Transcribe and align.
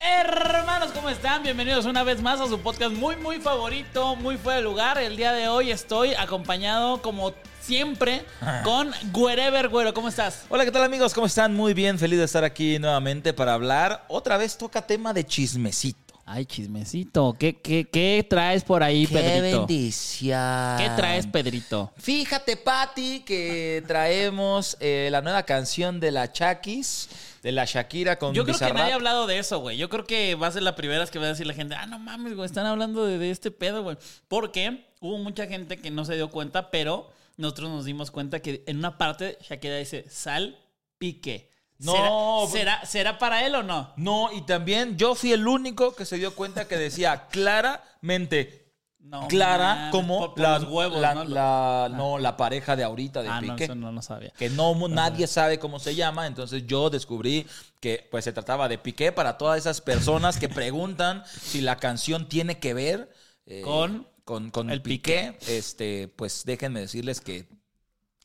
Hermanos, 0.00 0.90
¿cómo 0.92 1.10
están? 1.10 1.42
Bienvenidos 1.42 1.84
una 1.84 2.02
vez 2.02 2.22
más 2.22 2.40
a 2.40 2.46
su 2.46 2.58
podcast 2.60 2.94
muy, 2.94 3.14
muy 3.16 3.38
favorito, 3.40 4.16
muy 4.16 4.38
fuera 4.38 4.56
de 4.56 4.62
lugar. 4.62 4.96
El 4.96 5.18
día 5.18 5.32
de 5.32 5.48
hoy 5.48 5.70
estoy 5.70 6.14
acompañado, 6.14 7.02
como 7.02 7.34
siempre, 7.60 8.24
con 8.64 8.90
Wherever 9.12 9.68
Güero. 9.68 9.92
¿Cómo 9.92 10.08
estás? 10.08 10.46
Hola, 10.48 10.64
¿qué 10.64 10.70
tal 10.70 10.82
amigos? 10.82 11.12
¿Cómo 11.12 11.26
están? 11.26 11.54
Muy 11.54 11.74
bien, 11.74 11.98
feliz 11.98 12.18
de 12.18 12.24
estar 12.24 12.42
aquí 12.42 12.78
nuevamente 12.78 13.34
para 13.34 13.52
hablar. 13.52 14.06
Otra 14.08 14.38
vez 14.38 14.56
toca 14.56 14.80
tema 14.80 15.12
de 15.12 15.26
chismecito. 15.26 16.07
Ay, 16.30 16.44
chismecito. 16.44 17.34
¿Qué, 17.38 17.56
qué, 17.56 17.88
qué 17.90 18.26
traes 18.28 18.62
por 18.62 18.82
ahí, 18.82 19.06
¡Qué 19.06 19.14
Pedrito? 19.14 19.60
bendición! 19.60 20.76
¿Qué 20.76 20.90
traes, 20.94 21.26
Pedrito? 21.26 21.90
Fíjate, 21.96 22.58
Patti, 22.58 23.20
que 23.20 23.82
traemos 23.86 24.76
eh, 24.78 25.08
la 25.10 25.22
nueva 25.22 25.44
canción 25.44 26.00
de 26.00 26.12
la 26.12 26.30
Chakis, 26.30 27.08
de 27.42 27.50
la 27.52 27.64
Shakira 27.64 28.18
con 28.18 28.34
Yo 28.34 28.44
creo 28.44 28.58
que 28.58 28.74
nadie 28.74 28.92
ha 28.92 28.96
hablado 28.96 29.26
de 29.26 29.38
eso, 29.38 29.60
güey. 29.60 29.78
Yo 29.78 29.88
creo 29.88 30.04
que 30.04 30.34
va 30.34 30.48
a 30.48 30.52
ser 30.52 30.64
la 30.64 30.76
primera 30.76 31.00
vez 31.00 31.10
que 31.10 31.18
va 31.18 31.24
a 31.24 31.28
decir 31.28 31.46
la 31.46 31.54
gente, 31.54 31.74
ah, 31.74 31.86
no 31.86 31.98
mames, 31.98 32.34
güey, 32.34 32.44
están 32.44 32.66
hablando 32.66 33.06
de, 33.06 33.16
de 33.16 33.30
este 33.30 33.50
pedo, 33.50 33.82
güey. 33.82 33.96
Porque 34.28 34.84
hubo 35.00 35.16
mucha 35.16 35.46
gente 35.46 35.78
que 35.78 35.90
no 35.90 36.04
se 36.04 36.14
dio 36.16 36.28
cuenta, 36.30 36.70
pero 36.70 37.10
nosotros 37.38 37.70
nos 37.70 37.86
dimos 37.86 38.10
cuenta 38.10 38.40
que 38.40 38.64
en 38.66 38.76
una 38.76 38.98
parte 38.98 39.38
Shakira 39.48 39.76
dice, 39.78 40.04
sal, 40.10 40.58
pique. 40.98 41.47
No, 41.80 41.92
¿Será, 41.92 42.08
güey. 42.10 42.48
será, 42.50 42.86
será 42.86 43.18
para 43.18 43.46
él 43.46 43.54
o 43.54 43.62
no? 43.62 43.92
No, 43.96 44.30
y 44.32 44.42
también 44.42 44.96
yo 44.96 45.14
fui 45.14 45.32
el 45.32 45.46
único 45.46 45.94
que 45.94 46.04
se 46.04 46.16
dio 46.16 46.34
cuenta 46.34 46.66
que 46.66 46.76
decía 46.76 47.28
claramente 47.30 48.72
No, 49.00 49.26
Clara 49.28 49.88
como 49.92 50.18
por- 50.18 50.30
por 50.34 50.40
la, 50.40 50.58
los 50.58 50.68
huevos, 50.68 51.00
la- 51.00 51.14
¿no? 51.14 51.24
la- 51.24 51.88
no, 51.92 52.18
la 52.18 52.36
pareja 52.36 52.74
de 52.76 52.84
ahorita 52.84 53.22
de 53.22 53.28
Ah, 53.28 53.40
no, 53.40 53.52
Piqué. 53.54 53.64
eso 53.64 53.74
no 53.74 53.92
lo 53.92 54.02
sabía. 54.02 54.30
que 54.36 54.50
no 54.50 54.74
nadie 54.88 55.26
sabe 55.26 55.58
cómo 55.58 55.78
se 55.78 55.94
llama, 55.94 56.26
entonces 56.26 56.66
yo 56.66 56.90
descubrí 56.90 57.46
que 57.80 58.06
pues 58.10 58.24
se 58.24 58.32
trataba 58.32 58.68
de 58.68 58.76
Piqué 58.78 59.12
para 59.12 59.38
todas 59.38 59.58
esas 59.58 59.80
personas 59.80 60.36
que 60.38 60.48
preguntan 60.48 61.22
si 61.42 61.60
la 61.60 61.76
canción 61.76 62.28
tiene 62.28 62.58
que 62.58 62.74
ver 62.74 63.10
eh, 63.46 63.62
Con 63.62 64.06
con, 64.24 64.50
con 64.50 64.68
el 64.68 64.82
Piqué, 64.82 65.38
este 65.46 66.08
pues 66.08 66.42
déjenme 66.44 66.80
decirles 66.80 67.20
que 67.22 67.48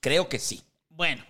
creo 0.02 0.28
que 0.28 0.38
sí. 0.40 0.64
Bueno, 0.90 1.24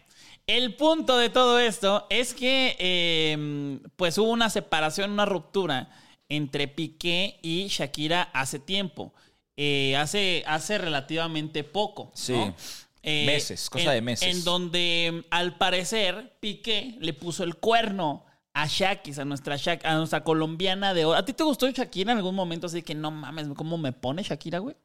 el 0.48 0.76
punto 0.76 1.18
de 1.18 1.30
todo 1.30 1.60
esto 1.60 2.06
es 2.10 2.34
que 2.34 2.76
eh, 2.80 3.80
pues 3.96 4.18
hubo 4.18 4.30
una 4.32 4.50
separación, 4.50 5.12
una 5.12 5.26
ruptura 5.26 5.90
entre 6.30 6.68
Piqué 6.68 7.40
y 7.42 7.68
Shakira 7.68 8.24
hace 8.34 8.60
tiempo. 8.60 9.14
Eh, 9.56 9.96
hace, 9.98 10.44
hace 10.48 10.78
relativamente 10.78 11.64
poco. 11.64 12.12
Sí. 12.16 12.34
¿no? 12.34 12.56
Eh, 13.04 13.26
Meses, 13.26 13.70
cosa 13.70 13.86
en- 13.86 13.92
de 13.92 14.02
meses. 14.02 14.36
En 14.38 14.44
donde 14.44 15.26
al 15.30 15.58
parecer 15.58 16.38
Piqué 16.40 16.96
le 17.00 17.14
puso 17.14 17.44
el 17.44 17.56
cuerno 17.56 18.26
a 18.54 18.68
Shakis, 18.68 19.20
a 19.20 19.26
nuestra, 19.26 19.56
Shak- 19.58 19.86
a 19.86 19.96
nuestra 19.96 20.24
colombiana 20.24 20.94
de 20.94 21.06
oro. 21.06 21.18
¿A 21.18 21.26
ti 21.26 21.34
te 21.34 21.44
gustó 21.44 21.70
Shakira 21.70 22.12
en 22.14 22.18
algún 22.20 22.36
momento? 22.36 22.68
Así 22.68 22.82
que 22.82 22.96
no 22.96 23.12
mames, 23.12 23.48
¿cómo 23.56 23.78
me 23.78 23.92
pone 23.92 24.24
Shakira, 24.24 24.60
güey? 24.60 24.76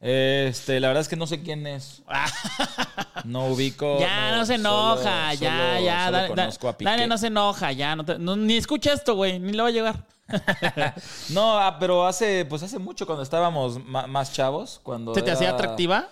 Este, 0.00 0.78
la 0.80 0.88
verdad 0.88 1.00
es 1.00 1.08
que 1.08 1.16
no 1.16 1.26
sé 1.26 1.42
quién 1.42 1.66
es. 1.66 2.02
No 3.24 3.46
ubico. 3.48 3.98
Ya, 3.98 4.36
no, 4.36 4.46
se 4.46 4.54
enoja, 4.54 5.32
solo- 5.34 5.40
ya, 5.40 5.74
solo- 5.74 5.84
ya. 5.84 6.04
solo 6.04 6.16
Dale, 6.18 6.32
a 6.42 6.80
dale, 6.84 7.06
no 7.08 7.18
se 7.18 7.26
enoja, 7.26 7.72
ya. 7.72 7.96
No 7.96 8.04
te- 8.04 8.18
no- 8.18 8.36
ni 8.36 8.56
escucha 8.56 8.92
esto, 8.92 9.16
güey, 9.16 9.38
ni 9.40 9.52
le 9.52 9.60
va 9.62 9.68
a 9.68 9.72
llegar. 9.72 10.06
No, 11.30 11.58
ah, 11.58 11.78
pero 11.78 12.06
hace, 12.06 12.44
pues 12.44 12.62
hace 12.62 12.78
mucho 12.78 13.06
cuando 13.06 13.22
estábamos 13.22 13.84
más 13.84 14.32
chavos, 14.32 14.80
cuando 14.82 15.14
¿Se 15.14 15.22
te 15.22 15.30
hacía 15.32 15.50
atractiva? 15.50 16.08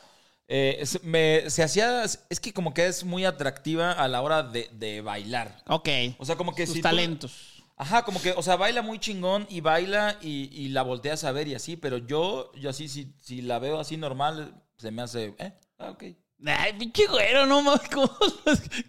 Eh, 0.48 0.82
se, 0.84 0.98
me- 1.00 1.48
se 1.48 1.62
hacía, 1.62 2.02
es 2.04 2.40
que 2.40 2.52
como 2.52 2.74
que 2.74 2.86
es 2.86 3.04
muy 3.04 3.24
atractiva 3.24 3.92
a 3.92 4.08
la 4.08 4.20
hora 4.22 4.42
de, 4.42 4.68
de 4.72 5.00
bailar. 5.00 5.62
Ok. 5.68 5.88
O 6.18 6.24
sea, 6.24 6.36
como 6.36 6.54
que 6.54 6.66
Sus 6.66 6.74
si 6.76 6.80
tú- 6.80 6.88
talentos. 6.88 7.55
Ajá, 7.76 8.04
como 8.04 8.20
que, 8.22 8.32
o 8.32 8.42
sea, 8.42 8.56
baila 8.56 8.80
muy 8.80 8.98
chingón 8.98 9.46
y 9.50 9.60
baila 9.60 10.16
y, 10.22 10.48
y 10.52 10.68
la 10.68 10.82
volteas 10.82 11.24
a 11.24 11.32
ver 11.32 11.46
y 11.46 11.54
así, 11.54 11.76
pero 11.76 11.98
yo, 11.98 12.50
yo 12.54 12.70
así, 12.70 12.88
si, 12.88 13.14
si 13.20 13.42
la 13.42 13.58
veo 13.58 13.78
así 13.78 13.98
normal, 13.98 14.54
se 14.78 14.90
me 14.90 15.02
hace, 15.02 15.34
eh, 15.38 15.52
ah, 15.78 15.90
ok. 15.90 16.04
Ay, 16.44 16.74
pinche 16.78 17.06
güero, 17.06 17.46
no 17.46 17.62
mames, 17.62 17.88
¿cómo, 17.88 18.10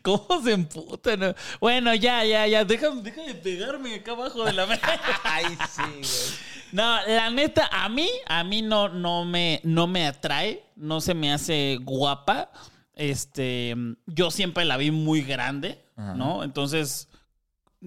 cómo 0.01 0.41
se 0.43 0.51
emputan? 0.51 1.19
no? 1.19 1.35
Bueno, 1.61 1.93
ya, 1.95 2.23
ya, 2.25 2.45
ya. 2.45 2.65
Deja 2.65 2.89
de 2.91 3.35
pegarme 3.35 3.95
acá 3.95 4.11
abajo 4.11 4.43
de 4.43 4.53
la 4.53 4.65
mesa. 4.67 4.99
Ay, 5.23 5.45
sí, 5.69 5.81
güey. 5.81 6.47
No, 6.73 6.83
la 7.07 7.29
neta, 7.29 7.69
a 7.71 7.87
mí, 7.87 8.09
a 8.25 8.43
mí 8.43 8.61
no, 8.61 8.89
no, 8.89 9.23
me, 9.23 9.61
no 9.63 9.87
me 9.87 10.05
atrae, 10.05 10.63
no 10.75 10.99
se 10.99 11.13
me 11.13 11.31
hace 11.31 11.77
guapa. 11.81 12.51
Este, 12.93 13.75
yo 14.05 14.31
siempre 14.31 14.65
la 14.65 14.75
vi 14.75 14.91
muy 14.91 15.21
grande, 15.21 15.85
¿no? 15.95 16.43
Entonces, 16.43 17.06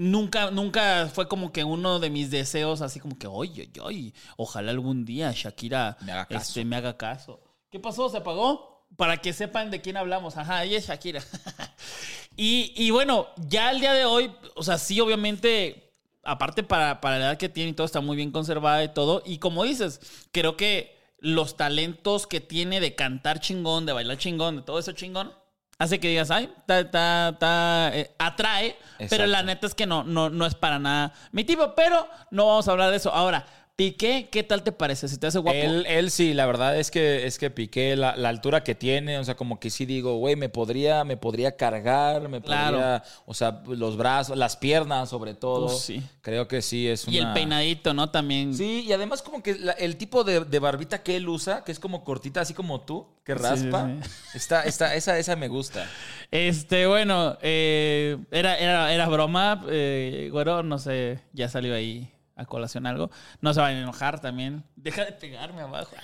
nunca, 0.00 0.50
nunca 0.50 1.10
fue 1.12 1.28
como 1.28 1.52
que 1.52 1.62
uno 1.62 2.00
de 2.00 2.08
mis 2.08 2.30
deseos, 2.30 2.80
así 2.80 3.00
como 3.00 3.18
que, 3.18 3.26
oye, 3.26 3.70
oye, 3.82 4.14
ojalá 4.38 4.70
algún 4.70 5.04
día 5.04 5.30
Shakira 5.34 5.98
Me 6.00 6.12
haga 6.12 6.26
caso. 6.26 6.40
Este, 6.40 6.64
me 6.64 6.76
haga 6.76 6.96
caso. 6.96 7.40
¿Qué 7.70 7.78
pasó? 7.78 8.08
¿Se 8.08 8.16
apagó? 8.16 8.86
Para 8.96 9.18
que 9.18 9.34
sepan 9.34 9.70
de 9.70 9.82
quién 9.82 9.98
hablamos. 9.98 10.38
Ajá, 10.38 10.64
ella 10.64 10.78
es 10.78 10.88
Shakira. 10.88 11.22
y, 12.36 12.72
y 12.76 12.90
bueno, 12.90 13.28
ya 13.36 13.70
el 13.70 13.80
día 13.80 13.92
de 13.92 14.06
hoy, 14.06 14.32
o 14.56 14.62
sea, 14.62 14.78
sí, 14.78 14.98
obviamente, 15.00 15.92
aparte 16.24 16.62
para, 16.62 17.02
para 17.02 17.18
la 17.18 17.26
edad 17.26 17.38
que 17.38 17.50
tiene 17.50 17.70
y 17.70 17.74
todo, 17.74 17.84
está 17.84 18.00
muy 18.00 18.16
bien 18.16 18.32
conservada 18.32 18.82
y 18.82 18.94
todo. 18.94 19.22
Y 19.26 19.36
como 19.36 19.64
dices, 19.64 20.00
creo 20.32 20.56
que 20.56 20.98
los 21.18 21.58
talentos 21.58 22.26
que 22.26 22.40
tiene 22.40 22.80
de 22.80 22.94
cantar 22.94 23.40
chingón, 23.40 23.84
de 23.84 23.92
bailar 23.92 24.16
chingón, 24.16 24.56
de 24.56 24.62
todo 24.62 24.78
eso 24.78 24.92
chingón, 24.92 25.30
hace 25.80 25.98
que 25.98 26.08
digas, 26.08 26.30
ay, 26.30 26.52
ta, 26.66 26.88
ta, 26.90 27.36
ta, 27.38 27.90
eh, 27.94 28.14
atrae. 28.18 28.76
Pero 29.08 29.26
la 29.26 29.42
neta 29.42 29.66
es 29.66 29.74
que 29.74 29.86
no, 29.86 30.04
no, 30.04 30.28
no 30.28 30.44
es 30.44 30.54
para 30.54 30.78
nada 30.78 31.12
mi 31.32 31.42
tipo. 31.42 31.74
Pero 31.74 32.06
no 32.30 32.46
vamos 32.46 32.68
a 32.68 32.72
hablar 32.72 32.90
de 32.90 32.98
eso. 32.98 33.10
Ahora, 33.10 33.46
Piqué, 33.80 34.28
¿qué 34.30 34.42
tal 34.42 34.62
te 34.62 34.72
parece? 34.72 35.08
¿Se 35.08 35.16
te 35.16 35.26
hace 35.26 35.38
guapo? 35.38 35.56
Él, 35.56 35.86
él 35.88 36.10
sí, 36.10 36.34
la 36.34 36.44
verdad 36.44 36.78
es 36.78 36.90
que 36.90 37.24
es 37.26 37.38
que 37.38 37.48
Piqué, 37.50 37.96
la, 37.96 38.14
la 38.14 38.28
altura 38.28 38.62
que 38.62 38.74
tiene, 38.74 39.16
o 39.18 39.24
sea, 39.24 39.36
como 39.36 39.58
que 39.58 39.70
sí 39.70 39.86
digo, 39.86 40.16
güey, 40.18 40.36
me 40.36 40.50
podría, 40.50 41.02
me 41.04 41.16
podría 41.16 41.56
cargar, 41.56 42.28
me 42.28 42.42
Claro. 42.42 42.76
podría, 42.76 43.02
o 43.24 43.32
sea, 43.32 43.62
los 43.66 43.96
brazos, 43.96 44.36
las 44.36 44.58
piernas 44.58 45.08
sobre 45.08 45.32
todo. 45.32 45.68
Pues 45.68 45.78
sí. 45.78 46.02
Creo 46.20 46.46
que 46.46 46.60
sí 46.60 46.86
es 46.88 47.06
una... 47.06 47.16
Y 47.16 47.18
el 47.20 47.32
peinadito, 47.32 47.94
¿no? 47.94 48.10
También. 48.10 48.54
Sí, 48.54 48.84
y 48.86 48.92
además 48.92 49.22
como 49.22 49.42
que 49.42 49.54
la- 49.54 49.72
el 49.72 49.96
tipo 49.96 50.24
de, 50.24 50.40
de 50.44 50.58
barbita 50.58 51.02
que 51.02 51.16
él 51.16 51.26
usa, 51.26 51.64
que 51.64 51.72
es 51.72 51.78
como 51.80 52.04
cortita, 52.04 52.42
así 52.42 52.52
como 52.52 52.82
tú, 52.82 53.06
que 53.24 53.32
Sí, 53.34 53.38
raspa, 53.42 53.88
sí, 54.02 54.10
Está, 54.34 54.64
está, 54.64 54.94
esa, 54.94 55.16
esa 55.18 55.36
me 55.36 55.48
gusta. 55.48 55.88
Este, 56.30 56.86
bueno, 56.86 57.38
eh, 57.40 58.18
era, 58.30 58.58
era, 58.58 58.92
era 58.92 59.08
broma. 59.08 59.64
Eh, 59.70 60.28
güero, 60.30 60.62
no 60.62 60.78
sé, 60.78 61.20
ya 61.32 61.48
salió 61.48 61.74
ahí 61.74 62.12
colación 62.46 62.86
algo. 62.86 63.10
No 63.40 63.52
se 63.54 63.60
van 63.60 63.74
a 63.76 63.80
enojar 63.80 64.20
también. 64.20 64.64
Deja 64.76 65.04
de 65.04 65.12
pegarme 65.12 65.62
abajo. 65.62 65.94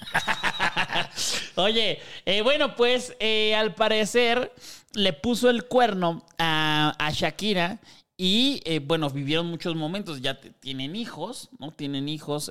Oye, 1.56 2.00
eh, 2.24 2.42
bueno, 2.42 2.76
pues 2.76 3.16
eh, 3.20 3.54
al 3.54 3.74
parecer 3.74 4.52
le 4.94 5.12
puso 5.12 5.50
el 5.50 5.64
cuerno 5.64 6.24
a, 6.38 6.94
a 6.98 7.10
Shakira. 7.10 7.78
Y 8.16 8.62
eh, 8.64 8.78
bueno, 8.78 9.10
vivieron 9.10 9.46
muchos 9.46 9.74
momentos, 9.76 10.22
ya 10.22 10.40
tienen 10.40 10.96
hijos, 10.96 11.50
¿no? 11.58 11.70
Tienen 11.70 12.08
hijos, 12.08 12.46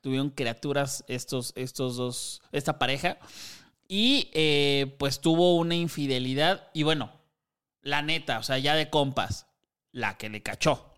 tuvieron 0.00 0.30
criaturas 0.30 1.04
estos, 1.06 1.52
estos 1.54 1.96
dos, 1.96 2.42
esta 2.50 2.78
pareja. 2.78 3.18
Y 3.88 4.30
pues 4.98 5.20
tuvo 5.20 5.56
una 5.56 5.74
infidelidad. 5.74 6.68
Y 6.72 6.82
bueno, 6.82 7.12
La 7.82 8.00
neta, 8.00 8.38
o 8.38 8.42
sea, 8.42 8.58
ya 8.58 8.74
de 8.74 8.88
compas. 8.88 9.46
La 9.90 10.16
que 10.16 10.30
le 10.30 10.42
cachó. 10.42 10.91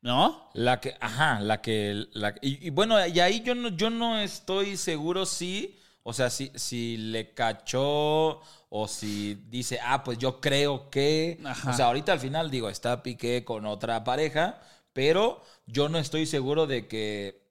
¿No? 0.00 0.48
La 0.54 0.80
que, 0.80 0.96
ajá, 1.00 1.40
la 1.40 1.60
que, 1.60 2.06
la- 2.12 2.34
y, 2.40 2.66
y 2.68 2.70
bueno, 2.70 3.04
y 3.06 3.18
ahí 3.20 3.42
yo 3.42 3.54
no, 3.54 3.68
yo 3.70 3.90
no 3.90 4.18
estoy 4.18 4.76
seguro 4.76 5.26
si, 5.26 5.76
o 6.04 6.12
sea, 6.12 6.30
si, 6.30 6.52
si 6.54 6.96
le 6.96 7.34
cachó 7.34 8.40
o 8.70 8.86
si 8.88 9.34
dice, 9.48 9.80
ah, 9.82 10.04
pues 10.04 10.18
yo 10.18 10.40
creo 10.40 10.88
que, 10.90 11.40
Ajá. 11.44 11.70
o 11.70 11.72
sea, 11.72 11.86
ahorita 11.86 12.12
al 12.12 12.20
final 12.20 12.50
digo, 12.50 12.68
está 12.70 13.02
Piqué 13.02 13.44
con 13.44 13.66
otra 13.66 14.04
pareja, 14.04 14.60
pero 14.92 15.42
yo 15.66 15.88
no 15.88 15.98
estoy 15.98 16.26
seguro 16.26 16.66
de 16.66 16.86
que, 16.86 17.42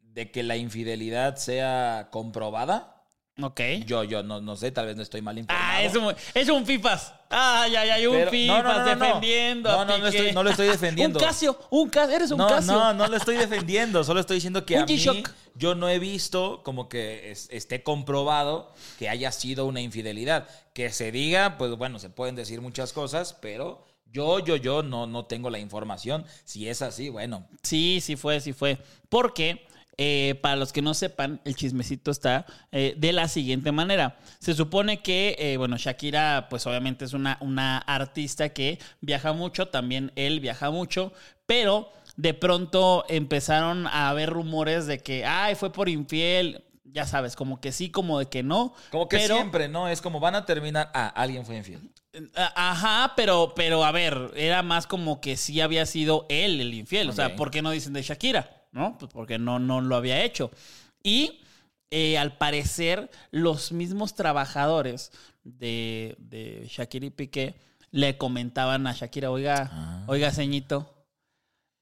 de 0.00 0.30
que 0.32 0.42
la 0.42 0.56
infidelidad 0.56 1.36
sea 1.36 2.08
comprobada. 2.10 3.01
Ok. 3.40 3.60
Yo, 3.86 4.04
yo 4.04 4.22
no, 4.22 4.40
no 4.42 4.56
sé, 4.56 4.70
tal 4.72 4.86
vez 4.86 4.94
no 4.96 5.02
estoy 5.02 5.22
mal 5.22 5.38
informado. 5.38 5.66
Ah, 5.72 5.82
es 5.82 5.96
un, 5.96 6.14
es 6.34 6.48
un 6.50 6.66
FIFAs. 6.66 7.14
Ay, 7.30 7.74
ay, 7.76 7.88
ay, 7.90 8.06
un 8.06 8.12
Pero- 8.14 8.30
FIFAs 8.30 8.62
no, 8.62 8.72
no, 8.72 8.78
no, 8.78 8.84
defendiendo. 8.84 9.70
No, 9.72 9.84
no, 9.86 9.98
no 9.98 10.04
Piqué. 10.04 10.18
estoy- 10.18 10.32
no 10.32 10.42
lo 10.42 10.50
estoy 10.50 10.68
defendiendo. 10.68 11.18
un 11.18 11.24
Casio, 11.24 11.58
un 11.70 11.88
Casio, 11.88 12.16
eres 12.16 12.30
un 12.30 12.38
no, 12.38 12.46
Casio. 12.46 12.72
No, 12.74 12.92
no 12.92 13.06
lo 13.06 13.16
estoy 13.16 13.36
defendiendo. 13.36 14.04
Solo 14.04 14.20
estoy 14.20 14.36
diciendo 14.36 14.66
que 14.66 14.74
Un 14.76 14.82
a 14.82 14.86
mí 14.86 15.22
yo 15.54 15.74
no 15.74 15.88
he 15.88 15.98
visto 15.98 16.62
como 16.62 16.88
que 16.90 17.30
es- 17.30 17.48
esté 17.50 17.82
comprobado 17.82 18.74
que 18.98 19.08
haya 19.08 19.32
sido 19.32 19.64
una 19.64 19.80
infidelidad. 19.80 20.46
Que 20.74 20.90
se 20.90 21.10
diga, 21.10 21.56
pues 21.56 21.74
bueno, 21.76 21.98
se 21.98 22.10
pueden 22.10 22.34
decir 22.36 22.60
muchas 22.60 22.92
cosas, 22.92 23.32
pero 23.40 23.82
yo, 24.12 24.40
yo, 24.40 24.56
yo 24.56 24.82
no, 24.82 25.06
no 25.06 25.24
tengo 25.24 25.48
la 25.48 25.58
información. 25.58 26.26
Si 26.44 26.68
es 26.68 26.82
así, 26.82 27.08
bueno. 27.08 27.48
Sí, 27.62 28.00
sí 28.02 28.16
fue, 28.16 28.40
sí 28.40 28.52
fue. 28.52 28.76
Porque, 29.08 29.66
eh, 29.98 30.38
para 30.40 30.56
los 30.56 30.72
que 30.72 30.80
no 30.82 30.94
sepan, 30.94 31.40
el 31.44 31.54
chismecito 31.54 32.10
está 32.10 32.46
eh, 32.70 32.94
de 32.96 33.12
la 33.12 33.28
siguiente 33.28 33.72
manera. 33.72 34.18
Se 34.38 34.54
supone 34.54 35.02
que, 35.02 35.36
eh, 35.38 35.56
bueno, 35.58 35.76
Shakira, 35.76 36.46
pues 36.48 36.66
obviamente 36.66 37.04
es 37.04 37.12
una, 37.12 37.36
una 37.40 37.78
artista 37.78 38.48
que 38.50 38.78
viaja 39.00 39.32
mucho, 39.32 39.68
también 39.68 40.12
él 40.16 40.40
viaja 40.40 40.70
mucho, 40.70 41.12
pero 41.46 41.92
de 42.16 42.34
pronto 42.34 43.04
empezaron 43.08 43.86
a 43.86 44.08
haber 44.08 44.30
rumores 44.30 44.86
de 44.86 44.98
que, 44.98 45.24
ay, 45.26 45.54
fue 45.54 45.72
por 45.72 45.88
infiel. 45.88 46.64
Ya 46.84 47.06
sabes, 47.06 47.36
como 47.36 47.60
que 47.60 47.72
sí, 47.72 47.90
como 47.90 48.18
de 48.18 48.26
que 48.26 48.42
no. 48.42 48.74
Como 48.90 49.08
que 49.08 49.16
pero- 49.18 49.36
siempre, 49.36 49.68
¿no? 49.68 49.88
Es 49.88 50.02
como 50.02 50.20
van 50.20 50.34
a 50.34 50.44
terminar. 50.44 50.90
Ah, 50.94 51.08
alguien 51.08 51.46
fue 51.46 51.56
infiel. 51.56 51.90
Ajá, 52.34 53.14
pero, 53.16 53.54
pero 53.56 53.84
a 53.84 53.92
ver, 53.92 54.30
era 54.36 54.62
más 54.62 54.86
como 54.86 55.20
que 55.22 55.38
sí 55.38 55.62
había 55.62 55.86
sido 55.86 56.26
él 56.28 56.60
el 56.60 56.74
infiel. 56.74 57.08
O 57.08 57.12
sea. 57.12 57.34
¿por 57.36 57.50
qué 57.50 57.62
no 57.62 57.70
dicen 57.70 57.94
de 57.94 58.02
Shakira? 58.02 58.61
¿No? 58.72 58.96
Pues 58.98 59.12
porque 59.12 59.38
no, 59.38 59.58
no 59.58 59.80
lo 59.80 59.96
había 59.96 60.22
hecho. 60.24 60.50
Y 61.02 61.40
eh, 61.90 62.16
al 62.18 62.36
parecer, 62.38 63.10
los 63.30 63.70
mismos 63.72 64.14
trabajadores 64.14 65.12
de, 65.44 66.16
de 66.18 66.66
Shakira 66.70 67.06
y 67.06 67.10
Piqué 67.10 67.54
le 67.90 68.16
comentaban 68.16 68.86
a 68.86 68.92
Shakira, 68.94 69.30
oiga, 69.30 69.70
Ah. 69.72 70.04
oiga, 70.06 70.30
ceñito. 70.32 70.88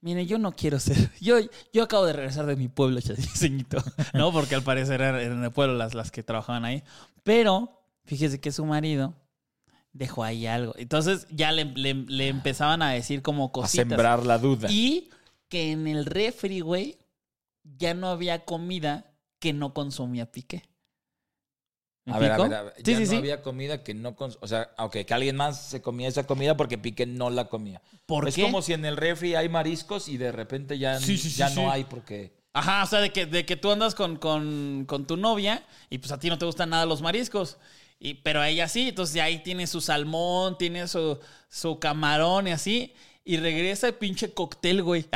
Mire, 0.02 0.24
yo 0.26 0.38
no 0.38 0.52
quiero 0.52 0.80
ser. 0.80 1.10
Yo, 1.20 1.36
yo 1.72 1.82
acabo 1.84 2.06
de 2.06 2.14
regresar 2.14 2.46
de 2.46 2.56
mi 2.56 2.68
pueblo, 2.68 3.00
ceñito. 3.02 3.78
¿No? 4.14 4.32
Porque 4.32 4.54
al 4.54 4.62
parecer 4.62 5.00
eran 5.02 5.20
eran 5.20 5.42
de 5.42 5.50
pueblo 5.50 5.74
las, 5.76 5.94
las 5.94 6.10
que 6.10 6.22
trabajaban 6.22 6.64
ahí. 6.64 6.82
Pero, 7.22 7.82
fíjese 8.06 8.40
que 8.40 8.50
su 8.50 8.64
marido 8.64 9.14
dejó 9.92 10.24
ahí 10.24 10.46
algo. 10.46 10.74
Entonces 10.78 11.26
ya 11.30 11.52
le, 11.52 11.66
le- 11.66 11.94
le 11.94 12.28
empezaban 12.28 12.80
a 12.82 12.90
decir 12.90 13.22
como 13.22 13.46
A 13.46 13.52
cositas. 13.52 13.86
sembrar 13.88 14.24
la 14.24 14.38
duda. 14.38 14.68
Y 14.70 15.10
que 15.50 15.72
en 15.72 15.88
el 15.88 16.06
refri, 16.06 16.60
güey, 16.60 16.98
ya 17.64 17.94
no 17.94 18.08
había 18.08 18.44
comida 18.46 19.14
que 19.40 19.52
no 19.54 19.74
consumía 19.74 20.32
Piqué. 20.32 20.64
¿Me 22.04 22.14
A 22.14 22.18
ver, 22.18 22.32
a 22.32 22.38
ver, 22.38 22.54
a 22.54 22.62
ver. 22.64 22.74
Sí, 22.84 22.92
Ya 22.92 22.96
sí, 22.96 23.06
no 23.06 23.12
sí. 23.12 23.16
había 23.16 23.40
comida 23.42 23.82
que 23.84 23.94
no... 23.94 24.16
cons- 24.16 24.38
O 24.40 24.48
sea, 24.48 24.70
ok, 24.78 24.96
que 25.06 25.14
alguien 25.14 25.36
más 25.36 25.68
se 25.70 25.80
comía 25.82 26.08
esa 26.08 26.26
comida 26.26 26.56
porque 26.56 26.78
Piqué 26.78 27.06
no 27.06 27.30
la 27.30 27.48
comía. 27.48 27.82
¿Por 28.06 28.28
es 28.28 28.34
qué? 28.34 28.42
como 28.42 28.62
si 28.62 28.72
en 28.72 28.84
el 28.84 28.96
refri 28.96 29.34
hay 29.36 29.48
mariscos 29.48 30.08
y 30.08 30.16
de 30.16 30.32
repente 30.32 30.78
ya, 30.78 30.98
ya 30.98 31.50
no 31.50 31.70
hay 31.70 31.84
porque... 31.84 32.32
Ajá, 32.52 32.82
o 32.82 32.86
sea, 32.86 33.00
de 33.00 33.12
que, 33.12 33.26
de 33.26 33.46
que 33.46 33.56
tú 33.56 33.70
andas 33.70 33.94
con, 33.94 34.16
con, 34.16 34.84
con 34.86 35.06
tu 35.06 35.16
novia 35.16 35.64
y 35.88 35.98
pues 35.98 36.10
a 36.10 36.18
ti 36.18 36.28
no 36.28 36.38
te 36.38 36.46
gustan 36.46 36.70
nada 36.70 36.84
los 36.84 37.00
mariscos. 37.00 37.58
Y, 38.00 38.14
pero 38.14 38.40
a 38.40 38.48
ella 38.48 38.66
sí, 38.68 38.88
entonces 38.88 39.14
ya 39.14 39.24
ahí 39.24 39.42
tiene 39.42 39.66
su 39.66 39.80
salmón, 39.80 40.58
tiene 40.58 40.88
su, 40.88 41.18
su 41.48 41.78
camarón 41.78 42.48
y 42.48 42.52
así. 42.52 42.94
Y 43.30 43.36
regresa 43.36 43.86
el 43.86 43.94
pinche 43.94 44.34
cóctel, 44.34 44.82
güey. 44.82 45.06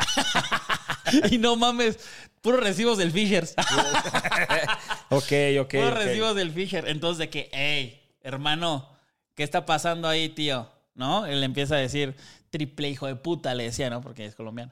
y 1.31 1.37
no 1.37 1.57
mames, 1.57 1.99
puros 2.39 2.61
recibos 2.61 2.97
del 2.97 3.11
Fishers. 3.11 3.55
Ok, 5.09 5.33
ok. 5.59 5.71
puros 5.71 5.91
ok. 5.91 5.97
recibos 5.97 6.35
del 6.35 6.51
Fisher. 6.51 6.87
Entonces 6.87 7.17
de 7.17 7.29
que, 7.29 7.49
hey, 7.51 8.01
hermano, 8.21 8.89
¿qué 9.35 9.43
está 9.43 9.65
pasando 9.65 10.07
ahí, 10.07 10.29
tío? 10.29 10.71
¿No? 10.93 11.25
Él 11.25 11.43
empieza 11.43 11.75
a 11.75 11.79
decir, 11.79 12.15
triple 12.51 12.89
hijo 12.89 13.05
de 13.05 13.15
puta, 13.17 13.53
le 13.53 13.65
decía, 13.65 13.89
¿no? 13.89 13.99
Porque 13.99 14.25
es 14.25 14.33
colombiano. 14.33 14.71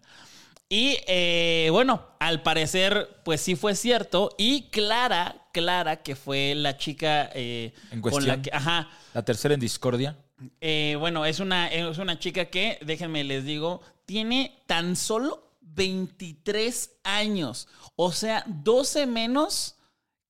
Y 0.69 0.98
eh, 1.06 1.68
bueno, 1.72 2.07
al 2.19 2.44
parecer, 2.44 3.10
pues 3.25 3.42
sí 3.42 3.57
fue 3.57 3.75
cierto. 3.75 4.34
Y 4.38 4.69
Clara, 4.69 5.36
Clara, 5.51 5.98
que 5.98 6.16
fue 6.16 6.56
la 6.56 6.78
chica 6.78 7.30
eh, 7.36 7.74
En 7.92 8.00
con 8.00 8.12
cuestión. 8.12 8.38
la 8.38 8.42
que. 8.42 8.51
Ajá. 8.54 8.90
La 9.13 9.24
tercera 9.24 9.54
en 9.54 9.60
discordia. 9.60 10.16
Eh, 10.62 10.95
bueno, 11.00 11.25
es 11.25 11.40
una, 11.40 11.68
es 11.72 11.98
una 11.98 12.19
chica 12.19 12.45
que, 12.45 12.78
déjenme 12.86 13.24
les 13.24 13.45
digo, 13.45 13.81
tiene 14.06 14.62
tan 14.68 14.95
solo 14.95 15.51
23 15.62 16.92
años. 17.04 17.68
O 17.95 18.12
sea, 18.12 18.44
12 18.48 19.06
menos 19.07 19.75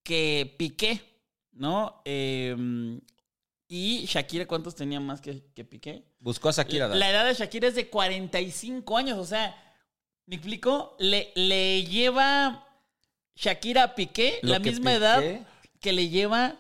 que 0.04 0.54
Piqué, 0.58 1.02
¿no? 1.52 2.02
Eh, 2.06 3.00
y 3.68 4.06
Shakira, 4.06 4.46
¿cuántos 4.46 4.76
tenía 4.76 5.00
más 5.00 5.22
que, 5.22 5.44
que 5.56 5.64
Piqué? 5.64 6.04
Buscó 6.20 6.50
a 6.50 6.52
Shakira. 6.52 6.88
La 6.90 7.10
edad 7.10 7.26
de 7.26 7.34
Shakira 7.34 7.68
es 7.68 7.76
de 7.76 7.90
45 7.90 8.98
años, 8.98 9.18
o 9.18 9.26
sea, 9.26 9.56
¿me 10.26 10.36
explico? 10.36 10.96
Le, 11.00 11.32
le 11.36 11.84
lleva 11.86 12.68
Shakira 13.36 13.84
a 13.84 13.96
Piqué 13.96 14.40
Lo 14.44 14.52
la 14.52 14.60
misma 14.60 14.92
Piqué- 14.92 14.96
edad 14.98 15.48
que 15.80 15.92
le 15.94 16.10
lleva, 16.10 16.56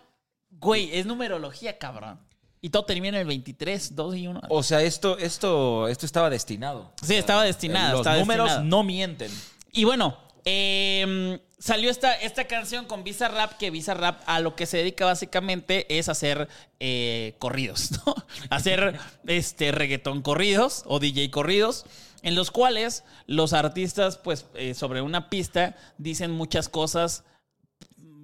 güey, 0.49 0.89
es 0.97 1.05
numerología, 1.05 1.77
cabrón. 1.77 2.19
Y 2.65 2.69
todo 2.69 2.85
termina 2.85 3.17
en 3.17 3.23
el 3.23 3.27
23, 3.27 3.93
2 3.93 4.15
y 4.15 4.27
1. 4.27 4.41
O 4.47 4.63
sea, 4.63 4.81
esto, 4.81 5.17
esto, 5.17 5.89
esto 5.89 6.05
estaba 6.05 6.29
destinado. 6.29 6.93
Sí, 7.05 7.15
estaba 7.15 7.43
destinado, 7.43 7.91
Los 7.91 7.99
estaba 7.99 8.17
números 8.19 8.45
destinado. 8.45 8.69
no 8.69 8.83
mienten. 8.83 9.29
Y 9.73 9.83
bueno, 9.83 10.17
eh, 10.45 11.41
salió 11.59 11.91
esta, 11.91 12.13
esta 12.13 12.45
canción 12.45 12.85
con 12.85 13.03
Visa 13.03 13.27
Rap, 13.27 13.57
que 13.57 13.69
Visa 13.69 13.95
Rap 13.95 14.21
a 14.27 14.39
lo 14.39 14.55
que 14.55 14.65
se 14.65 14.77
dedica 14.77 15.03
básicamente 15.03 15.97
es 15.99 16.07
hacer 16.07 16.47
eh, 16.79 17.35
corridos, 17.37 17.91
¿no? 18.05 18.15
Hacer 18.49 18.97
este 19.27 19.73
reggaetón 19.73 20.21
corridos 20.21 20.83
o 20.85 20.99
DJ 20.99 21.31
corridos, 21.31 21.85
en 22.21 22.35
los 22.35 22.49
cuales 22.49 23.03
los 23.27 23.51
artistas, 23.51 24.17
pues, 24.17 24.45
eh, 24.53 24.73
sobre 24.73 25.01
una 25.01 25.29
pista, 25.29 25.75
dicen 25.97 26.31
muchas 26.31 26.69
cosas 26.69 27.25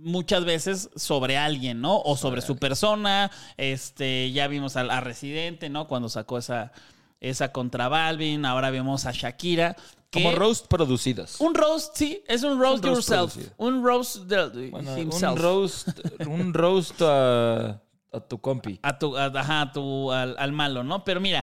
muchas 0.01 0.45
veces 0.45 0.89
sobre 0.95 1.37
alguien, 1.37 1.81
¿no? 1.81 1.99
O 2.01 2.15
sobre 2.17 2.41
su 2.41 2.57
persona. 2.57 3.31
Este, 3.57 4.31
ya 4.31 4.47
vimos 4.47 4.75
a, 4.77 4.81
a 4.81 4.99
Residente, 5.01 5.69
¿no? 5.69 5.87
Cuando 5.87 6.09
sacó 6.09 6.37
esa, 6.37 6.71
esa 7.19 7.51
contra 7.51 7.87
Balvin. 7.89 8.45
Ahora 8.45 8.69
vemos 8.71 9.05
a 9.05 9.11
Shakira. 9.11 9.75
que- 10.09 10.23
Como 10.23 10.35
roast 10.35 10.67
producidos. 10.67 11.39
un 11.39 11.53
roast, 11.53 11.95
sí, 11.95 12.23
es 12.27 12.41
un 12.43 12.59
roast, 12.59 12.83
Un 12.83 12.89
roast 12.95 13.09
yourself. 13.09 13.33
producido. 13.33 13.53
Un 13.57 13.83
roast 13.83 14.15
de 14.23 14.69
Bueno, 14.71 14.97
himself. 14.97 15.33
un 15.33 15.37
roast, 15.37 15.87
un 16.25 16.53
roast 16.53 17.01
a, 17.01 17.81
a 18.11 18.19
tu 18.27 18.39
compi. 18.41 18.79
a 18.81 18.97
tu, 18.97 19.15
a- 19.15 19.25
ajá, 19.25 19.61
a 19.61 19.71
tu, 19.71 20.11
al, 20.11 20.35
al 20.39 20.51
malo, 20.51 20.83
¿no? 20.83 21.03
Pero 21.03 21.19
mira, 21.19 21.41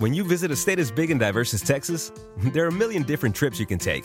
When 0.00 0.14
you 0.14 0.24
visit 0.24 0.52
a 0.52 0.54
state 0.54 0.80
as 0.80 0.94
big 0.94 1.10
and 1.10 1.20
diverse 1.20 1.52
as 1.56 1.60
Texas, 1.64 2.12
there 2.52 2.62
are 2.62 2.68
a 2.68 2.70
million 2.70 3.02
different 3.04 3.34
trips 3.34 3.58
you 3.58 3.66
can 3.66 3.78
take. 3.78 4.04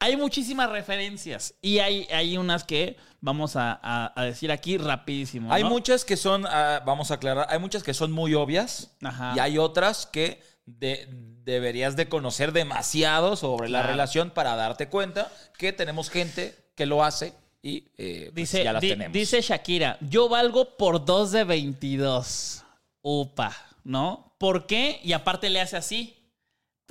Hay 0.00 0.16
muchísimas 0.16 0.70
referencias 0.70 1.54
y 1.62 1.78
hay, 1.78 2.08
hay 2.12 2.36
unas 2.36 2.64
que 2.64 2.96
vamos 3.20 3.54
a, 3.56 3.78
a- 3.82 4.12
a 4.20 4.24
decir 4.24 4.50
aquí 4.50 4.78
rapidísimo. 4.78 5.52
Hay 5.52 5.62
muchas 5.64 6.04
que 6.04 6.16
son, 6.16 6.46
ah, 6.46 6.82
vamos 6.84 7.10
a 7.10 7.14
aclarar, 7.14 7.46
hay 7.50 7.58
muchas 7.58 7.82
que 7.82 7.94
son 7.94 8.10
muy 8.10 8.34
obvias 8.34 8.90
Ajá. 9.02 9.34
y 9.36 9.38
hay 9.38 9.58
otras 9.58 10.06
que 10.06 10.40
de- 10.66 11.06
deberías 11.44 11.96
de 11.96 12.08
conocer 12.08 12.52
demasiado 12.52 13.36
sobre 13.36 13.68
la 13.68 13.82
relación 13.82 14.30
para 14.30 14.56
darte 14.56 14.88
cuenta 14.88 15.30
que 15.58 15.72
tenemos 15.72 16.08
gente 16.10 16.54
que 16.76 16.86
lo 16.86 17.04
hace 17.04 17.32
y 17.62 17.88
eh, 17.98 18.24
pues, 18.32 18.34
Dice, 18.34 18.64
ya 18.64 18.72
las 18.72 18.80
di- 18.82 18.88
tenemos. 18.90 19.12
dice 19.12 19.40
Shakira, 19.42 19.98
yo 20.00 20.28
valgo 20.30 20.76
por 20.78 21.04
2 21.04 21.32
de 21.32 21.44
22. 21.44 22.64
Upa, 23.02 23.54
¿no? 23.84 24.34
¿Por 24.38 24.66
qué? 24.66 24.98
Y 25.02 25.12
aparte 25.12 25.50
le 25.50 25.60
hace 25.60 25.76
así. 25.76 26.19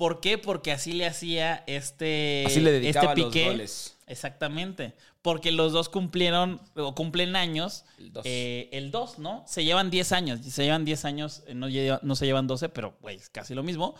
¿Por 0.00 0.20
qué? 0.20 0.38
Porque 0.38 0.72
así 0.72 0.94
le 0.94 1.04
hacía 1.06 1.62
este, 1.66 2.44
Así 2.46 2.58
le 2.60 2.72
dedicaba 2.72 3.10
este 3.10 3.20
los 3.20 3.32
Piqué. 3.32 3.44
goles. 3.50 3.98
Exactamente. 4.06 4.94
Porque 5.20 5.52
los 5.52 5.72
dos 5.72 5.90
cumplieron 5.90 6.58
o 6.74 6.94
cumplen 6.94 7.36
años. 7.36 7.84
El 7.98 8.12
dos. 8.14 8.22
eh, 8.26 8.70
el 8.72 8.90
2, 8.90 9.18
¿no? 9.18 9.44
Se 9.46 9.62
llevan 9.62 9.90
10 9.90 10.12
años. 10.12 10.40
Se 10.40 10.64
llevan 10.64 10.86
10 10.86 11.04
años, 11.04 11.42
eh, 11.46 11.54
no, 11.54 11.68
lleva- 11.68 12.00
no 12.02 12.16
se 12.16 12.24
llevan 12.24 12.46
12, 12.46 12.70
pero 12.70 12.96
güey, 13.02 13.16
es 13.16 13.28
casi 13.28 13.54
lo 13.54 13.62
mismo. 13.62 13.94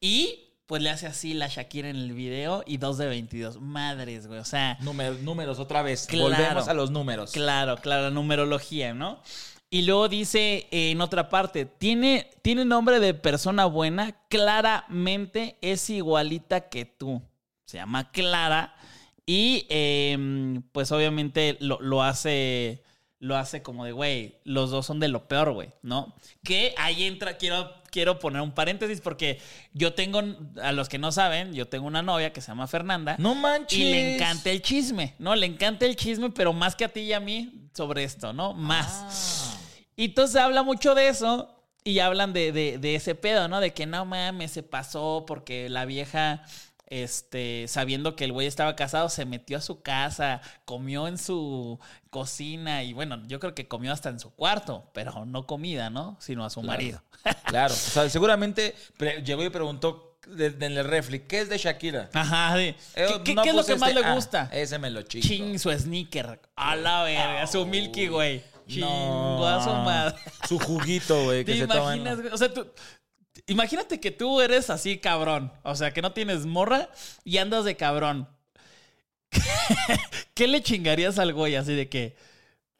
Y 0.00 0.48
pues 0.64 0.80
le 0.82 0.88
hace 0.88 1.06
así 1.06 1.34
la 1.34 1.48
Shakira 1.48 1.90
en 1.90 1.96
el 1.96 2.14
video 2.14 2.64
y 2.66 2.78
2 2.78 2.96
de 2.96 3.06
22. 3.08 3.60
Madres, 3.60 4.26
güey. 4.28 4.40
O 4.40 4.44
sea, 4.46 4.78
Números, 4.80 5.20
números 5.20 5.58
otra 5.58 5.82
vez. 5.82 6.06
Claro. 6.06 6.30
Volvemos 6.30 6.68
a 6.68 6.72
los 6.72 6.90
números. 6.90 7.32
Claro, 7.32 7.76
claro, 7.76 8.04
la 8.04 8.10
numerología, 8.10 8.94
¿no? 8.94 9.20
Y 9.72 9.86
luego 9.86 10.06
dice 10.06 10.68
eh, 10.70 10.90
en 10.90 11.00
otra 11.00 11.30
parte, 11.30 11.64
tiene, 11.64 12.28
tiene 12.42 12.66
nombre 12.66 13.00
de 13.00 13.14
persona 13.14 13.64
buena, 13.64 14.12
claramente 14.28 15.56
es 15.62 15.88
igualita 15.88 16.68
que 16.68 16.84
tú. 16.84 17.22
Se 17.64 17.78
llama 17.78 18.10
Clara 18.10 18.74
y 19.24 19.64
eh, 19.70 20.60
pues 20.72 20.92
obviamente 20.92 21.56
lo, 21.60 21.80
lo 21.80 22.02
hace 22.02 22.82
lo 23.18 23.36
hace 23.36 23.62
como 23.62 23.84
de, 23.84 23.92
güey, 23.92 24.40
los 24.44 24.70
dos 24.70 24.84
son 24.84 25.00
de 25.00 25.08
lo 25.08 25.28
peor, 25.28 25.52
güey, 25.52 25.70
¿no? 25.80 26.14
Que 26.44 26.74
ahí 26.76 27.04
entra, 27.04 27.38
quiero, 27.38 27.72
quiero 27.90 28.18
poner 28.18 28.42
un 28.42 28.50
paréntesis 28.50 29.00
porque 29.00 29.40
yo 29.72 29.94
tengo, 29.94 30.20
a 30.60 30.72
los 30.72 30.88
que 30.88 30.98
no 30.98 31.12
saben, 31.12 31.54
yo 31.54 31.68
tengo 31.68 31.86
una 31.86 32.02
novia 32.02 32.32
que 32.32 32.40
se 32.40 32.48
llama 32.48 32.66
Fernanda. 32.66 33.14
No 33.18 33.36
manches. 33.36 33.78
Y 33.78 33.84
le 33.84 34.16
encanta 34.16 34.50
el 34.50 34.60
chisme, 34.60 35.14
¿no? 35.18 35.36
Le 35.36 35.46
encanta 35.46 35.86
el 35.86 35.94
chisme, 35.96 36.30
pero 36.30 36.52
más 36.52 36.74
que 36.74 36.84
a 36.84 36.88
ti 36.88 37.00
y 37.00 37.12
a 37.12 37.20
mí 37.20 37.70
sobre 37.72 38.02
esto, 38.04 38.32
¿no? 38.32 38.54
Más. 38.54 38.86
Ah. 38.88 39.41
Y 40.02 40.06
entonces 40.06 40.36
habla 40.36 40.62
mucho 40.64 40.94
de 40.96 41.06
eso 41.08 41.54
y 41.84 42.00
hablan 42.00 42.32
de, 42.32 42.50
de- 42.50 42.78
de 42.78 42.94
ese 42.96 43.14
pedo, 43.14 43.46
¿no? 43.46 43.60
De 43.60 43.72
que 43.72 43.86
no 43.86 44.04
mames, 44.04 44.50
se 44.50 44.62
pasó 44.64 45.24
porque 45.26 45.68
la 45.68 45.84
vieja, 45.84 46.44
este, 46.88 47.66
sabiendo 47.68 48.16
que 48.16 48.24
el 48.24 48.32
güey 48.32 48.46
estaba 48.46 48.74
casado, 48.76 49.08
se 49.08 49.24
metió 49.24 49.58
a 49.58 49.60
su 49.60 49.80
casa, 49.82 50.40
comió 50.64 51.06
en 51.06 51.18
su 51.18 51.78
cocina 52.10 52.82
y 52.82 52.92
bueno, 52.92 53.22
yo 53.28 53.38
creo 53.40 53.54
que 53.54 53.68
comió 53.68 53.92
hasta 53.92 54.08
en 54.08 54.18
su 54.18 54.30
cuarto, 54.34 54.90
pero 54.92 55.24
no 55.24 55.46
comida, 55.46 55.88
¿no? 55.88 56.16
Sino 56.20 56.44
a 56.44 56.50
su 56.50 56.62
marido. 56.62 57.02
Claro. 57.46 57.72
O 57.72 57.76
sea, 57.76 58.08
seguramente 58.10 58.74
llegó 59.24 59.44
y 59.44 59.50
preguntó 59.50 60.18
en 60.26 60.62
el 60.62 60.84
refri, 60.84 61.20
¿qué 61.20 61.40
es 61.42 61.48
de 61.48 61.58
Shakira? 61.58 62.10
Ajá, 62.12 62.56
sí. 62.56 62.74
Eh, 62.96 63.06
¿Qué, 63.08 63.22
qué- 63.22 63.34
no 63.34 63.42
qué 63.42 63.50
es 63.50 63.54
lo 63.54 63.64
que 63.64 63.76
más 63.76 63.90
este. 63.90 64.00
le 64.02 64.06
Ah, 64.08 64.14
gusta? 64.14 64.48
ese 64.52 64.78
me 64.78 64.90
lo 64.90 65.02
chingo. 65.02 65.26
Ching 65.28 65.58
su 65.58 65.70
sneaker. 65.70 66.40
A 66.56 66.74
la 66.76 67.02
verga, 67.04 67.46
su 67.46 67.64
Milky 67.66 68.08
Way. 68.08 68.42
Chingo 68.74 69.46
a 69.46 69.62
su 69.62 69.70
madre. 69.70 70.14
Su 70.48 70.58
juguito, 70.58 71.24
güey, 71.24 71.44
que 71.44 71.52
¿Te 71.54 71.58
se 71.60 71.66
toman. 71.66 71.98
imaginas, 71.98 72.20
güey? 72.20 72.32
O 72.32 72.36
sea, 72.38 72.52
tú. 72.52 72.66
Imagínate 73.46 73.98
que 74.00 74.10
tú 74.10 74.40
eres 74.40 74.70
así 74.70 74.98
cabrón. 74.98 75.52
O 75.62 75.74
sea, 75.74 75.92
que 75.92 76.02
no 76.02 76.12
tienes 76.12 76.46
morra 76.46 76.88
y 77.24 77.38
andas 77.38 77.64
de 77.64 77.76
cabrón. 77.76 78.28
¿Qué 80.34 80.46
le 80.46 80.62
chingarías 80.62 81.18
al 81.18 81.32
güey 81.32 81.56
así 81.56 81.74
de 81.74 81.88
que. 81.88 82.16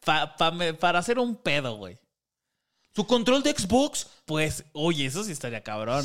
pa- 0.04 0.36
pa- 0.36 0.50
me- 0.50 0.74
para 0.74 0.98
hacer 0.98 1.18
un 1.18 1.36
pedo, 1.36 1.76
güey? 1.76 1.98
Su 2.94 3.06
control 3.06 3.42
de 3.42 3.52
Xbox. 3.56 4.06
Pues, 4.26 4.64
oye, 4.72 5.06
eso 5.06 5.24
sí 5.24 5.32
estaría 5.32 5.62
cabrón. 5.62 6.04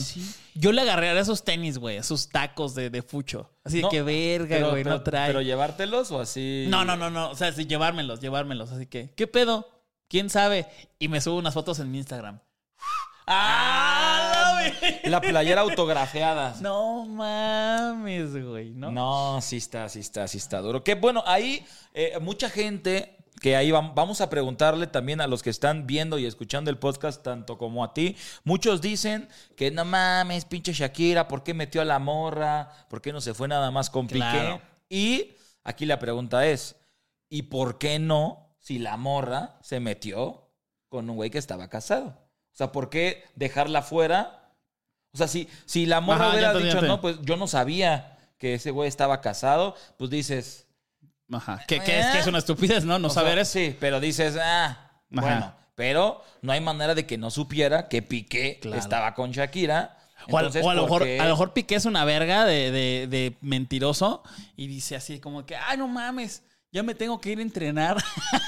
Yo 0.55 0.71
le 0.71 0.81
agarraría 0.81 1.19
esos 1.19 1.43
tenis, 1.43 1.77
güey, 1.77 1.97
esos 1.97 2.29
tacos 2.29 2.73
de, 2.75 2.89
de 2.89 3.01
fucho. 3.01 3.51
Así 3.63 3.81
de 3.81 3.89
que 3.89 4.01
verga, 4.01 4.55
pero- 4.55 4.71
güey, 4.71 4.83
no 4.85 5.01
trae. 5.03 5.27
Pero 5.27 5.41
llevártelos 5.41 6.11
o 6.11 6.19
así. 6.21 6.65
No, 6.69 6.85
no, 6.85 6.95
no, 6.95 7.09
no. 7.09 7.29
O 7.31 7.35
sea, 7.35 7.51
sí, 7.51 7.65
llevármelos, 7.65 8.21
llevármelos. 8.21 8.71
Así 8.71 8.85
que, 8.87 9.13
¿qué 9.15 9.27
pedo? 9.27 9.69
¿Quién 10.07 10.29
sabe? 10.29 10.67
Y 10.99 11.07
me 11.07 11.19
subo 11.21 11.37
unas 11.37 11.53
fotos 11.53 11.79
en 11.79 11.91
mi 11.91 11.97
Instagram. 11.97 12.39
¡Ah! 13.29 14.31
la 14.33 14.61
ve- 14.81 15.01
La 15.09 15.21
playera 15.21 15.61
autografiada. 15.61 16.55
No 16.61 17.05
mames, 17.05 18.31
güey, 18.43 18.71
¿no? 18.71 18.91
No, 18.91 19.41
sí 19.41 19.57
está, 19.57 19.89
sí 19.89 19.99
está, 19.99 20.27
sí 20.27 20.37
está 20.37 20.59
duro. 20.59 20.83
Que 20.83 20.95
bueno, 20.95 21.23
ahí 21.25 21.65
eh, 21.93 22.17
mucha 22.21 22.49
gente 22.49 23.17
que 23.41 23.55
ahí 23.55 23.69
vam- 23.69 23.93
vamos 23.93 24.21
a 24.21 24.29
preguntarle 24.29 24.87
también 24.87 25.21
a 25.21 25.27
los 25.27 25.43
que 25.43 25.49
están 25.49 25.85
viendo 25.85 26.17
y 26.17 26.25
escuchando 26.25 26.71
el 26.71 26.77
podcast, 26.79 27.21
tanto 27.21 27.57
como 27.57 27.83
a 27.83 27.93
ti. 27.93 28.15
Muchos 28.45 28.81
dicen 28.81 29.27
que 29.55 29.69
no 29.71 29.83
mames, 29.85 30.45
pinche 30.45 30.73
Shakira, 30.73 31.27
¿por 31.27 31.43
qué 31.43 31.53
metió 31.53 31.81
a 31.81 31.85
la 31.85 31.99
morra? 31.99 32.71
¿Por 32.89 33.01
qué 33.01 33.11
no 33.13 33.21
se 33.21 33.33
fue 33.33 33.47
nada 33.47 33.69
más 33.71 33.89
con 33.89 34.07
Piqué? 34.07 34.59
Y 34.89 35.35
aquí 35.63 35.85
la 35.85 35.99
pregunta 35.99 36.47
es, 36.47 36.77
¿y 37.29 37.43
por 37.43 37.77
qué 37.77 37.99
no 37.99 38.46
si 38.67 38.79
la 38.79 38.97
morra 38.97 39.55
se 39.61 39.79
metió 39.79 40.49
con 40.89 41.09
un 41.09 41.15
güey 41.15 41.29
que 41.29 41.37
estaba 41.37 41.69
casado? 41.69 42.07
O 42.07 42.57
sea, 42.57 42.73
¿por 42.73 42.89
qué 42.89 43.23
dejarla 43.35 43.81
fuera? 43.81 44.51
O 45.13 45.17
sea, 45.17 45.29
si, 45.29 45.47
si 45.65 45.85
la 45.85 46.01
morra 46.01 46.25
Ajá, 46.25 46.33
hubiera 46.33 46.53
dicho, 46.53 46.81
no, 46.81 46.99
pues 46.99 47.17
yo 47.21 47.37
no 47.37 47.47
sabía 47.47 48.17
que 48.37 48.55
ese 48.55 48.71
güey 48.71 48.89
estaba 48.89 49.21
casado, 49.21 49.73
pues 49.97 50.09
dices... 50.09 50.67
Ajá. 51.31 51.63
Que, 51.65 51.79
que 51.79 51.97
es, 51.99 52.07
que 52.07 52.19
es 52.19 52.27
una 52.27 52.39
estupidez, 52.39 52.83
¿no? 52.83 52.99
No 52.99 53.07
o 53.07 53.09
sea, 53.09 53.23
saber 53.23 53.39
eso. 53.39 53.53
Sí, 53.53 53.75
pero 53.79 54.01
dices, 54.01 54.37
ah, 54.41 54.91
bueno, 55.09 55.53
pero 55.75 56.21
no 56.41 56.51
hay 56.51 56.59
manera 56.59 56.93
de 56.93 57.05
que 57.07 57.17
no 57.17 57.31
supiera 57.31 57.87
que 57.87 58.01
Piqué 58.01 58.59
Claro. 58.61 58.77
estaba 58.81 59.13
con 59.13 59.31
Shakira. 59.31 59.97
O 60.29 60.37
a, 60.37 60.41
o 60.43 60.69
a 60.69 60.73
lo 60.73 60.87
¿por 60.87 61.03
mejor, 61.05 61.21
a 61.21 61.23
lo 61.25 61.29
mejor 61.31 61.53
Piqué 61.53 61.75
es 61.75 61.85
una 61.85 62.03
verga 62.03 62.43
de, 62.43 62.71
de- 62.71 63.07
de 63.07 63.37
mentiroso 63.39 64.23
y 64.57 64.67
dice 64.67 64.95
así 64.97 65.19
como 65.19 65.45
que, 65.45 65.55
ay, 65.55 65.77
no 65.77 65.87
mames, 65.87 66.43
ya 66.71 66.83
me 66.83 66.95
tengo 66.95 67.19
que 67.19 67.31
ir 67.31 67.39
a 67.39 67.41
entrenar. 67.41 67.97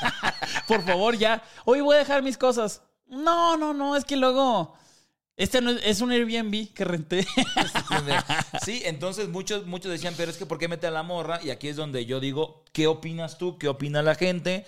Por 0.67 0.83
favor, 0.83 1.17
ya. 1.17 1.43
Hoy 1.65 1.81
voy 1.81 1.95
a 1.95 1.99
dejar 1.99 2.21
mis 2.23 2.37
cosas. 2.37 2.81
No, 3.07 3.57
no, 3.57 3.73
no, 3.73 3.95
es 3.95 4.05
que 4.05 4.15
luego... 4.15 4.75
Este 5.35 5.61
no 5.61 5.71
es, 5.71 5.81
es 5.85 6.01
un 6.01 6.11
Airbnb 6.11 6.73
que 6.73 6.83
renté. 6.83 7.25
Sí, 8.63 8.81
entonces 8.85 9.29
muchos, 9.29 9.65
muchos 9.65 9.91
decían, 9.91 10.13
pero 10.17 10.29
es 10.29 10.37
que 10.37 10.45
¿por 10.45 10.59
qué 10.59 10.67
mete 10.67 10.85
a 10.85 10.91
la 10.91 11.01
morra? 11.01 11.39
Y 11.41 11.49
aquí 11.49 11.69
es 11.69 11.75
donde 11.75 12.05
yo 12.05 12.19
digo, 12.19 12.65
¿qué 12.73 12.87
opinas 12.87 13.37
tú? 13.37 13.57
¿Qué 13.57 13.67
opina 13.67 14.01
la 14.01 14.15
gente? 14.15 14.65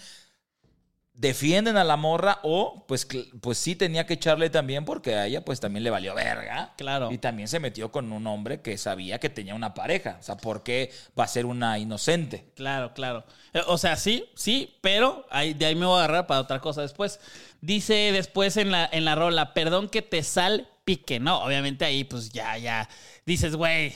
¿Defienden 1.14 1.78
a 1.78 1.84
la 1.84 1.98
morra 1.98 2.40
o 2.42 2.86
pues, 2.88 3.08
pues 3.42 3.58
sí 3.58 3.76
tenía 3.76 4.06
que 4.06 4.14
echarle 4.14 4.50
también 4.50 4.86
porque 4.86 5.16
a 5.16 5.28
ella 5.28 5.46
pues 5.46 5.60
también 5.60 5.84
le 5.84 5.90
valió 5.90 6.16
verga? 6.16 6.74
Claro. 6.78 7.12
Y 7.12 7.18
también 7.18 7.48
se 7.48 7.60
metió 7.60 7.92
con 7.92 8.12
un 8.12 8.26
hombre 8.28 8.62
que 8.62 8.78
sabía 8.78 9.20
que 9.20 9.30
tenía 9.30 9.54
una 9.54 9.74
pareja. 9.74 10.18
O 10.20 10.24
sea, 10.24 10.38
¿por 10.38 10.64
qué 10.64 10.92
va 11.20 11.26
a 11.26 11.28
ser 11.28 11.46
una 11.46 11.78
inocente? 11.78 12.46
Claro, 12.56 12.94
claro. 12.94 13.26
Eh, 13.54 13.62
O 13.68 13.78
sea, 13.78 13.98
sí, 13.98 14.26
sí, 14.36 14.78
pero 14.82 15.28
ahí, 15.30 15.54
de 15.54 15.66
ahí 15.68 15.76
me 15.76 15.86
voy 15.86 16.00
a 16.00 16.06
agarrar 16.06 16.28
para 16.28 16.40
otra 16.42 16.60
cosa 16.60 16.82
después. 16.82 17.20
Dice 17.60 17.94
después 18.14 18.58
en 18.58 18.72
la, 18.72 18.90
en 18.92 19.06
la 19.06 19.14
rola, 19.16 19.54
perdón 19.54 19.90
que 19.90 20.02
te 20.02 20.24
sal 20.24 20.70
pique, 20.86 21.20
¿no? 21.20 21.44
Obviamente 21.44 21.86
ahí 21.86 22.04
pues 22.04 22.30
ya, 22.32 22.58
ya. 22.58 22.90
Dices, 23.26 23.56
güey, 23.56 23.94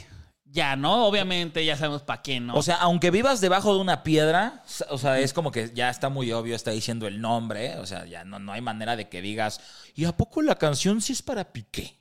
ya, 0.55 0.75
¿no? 0.75 1.05
Obviamente 1.05 1.63
ya 1.63 1.75
sabemos 1.75 2.01
para 2.01 2.21
qué, 2.21 2.39
¿no? 2.39 2.55
O 2.55 2.63
sea, 2.63 2.77
aunque 2.77 3.12
vivas 3.12 3.41
debajo 3.41 3.75
de 3.75 3.81
una 3.81 4.01
piedra, 4.03 4.63
o 4.89 4.97
sea, 4.97 5.19
es 5.19 5.33
como 5.33 5.51
que 5.51 5.71
ya 5.75 5.89
está 5.89 6.09
muy 6.09 6.31
obvio, 6.31 6.55
está 6.55 6.71
diciendo 6.71 7.05
el 7.05 7.21
nombre, 7.21 7.74
¿eh? 7.74 7.77
o 7.77 7.85
sea, 7.85 8.05
ya 8.05 8.24
no, 8.24 8.39
no 8.39 8.53
hay 8.53 8.62
manera 8.62 8.95
de 8.95 9.09
que 9.09 9.21
digas, 9.21 9.59
¿y 9.93 10.05
a 10.05 10.15
poco 10.15 10.41
la 10.41 10.55
canción 10.55 11.01
sí 11.01 11.13
es 11.13 11.21
para 11.21 11.51
Piqué? 11.51 12.00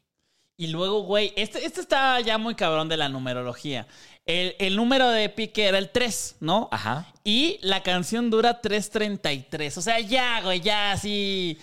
Y 0.57 0.69
luego, 0.69 1.03
güey, 1.03 1.33
este, 1.35 1.67
este 1.67 1.81
está 1.81 2.21
ya 2.21 2.39
muy 2.39 2.55
cabrón 2.55 2.89
de 2.89 2.97
la 2.97 3.09
numerología. 3.09 3.89
El, 4.25 4.55
el 4.61 4.77
número 4.77 5.11
de 5.11 5.29
pique 5.29 5.67
era 5.67 5.79
el 5.79 5.91
3, 5.91 6.37
¿no? 6.39 6.69
Ajá. 6.71 7.13
Y 7.25 7.59
la 7.61 7.83
canción 7.83 8.31
dura 8.31 8.63
3.33. 8.63 9.77
O 9.77 9.83
sea, 9.83 9.99
ya, 9.99 10.41
güey, 10.43 10.61
ya 10.61 10.93
así... 10.93 11.59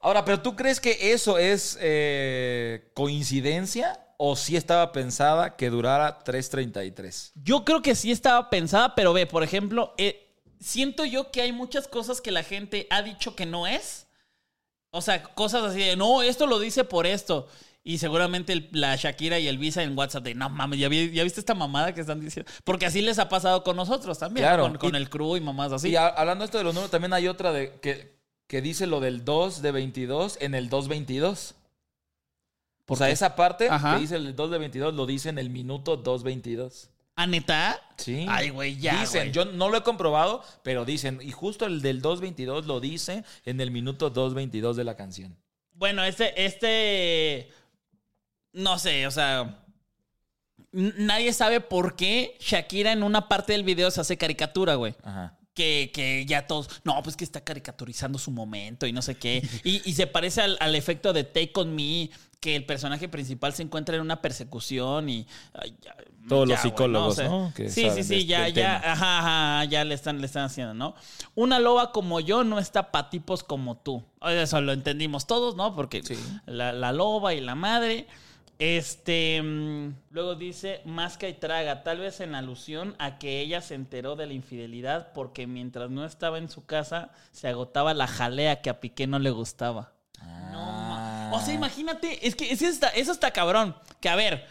Ahora, 0.00 0.24
pero 0.24 0.40
¿tú 0.40 0.54
crees 0.54 0.78
que 0.78 1.12
eso 1.12 1.38
es 1.38 1.76
eh, 1.80 2.92
coincidencia 2.94 4.05
o 4.18 4.36
sí 4.36 4.56
estaba 4.56 4.92
pensada 4.92 5.56
que 5.56 5.70
durara 5.70 6.18
3.33? 6.24 7.32
Yo 7.34 7.64
creo 7.64 7.82
que 7.82 7.94
sí 7.94 8.10
estaba 8.12 8.50
pensada, 8.50 8.94
pero 8.94 9.12
ve, 9.12 9.26
por 9.26 9.42
ejemplo, 9.42 9.94
eh, 9.98 10.34
siento 10.60 11.04
yo 11.04 11.30
que 11.30 11.42
hay 11.42 11.52
muchas 11.52 11.86
cosas 11.88 12.20
que 12.20 12.30
la 12.30 12.42
gente 12.42 12.86
ha 12.90 13.02
dicho 13.02 13.34
que 13.36 13.46
no 13.46 13.66
es. 13.66 14.06
O 14.90 15.02
sea, 15.02 15.22
cosas 15.22 15.62
así 15.64 15.80
de, 15.80 15.96
no, 15.96 16.22
esto 16.22 16.46
lo 16.46 16.58
dice 16.58 16.84
por 16.84 17.06
esto. 17.06 17.48
Y 17.84 17.98
seguramente 17.98 18.52
el- 18.52 18.68
la 18.72 18.96
Shakira 18.96 19.38
y 19.38 19.46
el 19.46 19.58
Visa 19.58 19.82
en 19.82 19.96
WhatsApp 19.96 20.24
de, 20.24 20.34
no 20.34 20.48
mames, 20.48 20.78
¿ya, 20.80 20.88
vi- 20.88 21.12
ya 21.12 21.22
viste 21.22 21.38
esta 21.38 21.54
mamada 21.54 21.94
que 21.94 22.00
están 22.00 22.18
diciendo? 22.20 22.50
Porque 22.64 22.86
así 22.86 23.00
les 23.00 23.18
ha 23.18 23.28
pasado 23.28 23.62
con 23.62 23.76
nosotros 23.76 24.18
también, 24.18 24.44
Claro. 24.46 24.62
con, 24.64 24.76
con 24.78 24.94
Y- 24.94 24.96
el 24.96 25.08
crew 25.10 25.36
y 25.36 25.40
mamás 25.40 25.70
así. 25.72 25.90
Y 25.90 25.96
a- 25.96 26.08
hablando 26.08 26.44
esto 26.44 26.58
de 26.58 26.64
los 26.64 26.74
números, 26.74 26.90
también 26.90 27.12
hay 27.12 27.28
otra 27.28 27.52
de 27.52 27.78
que, 27.80 28.16
que 28.48 28.60
dice 28.62 28.86
lo 28.86 28.98
del 29.00 29.24
2 29.24 29.62
de 29.62 29.70
22 29.70 30.36
en 30.40 30.54
el 30.54 30.68
2.22. 30.70 31.54
O 32.88 32.96
sea, 32.96 33.10
esa 33.10 33.34
parte 33.34 33.68
Ajá. 33.68 33.94
que 33.94 34.02
dice 34.02 34.16
el 34.16 34.36
2 34.36 34.50
de 34.50 34.58
22 34.58 34.94
lo 34.94 35.06
dice 35.06 35.28
en 35.28 35.38
el 35.38 35.50
minuto 35.50 36.02
2.22. 36.02 36.88
¿A 37.16 37.26
neta? 37.26 37.80
Sí. 37.96 38.26
Ay, 38.28 38.50
güey, 38.50 38.76
ya. 38.76 39.00
Dicen, 39.00 39.32
yo 39.32 39.46
no 39.46 39.70
lo 39.70 39.78
he 39.78 39.82
comprobado, 39.82 40.42
pero 40.62 40.84
dicen, 40.84 41.18
y 41.22 41.32
justo 41.32 41.64
el 41.64 41.80
del 41.80 42.02
2.22 42.02 42.64
lo 42.66 42.78
dice 42.78 43.24
en 43.44 43.60
el 43.60 43.70
minuto 43.70 44.12
2.22 44.12 44.74
de 44.74 44.84
la 44.84 44.96
canción. 44.96 45.36
Bueno, 45.72 46.04
este, 46.04 46.44
este. 46.44 47.50
No 48.52 48.78
sé, 48.78 49.06
o 49.06 49.10
sea. 49.10 49.62
Nadie 50.72 51.32
sabe 51.32 51.60
por 51.62 51.96
qué 51.96 52.36
Shakira 52.38 52.92
en 52.92 53.02
una 53.02 53.28
parte 53.28 53.52
del 53.52 53.64
video 53.64 53.90
se 53.90 54.02
hace 54.02 54.18
caricatura, 54.18 54.74
güey. 54.74 54.94
Ajá. 55.02 55.38
Que, 55.54 55.90
que 55.94 56.26
ya 56.26 56.46
todos, 56.46 56.68
no, 56.84 57.02
pues 57.02 57.16
que 57.16 57.24
está 57.24 57.42
caricaturizando 57.42 58.18
su 58.18 58.30
momento 58.30 58.86
y 58.86 58.92
no 58.92 59.00
sé 59.00 59.14
qué. 59.14 59.42
Y, 59.64 59.80
y 59.88 59.94
se 59.94 60.06
parece 60.06 60.42
al, 60.42 60.58
al 60.60 60.74
efecto 60.74 61.14
de 61.14 61.24
Take 61.24 61.52
On 61.54 61.74
Me, 61.74 62.10
que 62.46 62.54
el 62.54 62.64
personaje 62.64 63.08
principal 63.08 63.52
se 63.52 63.64
encuentra 63.64 63.96
en 63.96 64.02
una 64.02 64.22
persecución 64.22 65.08
y... 65.08 65.26
ay, 65.52 65.74
ya, 65.82 65.96
Todos 66.28 66.46
los 66.48 66.60
psicólogos, 66.60 67.18
¿no? 67.18 67.52
Que 67.56 67.68
sí, 67.70 67.90
sí, 67.90 68.04
sí, 68.04 68.24
ya, 68.24 68.44
del 68.44 68.54
ya, 68.54 68.76
ajá, 68.76 69.18
ajá, 69.58 69.64
ya 69.64 69.84
le 69.84 69.94
están, 69.96 70.20
le 70.20 70.26
están 70.26 70.44
haciendo, 70.44 70.72
¿no? 70.74 70.94
Una 71.34 71.58
loba 71.58 71.90
como 71.90 72.20
yo 72.20 72.44
no 72.44 72.60
está 72.60 72.92
para 72.92 73.10
tipos 73.10 73.42
como 73.42 73.76
tú. 73.78 74.04
Eso 74.22 74.60
lo 74.60 74.72
entendimos 74.72 75.26
todos, 75.26 75.56
¿no? 75.56 75.74
Porque 75.74 76.04
Sí. 76.04 76.14
la, 76.46 76.70
la 76.72 76.92
loba 76.92 77.34
y 77.34 77.40
la 77.40 77.56
madre. 77.56 78.06
Este, 78.58 79.42
mm, 79.42 79.94
luego 80.12 80.34
dice, 80.34 80.80
masca 80.84 81.28
y 81.28 81.34
traga, 81.34 81.82
tal 81.82 81.98
vez 81.98 82.20
en 82.20 82.34
alusión 82.34 82.94
a 82.98 83.18
que 83.18 83.40
ella 83.40 83.60
se 83.60 83.74
enteró 83.74 84.16
de 84.16 84.26
la 84.26 84.32
infidelidad 84.32 85.12
porque 85.12 85.46
mientras 85.46 85.90
no 85.90 86.04
estaba 86.06 86.38
en 86.38 86.48
su 86.48 86.64
casa 86.64 87.10
se 87.32 87.48
agotaba 87.48 87.92
la 87.92 88.06
jalea 88.06 88.62
que 88.62 88.70
a 88.70 88.80
Piqué 88.80 89.06
no 89.06 89.18
le 89.18 89.30
gustaba. 89.30 89.92
No, 90.52 90.64
ma- 90.72 90.85
o 91.32 91.40
sea, 91.40 91.54
imagínate, 91.54 92.26
es 92.26 92.34
que 92.34 92.52
eso 92.52 92.66
está, 92.66 92.88
eso 92.88 93.12
está 93.12 93.30
cabrón. 93.30 93.76
Que 94.00 94.08
a 94.08 94.16
ver, 94.16 94.46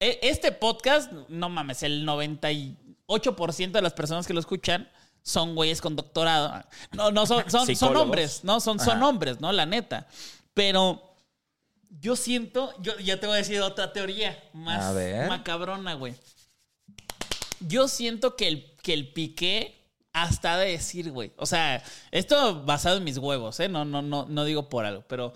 e- 0.00 0.18
este 0.22 0.52
podcast, 0.52 1.10
no 1.28 1.48
mames, 1.48 1.82
el 1.82 2.06
98% 2.06 3.70
de 3.70 3.82
las 3.82 3.92
personas 3.92 4.26
que 4.26 4.34
lo 4.34 4.40
escuchan 4.40 4.88
son 5.22 5.54
güeyes 5.54 5.80
con 5.80 5.96
doctorado. 5.96 6.64
No, 6.92 7.10
no, 7.10 7.26
son, 7.26 7.44
son, 7.50 7.96
hombres, 7.96 8.44
¿no? 8.44 8.60
Son, 8.60 8.78
son 8.78 8.98
Ajá. 8.98 9.06
hombres, 9.08 9.40
¿no? 9.40 9.50
La 9.52 9.64
neta. 9.66 10.06
Pero 10.52 11.14
yo 12.00 12.16
siento, 12.16 12.74
yo 12.80 12.98
ya 12.98 13.18
te 13.18 13.26
voy 13.26 13.34
a 13.34 13.38
decir 13.38 13.60
otra 13.62 13.92
teoría 13.92 14.42
más 14.52 14.94
macabrona, 15.28 15.94
güey. 15.94 16.14
Yo 17.60 17.88
siento 17.88 18.36
que 18.36 18.48
el, 18.48 18.76
que 18.82 18.92
el 18.92 19.12
piqué 19.12 19.80
hasta 20.12 20.58
de 20.58 20.70
decir, 20.72 21.10
güey. 21.10 21.32
O 21.36 21.46
sea, 21.46 21.82
esto 22.10 22.62
basado 22.64 22.98
en 22.98 23.04
mis 23.04 23.18
huevos, 23.18 23.58
¿eh? 23.60 23.68
No, 23.68 23.84
no, 23.84 24.02
no, 24.02 24.26
no 24.28 24.44
digo 24.44 24.68
por 24.68 24.84
algo, 24.84 25.04
pero 25.08 25.32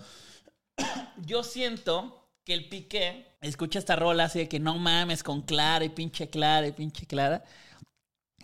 yo 1.25 1.43
siento 1.43 2.27
que 2.45 2.53
el 2.53 2.67
Piqué 2.69 3.27
escucha 3.41 3.79
esta 3.79 3.95
rola 3.95 4.25
así 4.25 4.39
de 4.39 4.49
que 4.49 4.59
no 4.59 4.77
mames 4.77 5.23
con 5.23 5.41
Clara 5.41 5.85
y 5.85 5.89
pinche 5.89 6.29
Clara 6.29 6.67
y 6.67 6.71
pinche 6.71 7.05
Clara. 7.05 7.43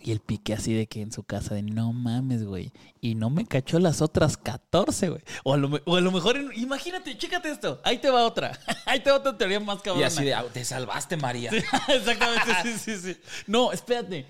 Y 0.02 0.12
el 0.12 0.20
Piqué 0.20 0.52
así 0.52 0.72
de 0.74 0.86
que 0.86 1.00
en 1.00 1.10
su 1.10 1.24
casa 1.24 1.54
de 1.54 1.62
no 1.62 1.92
mames, 1.92 2.44
güey. 2.44 2.70
Y 3.00 3.14
no 3.14 3.30
me 3.30 3.46
cachó 3.46 3.78
las 3.78 4.02
otras 4.02 4.36
14, 4.36 5.08
güey. 5.08 5.22
O, 5.42 5.54
a 5.54 5.56
lo 5.56 5.80
o 5.86 5.96
a 5.96 6.00
lo 6.00 6.12
mejor, 6.12 6.36
en- 6.36 6.52
imagínate, 6.54 7.16
chécate 7.16 7.50
esto. 7.50 7.80
Ahí 7.82 7.98
te 7.98 8.10
va 8.10 8.24
otra. 8.26 8.52
Ahí 8.86 9.00
te 9.00 9.10
va 9.10 9.16
otra 9.16 9.36
teoría 9.36 9.58
más 9.58 9.78
Y 9.78 9.82
cabrona. 9.82 10.06
así 10.06 10.24
de, 10.24 10.34
"Ah, 10.34 10.44
te 10.52 10.64
salvaste, 10.64 11.16
María. 11.16 11.50
Exactamente, 11.88 12.52
sí, 12.62 12.78
sí, 12.78 12.96
sí. 13.14 13.20
No, 13.46 13.72
espérate. 13.72 14.26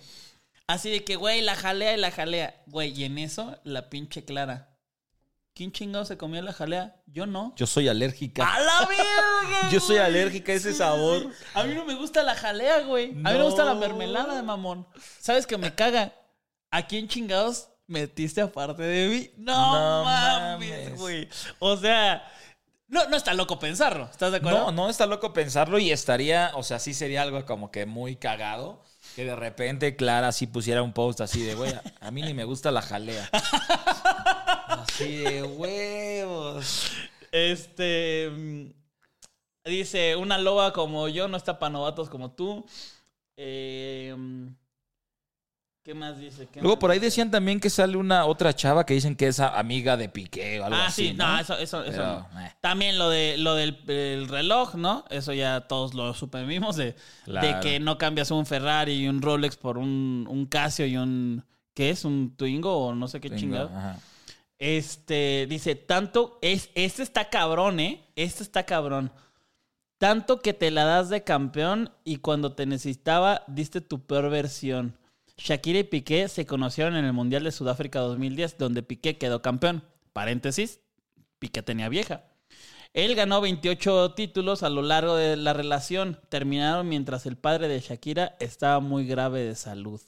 Así 0.68 0.88
de 0.90 1.04
que, 1.04 1.16
güey, 1.16 1.42
la 1.42 1.54
jalea 1.56 1.94
y 1.94 2.00
la 2.00 2.10
jalea. 2.12 2.62
Güey, 2.66 2.92
y 2.98 3.04
en 3.04 3.18
eso, 3.18 3.58
la 3.64 3.90
pinche 3.90 4.24
Clara. 4.24 4.75
¿Quién 5.56 5.72
chingado 5.72 6.04
se 6.04 6.18
comió 6.18 6.42
la 6.42 6.52
jalea? 6.52 6.96
Yo 7.06 7.24
no. 7.24 7.54
Yo 7.56 7.66
soy 7.66 7.88
alérgica. 7.88 8.46
¡A 8.46 8.60
la 8.60 8.80
verga! 8.86 9.68
Yo 9.72 9.80
soy 9.80 9.96
alérgica 9.96 10.52
a 10.52 10.54
ese 10.56 10.74
sabor. 10.74 11.30
A 11.54 11.64
mí 11.64 11.74
no 11.74 11.86
me 11.86 11.94
gusta 11.94 12.22
la 12.22 12.34
jalea, 12.34 12.80
güey. 12.80 13.06
A 13.12 13.14
mí 13.14 13.22
me 13.22 13.38
No. 13.38 13.44
gusta 13.46 13.64
la 13.64 13.74
mermelada 13.74 14.34
de 14.36 14.42
mamón. 14.42 14.86
¿Sabes 15.18 15.46
que 15.46 15.56
me 15.56 15.74
caga? 15.74 16.12
¿A 16.70 16.86
quién 16.86 17.08
chingados 17.08 17.70
metiste 17.86 18.42
aparte 18.42 18.82
de 18.82 19.08
mí? 19.08 19.30
No, 19.38 19.54
No 19.54 20.04
mames, 20.04 20.84
mames. 20.88 20.98
güey. 21.00 21.28
O 21.58 21.74
sea, 21.78 22.30
no, 22.88 23.08
no 23.08 23.16
está 23.16 23.32
loco 23.32 23.58
pensarlo. 23.58 24.10
¿Estás 24.10 24.32
de 24.32 24.36
acuerdo? 24.38 24.58
No, 24.58 24.72
no 24.72 24.90
está 24.90 25.06
loco 25.06 25.32
pensarlo 25.32 25.78
y 25.78 25.90
estaría, 25.90 26.50
o 26.54 26.62
sea, 26.64 26.78
sí 26.78 26.92
sería 26.92 27.22
algo 27.22 27.46
como 27.46 27.70
que 27.70 27.86
muy 27.86 28.16
cagado. 28.16 28.84
Que 29.16 29.24
de 29.24 29.34
repente 29.34 29.96
Clara 29.96 30.30
sí 30.30 30.46
pusiera 30.46 30.82
un 30.82 30.92
post 30.92 31.22
así 31.22 31.42
de, 31.42 31.54
güey, 31.54 31.72
a- 32.00 32.10
mí 32.10 32.20
ni 32.22 32.34
me 32.34 32.44
gusta 32.44 32.70
la 32.70 32.82
jalea. 32.82 33.28
Así 34.68 35.16
de 35.16 35.42
huevos. 35.42 36.92
Este. 37.32 38.30
mm, 38.30 38.66
Dice: 39.64 40.14
Una 40.16 40.38
loba 40.38 40.72
como 40.72 41.08
yo 41.08 41.26
no 41.28 41.36
está 41.36 41.58
para 41.58 41.70
novatos 41.70 42.08
como 42.10 42.30
tú. 42.32 42.64
Eh, 43.36 44.14
¿Qué 45.86 45.94
más 45.94 46.18
dice? 46.18 46.48
¿Qué 46.52 46.60
Luego 46.60 46.74
más 46.74 46.80
por 46.80 46.90
ahí 46.90 46.98
dice? 46.98 47.06
decían 47.06 47.30
también 47.30 47.60
que 47.60 47.70
sale 47.70 47.96
una 47.96 48.24
otra 48.26 48.52
chava 48.52 48.84
que 48.84 48.92
dicen 48.94 49.14
que 49.14 49.28
es 49.28 49.38
amiga 49.38 49.96
de 49.96 50.08
Piqué 50.08 50.58
o 50.60 50.64
algo 50.64 50.76
Ah, 50.76 50.86
así. 50.86 51.10
sí, 51.10 51.14
no, 51.14 51.38
eso, 51.38 51.56
eso, 51.56 51.84
eso 51.84 51.90
Pero, 51.92 52.26
no. 52.34 52.40
eh. 52.40 52.52
También 52.60 52.98
lo 52.98 53.08
de 53.08 53.36
lo 53.38 53.54
del 53.54 53.78
el 53.86 54.26
reloj, 54.26 54.74
¿no? 54.74 55.04
Eso 55.10 55.32
ya 55.32 55.60
todos 55.68 55.94
lo 55.94 56.12
supimos 56.12 56.74
de, 56.74 56.96
que 57.62 57.78
no 57.78 57.98
cambias 57.98 58.32
un 58.32 58.46
Ferrari 58.46 58.94
y 58.94 59.06
un 59.08 59.22
Rolex 59.22 59.56
por 59.56 59.78
un, 59.78 60.26
un 60.28 60.46
Casio 60.46 60.86
y 60.86 60.96
un 60.96 61.44
¿qué 61.72 61.90
es? 61.90 62.04
un 62.04 62.34
Twingo 62.36 62.76
o 62.88 62.92
no 62.92 63.06
sé 63.06 63.20
qué 63.20 63.30
chingado. 63.36 63.68
ajá. 63.68 64.00
Este 64.58 65.46
dice, 65.48 65.76
tanto 65.76 66.38
es 66.42 66.70
este 66.74 67.04
está 67.04 67.28
cabrón, 67.30 67.78
¿eh? 67.78 68.04
Este 68.16 68.42
está 68.42 68.64
cabrón. 68.64 69.12
Tanto 69.98 70.40
que 70.42 70.52
te 70.52 70.70
la 70.72 70.84
das 70.84 71.10
de 71.10 71.22
campeón 71.22 71.92
y 72.04 72.16
cuando 72.16 72.52
te 72.54 72.66
necesitaba 72.66 73.44
diste 73.46 73.80
tu 73.80 74.00
peor 74.04 74.30
versión. 74.30 74.96
Shakira 75.38 75.78
y 75.80 75.84
Piqué 75.84 76.28
se 76.28 76.46
conocieron 76.46 76.96
en 76.96 77.04
el 77.04 77.12
Mundial 77.12 77.44
de 77.44 77.52
Sudáfrica 77.52 78.00
2010, 78.00 78.58
donde 78.58 78.82
Piqué 78.82 79.18
quedó 79.18 79.42
campeón. 79.42 79.84
Paréntesis, 80.12 80.80
Piqué 81.38 81.62
tenía 81.62 81.88
vieja. 81.88 82.24
Él 82.94 83.14
ganó 83.14 83.42
28 83.42 84.14
títulos 84.14 84.62
a 84.62 84.70
lo 84.70 84.80
largo 84.80 85.16
de 85.16 85.36
la 85.36 85.52
relación. 85.52 86.18
Terminaron 86.30 86.88
mientras 86.88 87.26
el 87.26 87.36
padre 87.36 87.68
de 87.68 87.80
Shakira 87.80 88.36
estaba 88.40 88.80
muy 88.80 89.06
grave 89.06 89.42
de 89.42 89.54
salud. 89.54 90.00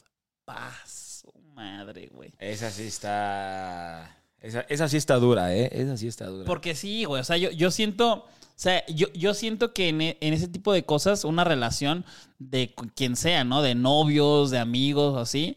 Paz, 0.46 1.26
madre, 1.54 2.08
güey. 2.10 2.32
Esa 2.38 2.70
sí 2.70 2.84
está. 2.84 4.16
Esa, 4.40 4.60
esa 4.62 4.88
sí 4.88 4.96
está 4.96 5.16
dura, 5.16 5.54
¿eh? 5.54 5.68
Esa 5.72 5.98
sí 5.98 6.08
está 6.08 6.26
dura. 6.28 6.46
Porque 6.46 6.74
sí, 6.74 7.04
güey. 7.04 7.20
O 7.20 7.24
sea, 7.24 7.36
yo, 7.36 7.50
yo 7.50 7.70
siento. 7.70 8.26
O 8.58 8.60
sea, 8.60 8.84
yo, 8.88 9.06
yo 9.12 9.34
siento 9.34 9.72
que 9.72 9.88
en, 9.88 10.00
e- 10.00 10.18
en 10.20 10.34
ese 10.34 10.48
tipo 10.48 10.72
de 10.72 10.84
cosas, 10.84 11.24
una 11.24 11.44
relación 11.44 12.04
de 12.40 12.74
quien 12.96 13.14
sea, 13.14 13.44
¿no? 13.44 13.62
De 13.62 13.76
novios, 13.76 14.50
de 14.50 14.58
amigos, 14.58 15.16
así. 15.16 15.56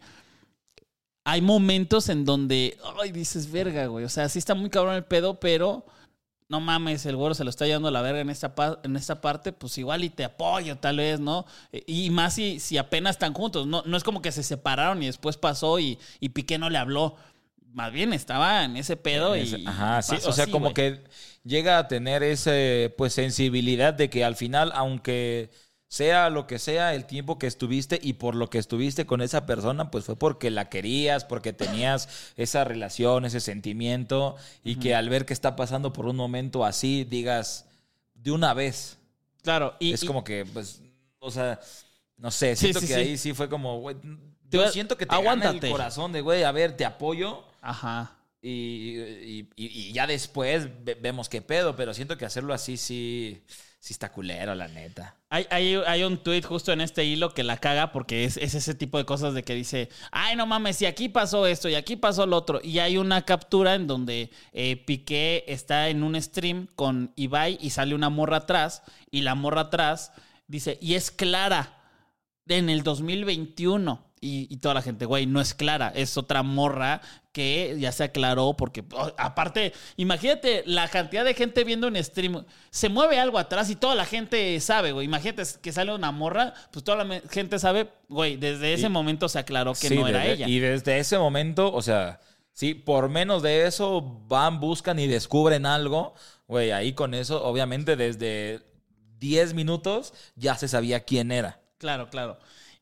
Hay 1.24 1.42
momentos 1.42 2.10
en 2.10 2.26
donde. 2.26 2.78
Ay, 3.02 3.12
dices, 3.12 3.52
verga, 3.52 3.86
güey. 3.88 4.06
O 4.06 4.10
sea, 4.10 4.28
sí 4.30 4.40
está 4.40 4.56
muy 4.56 4.70
cabrón 4.70 4.96
el 4.96 5.06
pedo, 5.06 5.40
pero. 5.40 5.86
No 6.50 6.60
mames, 6.60 7.06
el 7.06 7.16
güero 7.16 7.34
se 7.34 7.46
lo 7.46 7.50
está 7.50 7.66
llevando 7.66 7.88
a 7.88 7.92
la 7.92 8.02
verga 8.02 8.20
en 8.20 8.30
esta, 8.30 8.54
en 8.84 8.98
esta 8.98 9.22
parte, 9.22 9.54
pues 9.54 9.78
igual 9.78 10.04
y 10.04 10.10
te 10.10 10.26
apoyo, 10.26 10.78
tal 10.78 10.98
vez, 10.98 11.18
¿no? 11.20 11.46
E- 11.72 11.84
Y 11.88 12.10
más 12.10 12.34
si, 12.36 12.60
si 12.60 12.78
apenas 12.78 13.16
están 13.16 13.34
juntos. 13.34 13.68
No, 13.68 13.84
no 13.86 13.96
es 13.98 14.04
como 14.04 14.22
que 14.22 14.34
se 14.34 14.44
separaron 14.44 15.02
y 15.02 15.06
después 15.06 15.38
pasó 15.38 15.80
y, 15.80 15.98
y 16.20 16.30
Piqué 16.30 16.58
no 16.58 16.70
le 16.70 16.78
habló. 16.78 17.16
Más 17.74 17.92
bien 17.92 18.12
estaba 18.14 18.64
en 18.66 18.76
ese 18.78 18.98
pedo 18.98 19.36
y. 19.36 19.42
Ese- 19.42 19.64
Ajá, 19.66 20.02
sí. 20.02 20.16
O 20.26 20.32
sea, 20.32 20.44
así, 20.44 20.52
como 20.52 20.74
que 20.74 21.04
llega 21.44 21.78
a 21.78 21.88
tener 21.88 22.22
ese, 22.24 22.94
pues, 22.98 23.14
sensibilidad 23.14 23.94
de 23.94 24.10
que 24.10 24.24
al 24.26 24.36
final, 24.36 24.72
aunque 24.76 25.50
sea 25.88 26.30
lo 26.30 26.48
que 26.48 26.58
sea 26.58 26.94
el 26.96 27.06
tiempo 27.06 27.38
que 27.38 27.48
estuviste 27.48 28.00
y 28.02 28.14
por 28.14 28.34
lo 28.36 28.50
que 28.50 28.58
estuviste 28.60 29.06
con 29.06 29.22
esa 29.22 29.46
persona, 29.46 29.92
pues 29.92 30.06
fue 30.06 30.16
porque 30.16 30.50
la 30.50 30.70
querías, 30.70 31.26
porque 31.26 31.52
tenías 31.52 32.32
esa 32.38 32.64
relación, 32.64 33.26
ese 33.26 33.42
sentimiento 33.42 34.38
y 34.64 34.76
que 34.78 34.96
al 34.96 35.10
ver 35.10 35.26
que 35.26 35.34
está 35.34 35.58
pasando 35.58 35.92
por 35.92 36.06
un 36.06 36.16
momento 36.16 36.64
así, 36.66 37.04
digas 37.04 37.66
de 38.14 38.32
una 38.32 38.54
vez. 38.54 39.00
Claro, 39.44 39.76
y. 39.80 39.92
es 39.94 40.04
y- 40.04 40.08
como 40.08 40.24
que, 40.24 40.46
pues, 40.46 40.82
o 41.20 41.30
sea, 41.32 41.60
no 42.18 42.32
sé, 42.32 42.56
siento 42.56 42.80
sí, 42.80 42.88
que 42.88 42.94
sí. 42.94 43.00
ahí 43.00 43.18
sí 43.18 43.34
fue 43.34 43.50
como, 43.50 43.80
güey, 43.82 43.98
yo 44.50 44.68
siento 44.70 44.96
que 44.98 45.06
te 45.06 45.14
aguántate. 45.16 45.48
aguántate. 45.48 45.68
el 45.68 45.72
corazón 45.74 46.12
de, 46.14 46.22
güey, 46.22 46.44
a 46.44 46.52
ver, 46.52 46.76
te 46.78 46.86
apoyo. 46.86 47.44
Ajá. 47.62 48.18
Y, 48.42 49.48
y- 49.56 49.94
ya 49.94 50.08
después 50.08 50.68
ve- 50.84 50.96
vemos 50.96 51.30
qué 51.30 51.42
pedo, 51.42 51.76
pero 51.76 51.94
siento 51.94 52.18
que 52.18 52.26
hacerlo 52.26 52.54
así 52.56 52.76
sí, 52.76 53.44
sí 53.80 53.94
está 53.94 54.12
culero, 54.12 54.56
la 54.56 54.68
neta. 54.68 55.16
Hay, 55.30 55.46
hay, 55.52 55.76
hay 55.76 56.04
un 56.04 56.18
tweet 56.24 56.42
justo 56.42 56.72
en 56.74 56.82
este 56.82 57.06
hilo 57.06 57.34
que 57.36 57.44
la 57.44 57.58
caga 57.58 57.92
porque 57.92 58.24
es, 58.26 58.38
es 58.38 58.56
ese 58.56 58.74
tipo 58.74 58.98
de 58.98 59.06
cosas 59.06 59.36
de 59.36 59.44
que 59.44 59.54
dice, 59.54 59.90
ay, 60.12 60.36
no 60.36 60.48
mames, 60.48 60.82
y 60.82 60.88
aquí 60.88 61.08
pasó 61.08 61.46
esto 61.46 61.70
y 61.70 61.76
aquí 61.76 61.96
pasó 61.98 62.26
lo 62.26 62.36
otro. 62.38 62.60
Y 62.64 62.80
hay 62.80 62.98
una 62.98 63.24
captura 63.26 63.76
en 63.76 63.86
donde 63.86 64.32
eh, 64.54 64.76
Piqué 64.88 65.44
está 65.48 65.90
en 65.90 66.02
un 66.02 66.20
stream 66.20 66.68
con 66.76 67.14
Ibai 67.16 67.60
y 67.62 67.70
sale 67.70 67.94
una 67.94 68.10
morra 68.10 68.38
atrás 68.38 68.82
y 69.12 69.22
la 69.22 69.36
morra 69.36 69.62
atrás 69.62 70.14
dice, 70.48 70.80
y 70.82 70.96
es 70.96 71.12
Clara. 71.12 71.78
en 72.48 72.70
el 72.72 72.82
2021. 72.84 74.11
Y, 74.24 74.46
y 74.54 74.58
toda 74.58 74.76
la 74.76 74.84
gente, 74.84 75.06
güey, 75.06 75.26
no 75.26 75.42
es 75.42 75.56
Clara, 75.56 75.92
es 75.96 76.16
otra 76.16 76.44
morra 76.44 77.02
que 77.32 77.76
ya 77.80 77.92
se 77.92 78.04
aclaró 78.04 78.56
porque, 78.56 78.84
oh, 78.94 79.12
aparte, 79.18 79.74
imagínate 79.98 80.62
la 80.68 80.88
cantidad 80.90 81.26
de 81.26 81.34
gente 81.34 81.64
viendo 81.64 81.88
un 81.88 81.96
stream, 82.04 82.46
se 82.70 82.88
mueve 82.90 83.20
algo 83.20 83.40
atrás 83.40 83.72
y 83.72 83.76
toda 83.76 83.96
la 83.96 84.06
gente 84.06 84.60
sabe, 84.60 84.92
güey, 84.92 85.06
imagínate 85.08 85.42
que 85.60 85.72
sale 85.74 85.92
una 85.92 86.12
morra, 86.12 86.54
pues 86.72 86.86
toda 86.86 87.04
la 87.04 87.20
gente 87.32 87.58
sabe, 87.58 87.90
güey, 88.10 88.38
desde 88.38 88.74
ese 88.76 88.86
Y- 88.86 88.90
momento 88.90 89.28
se 89.28 89.40
aclaró 89.40 89.74
que 89.74 89.88
Sí, 89.88 89.96
no 89.96 90.08
era 90.08 90.20
desde- 90.20 90.34
ella. 90.34 90.48
Y 90.48 90.60
desde 90.60 91.00
ese 91.00 91.18
momento, 91.18 91.74
o 91.74 91.82
sea, 91.82 92.20
sí, 92.54 92.76
por 92.76 93.10
menos 93.10 93.42
de 93.42 93.66
eso 93.66 94.02
van, 94.28 94.60
buscan 94.60 95.00
y 95.00 95.08
descubren 95.08 95.66
algo. 95.66 96.14
Güey, 96.48 96.70
ahí 96.72 96.94
con 96.94 97.16
eso, 97.16 97.44
obviamente 97.44 97.96
desde 97.96 98.60
10 99.18 99.56
minutos 99.56 100.14
ya 100.36 100.56
se 100.58 100.68
sabía 100.68 101.00
quién 101.06 101.32
era. 101.32 101.60
Claro, 101.80 102.10
claro. 102.12 102.38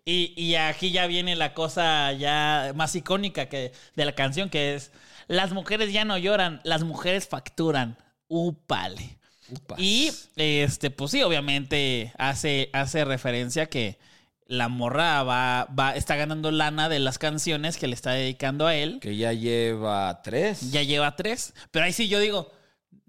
Y, 0.09 0.33
y 0.35 0.55
aquí 0.55 0.89
ya 0.89 1.05
viene 1.05 1.35
la 1.35 1.53
cosa 1.53 2.11
ya 2.13 2.71
más 2.75 2.95
icónica 2.95 3.47
que, 3.47 3.73
de 3.95 4.05
la 4.05 4.15
canción, 4.15 4.49
que 4.49 4.73
es, 4.73 4.91
las 5.27 5.51
mujeres 5.51 5.93
ya 5.93 6.03
no 6.03 6.17
lloran, 6.17 6.61
las 6.63 6.83
mujeres 6.83 7.27
facturan. 7.27 7.95
Upale. 8.27 9.19
Upas. 9.51 9.79
Y 9.79 10.09
este, 10.35 10.89
pues 10.89 11.11
sí, 11.11 11.21
obviamente 11.21 12.11
hace, 12.17 12.71
hace 12.73 13.05
referencia 13.05 13.67
que 13.67 13.99
la 14.47 14.67
morra 14.67 15.21
va, 15.21 15.65
va, 15.65 15.95
está 15.95 16.15
ganando 16.15 16.49
lana 16.49 16.89
de 16.89 16.97
las 16.97 17.19
canciones 17.19 17.77
que 17.77 17.87
le 17.87 17.93
está 17.93 18.13
dedicando 18.13 18.65
a 18.65 18.75
él. 18.75 18.99
Que 18.99 19.15
ya 19.15 19.31
lleva 19.33 20.21
tres. 20.23 20.71
Ya 20.71 20.81
lleva 20.81 21.15
tres. 21.15 21.53
Pero 21.69 21.85
ahí 21.85 21.93
sí 21.93 22.07
yo 22.07 22.19
digo, 22.19 22.51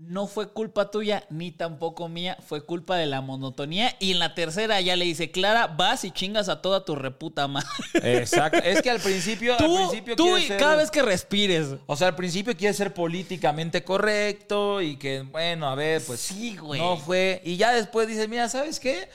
no 0.03 0.27
fue 0.27 0.51
culpa 0.53 0.91
tuya 0.91 1.25
ni 1.29 1.51
tampoco 1.53 2.09
mía, 2.09 2.39
fue 2.47 2.65
culpa 2.65 2.97
de 2.97 3.05
la 3.07 3.21
monotonía. 3.21 3.95
Y 4.01 4.13
en 4.13 4.19
la 4.19 4.35
tercera 4.35 4.81
ya 4.81 4.97
le 4.97 5.05
dice, 5.05 5.31
Clara, 5.31 5.67
vas 5.67 6.05
y 6.05 6.11
chingas 6.11 6.49
a 6.49 6.63
toda 6.63 6.85
tu 6.87 6.97
reputa 6.97 7.47
madre. 7.49 7.69
Exacto. 8.03 8.59
Es 8.59 8.81
que 8.81 8.91
al 8.91 9.01
principio, 9.03 9.53
al 9.53 9.59
Tú, 9.59 9.77
principio 9.77 10.17
tú 10.17 10.39
y 10.39 10.43
ser- 10.47 10.59
cada 10.59 10.77
vez 10.77 10.91
que 10.91 11.03
respires. 11.03 11.69
O 11.87 11.97
sea, 11.97 12.09
al 12.09 12.17
principio 12.17 12.57
quiere 12.57 12.73
ser 12.73 12.95
políticamente 12.95 13.85
correcto 13.85 14.81
y 14.81 14.97
que, 14.97 15.21
bueno, 15.21 15.69
a 15.69 15.75
ver, 15.75 16.03
pues 16.07 16.21
Sí, 16.21 16.57
güey. 16.57 16.81
no 16.81 16.97
fue. 16.97 17.43
Y 17.45 17.57
ya 17.59 17.73
después 17.73 18.09
dice, 18.09 18.27
mira, 18.27 18.49
¿sabes 18.49 18.81
qué? 18.81 19.09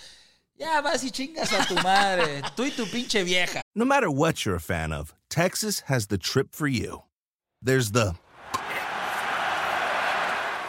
Ya 0.58 0.80
vas 0.82 1.04
y 1.04 1.12
chingas 1.12 1.52
a 1.52 1.66
tu 1.66 1.76
madre. 1.76 2.42
Tú 2.56 2.64
y 2.64 2.72
tu 2.72 2.90
pinche 2.90 3.24
vieja. 3.24 3.62
No 3.74 3.86
matter 3.86 4.08
what 4.10 4.36
you're 4.46 4.56
a 4.56 4.60
fan 4.62 4.94
of, 4.94 5.14
Texas 5.30 5.84
has 5.88 6.08
the 6.08 6.18
trip 6.18 6.54
for 6.54 6.68
you. 6.70 7.02
There's 7.62 7.92
the 7.92 8.14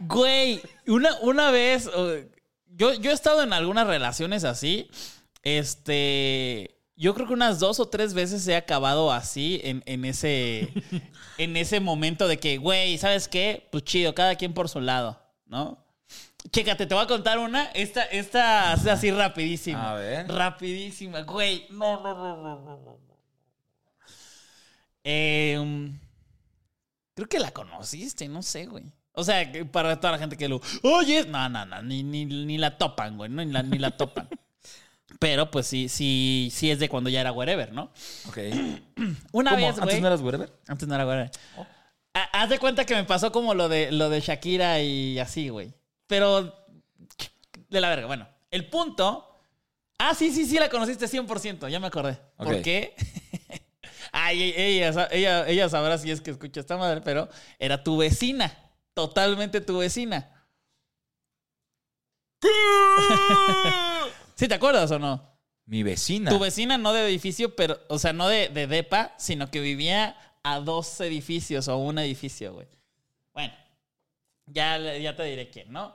Güey, 0.00 0.60
una, 0.86 1.18
una 1.20 1.50
vez, 1.50 1.88
yo, 2.68 2.94
yo 2.94 3.10
he 3.10 3.14
estado 3.14 3.42
en 3.42 3.52
algunas 3.52 3.86
relaciones 3.86 4.44
así. 4.44 4.90
Este, 5.42 6.80
yo 6.96 7.14
creo 7.14 7.26
que 7.26 7.34
unas 7.34 7.58
dos 7.58 7.80
o 7.80 7.88
tres 7.88 8.14
veces 8.14 8.46
he 8.48 8.56
acabado 8.56 9.12
así 9.12 9.60
en, 9.64 9.82
en 9.86 10.04
ese, 10.04 10.72
en 11.38 11.56
ese 11.56 11.80
momento 11.80 12.28
de 12.28 12.38
que, 12.38 12.58
güey, 12.58 12.98
¿sabes 12.98 13.28
qué? 13.28 13.68
Pues 13.70 13.84
chido, 13.84 14.14
cada 14.14 14.36
quien 14.36 14.54
por 14.54 14.68
su 14.68 14.80
lado, 14.80 15.20
¿no? 15.46 15.84
Chécate, 16.50 16.86
te 16.86 16.94
voy 16.94 17.04
a 17.04 17.06
contar 17.06 17.38
una. 17.38 17.64
Esta, 17.72 18.02
esta 18.02 18.74
es 18.74 18.86
así 18.86 19.10
rapidísima. 19.10 19.92
A 19.92 19.94
ver. 19.94 20.28
Rapidísima, 20.28 21.22
güey. 21.22 21.66
No, 21.70 22.02
no, 22.02 22.14
no, 22.14 22.36
no, 22.36 22.60
no, 22.60 22.76
no. 22.78 23.04
Eh, 25.02 25.90
creo 27.14 27.28
que 27.28 27.38
la 27.38 27.50
conociste, 27.50 28.28
no 28.28 28.42
sé, 28.42 28.66
güey. 28.66 28.92
O 29.16 29.22
sea, 29.24 29.48
para 29.70 29.98
toda 30.00 30.12
la 30.12 30.18
gente 30.18 30.36
que 30.36 30.48
lo. 30.48 30.60
Oye, 30.82 31.24
no, 31.26 31.48
no, 31.48 31.64
no, 31.64 31.82
ni, 31.82 32.02
ni, 32.02 32.24
ni 32.24 32.58
la 32.58 32.76
topan, 32.76 33.16
güey, 33.16 33.30
no, 33.30 33.44
ni 33.44 33.52
la, 33.52 33.62
ni 33.62 33.78
la 33.78 33.90
topan. 33.96 34.28
Pero 35.20 35.50
pues 35.50 35.66
sí, 35.68 35.88
sí, 35.88 36.48
sí 36.52 36.70
es 36.70 36.78
de 36.80 36.88
cuando 36.88 37.08
ya 37.08 37.20
era 37.20 37.30
wherever, 37.32 37.72
¿no? 37.72 37.92
Ok. 38.28 38.38
Una 39.32 39.52
¿Cómo? 39.52 39.66
vez, 39.66 39.76
güey. 39.76 39.82
¿Antes 39.82 40.00
no 40.00 40.06
eras 40.08 40.20
wherever? 40.20 40.52
Antes 40.66 40.88
no 40.88 40.94
era 40.96 41.06
wherever. 41.06 41.30
Ha- 42.14 42.42
Haz 42.42 42.48
de 42.50 42.58
cuenta 42.58 42.84
que 42.84 42.94
me 42.96 43.04
pasó 43.04 43.30
como 43.30 43.54
lo 43.54 43.68
de, 43.68 43.92
lo 43.92 44.10
de 44.10 44.20
Shakira 44.20 44.80
y 44.80 45.18
así, 45.20 45.48
güey. 45.48 45.72
Pero. 46.08 46.66
De 47.70 47.80
la 47.80 47.88
verga. 47.88 48.06
Bueno, 48.06 48.28
el 48.50 48.68
punto. 48.68 49.30
Ah, 49.98 50.14
sí, 50.14 50.32
sí, 50.32 50.44
sí, 50.44 50.58
la 50.58 50.68
conociste 50.68 51.06
100%. 51.06 51.68
Ya 51.68 51.78
me 51.78 51.86
acordé. 51.86 52.18
¿Por 52.36 52.54
Ok. 52.56 52.62
qué? 52.62 52.94
Ay, 54.12 54.52
ella, 54.56 55.08
ella, 55.12 55.48
ella 55.48 55.68
sabrá 55.68 55.98
si 55.98 56.10
es 56.10 56.20
que 56.20 56.30
escucha 56.32 56.60
esta 56.60 56.76
madre, 56.76 57.00
pero 57.00 57.28
era 57.58 57.82
tu 57.82 57.96
vecina. 57.96 58.52
Totalmente 58.94 59.60
tu 59.60 59.78
vecina. 59.78 60.30
¿Sí 64.34 64.48
te 64.48 64.54
acuerdas 64.54 64.90
o 64.90 64.98
no? 64.98 65.34
Mi 65.66 65.82
vecina. 65.82 66.30
Tu 66.30 66.38
vecina 66.38 66.78
no 66.78 66.92
de 66.92 67.06
edificio, 67.06 67.56
pero, 67.56 67.80
o 67.88 67.98
sea, 67.98 68.12
no 68.12 68.28
de, 68.28 68.48
de 68.48 68.66
depa, 68.66 69.14
sino 69.18 69.50
que 69.50 69.60
vivía 69.60 70.16
a 70.42 70.60
dos 70.60 71.00
edificios 71.00 71.68
o 71.68 71.78
un 71.78 71.98
edificio, 71.98 72.52
güey. 72.52 72.68
Bueno, 73.32 73.54
ya, 74.46 74.78
ya 74.98 75.16
te 75.16 75.24
diré 75.24 75.50
quién, 75.50 75.72
¿no? 75.72 75.94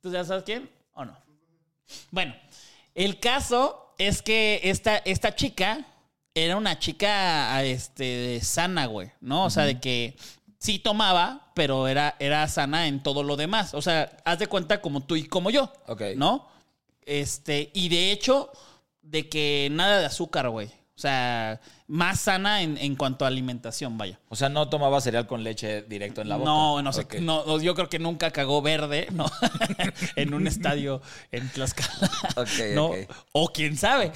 ¿Tú 0.00 0.10
ya 0.10 0.24
sabes 0.24 0.44
quién 0.44 0.68
o 0.92 1.04
no? 1.04 1.16
Bueno, 2.10 2.34
el 2.94 3.20
caso 3.20 3.94
es 3.98 4.20
que 4.20 4.60
esta, 4.64 4.98
esta 4.98 5.34
chica 5.34 5.86
era 6.34 6.56
una 6.56 6.78
chica 6.78 7.62
este, 7.62 8.40
sana, 8.42 8.86
güey, 8.86 9.12
¿no? 9.20 9.44
O 9.44 9.50
sea, 9.50 9.64
de 9.64 9.80
que 9.80 10.16
sí 10.64 10.78
tomaba, 10.78 11.50
pero 11.54 11.88
era, 11.88 12.16
era 12.18 12.48
sana 12.48 12.88
en 12.88 13.02
todo 13.02 13.22
lo 13.22 13.36
demás. 13.36 13.74
O 13.74 13.82
sea, 13.82 14.16
haz 14.24 14.38
de 14.38 14.46
cuenta 14.46 14.80
como 14.80 15.02
tú 15.02 15.14
y 15.14 15.24
como 15.26 15.50
yo, 15.50 15.70
Ok. 15.86 16.02
¿no? 16.16 16.48
Este, 17.04 17.70
y 17.74 17.90
de 17.90 18.12
hecho, 18.12 18.50
de 19.02 19.28
que 19.28 19.68
nada 19.70 19.98
de 19.98 20.06
azúcar, 20.06 20.48
güey. 20.48 20.68
O 20.96 21.00
sea, 21.00 21.60
más 21.86 22.20
sana 22.20 22.62
en, 22.62 22.78
en 22.78 22.96
cuanto 22.96 23.24
a 23.26 23.28
alimentación, 23.28 23.98
vaya. 23.98 24.18
O 24.30 24.36
sea, 24.36 24.48
no 24.48 24.70
tomaba 24.70 25.02
cereal 25.02 25.26
con 25.26 25.44
leche 25.44 25.82
directo 25.82 26.22
en 26.22 26.30
la 26.30 26.36
boca. 26.36 26.48
No, 26.48 26.80
no 26.80 26.92
sé, 26.94 27.02
Ok. 27.02 27.14
no, 27.16 27.60
yo 27.60 27.74
creo 27.74 27.90
que 27.90 27.98
nunca 27.98 28.30
cagó 28.30 28.62
verde, 28.62 29.08
¿no? 29.12 29.26
en 30.16 30.32
un 30.32 30.46
estadio 30.46 31.02
en 31.30 31.46
Tlaxcala. 31.50 32.10
Ok, 32.36 32.48
¿no? 32.74 32.90
O 33.32 33.48
quién 33.48 33.76
sabe. 33.76 34.12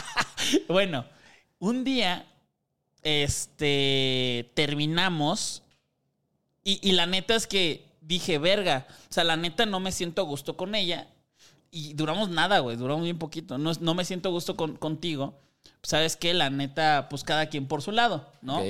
bueno, 0.68 1.06
un 1.60 1.82
día, 1.82 2.26
este, 3.02 4.50
terminamos 4.54 5.62
y, 6.72 6.88
y 6.88 6.92
la 6.92 7.06
neta 7.06 7.34
es 7.34 7.46
que 7.46 7.86
dije, 8.00 8.38
verga, 8.38 8.86
o 9.10 9.12
sea, 9.12 9.24
la 9.24 9.36
neta 9.36 9.66
no 9.66 9.80
me 9.80 9.92
siento 9.92 10.22
a 10.22 10.24
gusto 10.24 10.56
con 10.56 10.74
ella. 10.74 11.08
Y 11.70 11.92
duramos 11.94 12.30
nada, 12.30 12.60
güey, 12.60 12.76
duramos 12.76 13.04
bien 13.04 13.18
poquito. 13.18 13.58
No, 13.58 13.72
no 13.80 13.94
me 13.94 14.04
siento 14.04 14.28
a 14.30 14.32
gusto 14.32 14.56
con- 14.56 14.76
contigo. 14.76 15.38
¿Sabes 15.82 16.16
qué? 16.16 16.32
La 16.34 16.50
neta, 16.50 17.08
pues 17.10 17.24
cada 17.24 17.46
quien 17.48 17.66
por 17.66 17.82
su 17.82 17.92
lado, 17.92 18.30
¿no? 18.40 18.60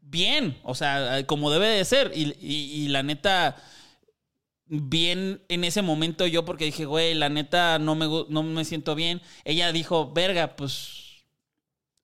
Bien, 0.00 0.58
o 0.64 0.74
sea, 0.74 1.24
como 1.26 1.50
debe 1.50 1.68
de 1.68 1.84
ser. 1.84 2.12
Y, 2.14 2.34
y- 2.40 2.84
y 2.84 2.88
la 2.88 3.02
neta, 3.02 3.56
bien 4.66 5.42
en 5.48 5.64
ese 5.64 5.82
momento 5.82 6.26
yo 6.26 6.44
porque 6.44 6.64
dije, 6.66 6.84
güey, 6.84 7.14
la 7.14 7.28
neta 7.28 7.78
no 7.78 7.94
me, 7.94 8.06
no 8.28 8.42
me 8.42 8.64
siento 8.64 8.94
bien. 8.94 9.20
Ella 9.44 9.72
dijo, 9.72 10.10
verga, 10.12 10.56
pues, 10.56 11.24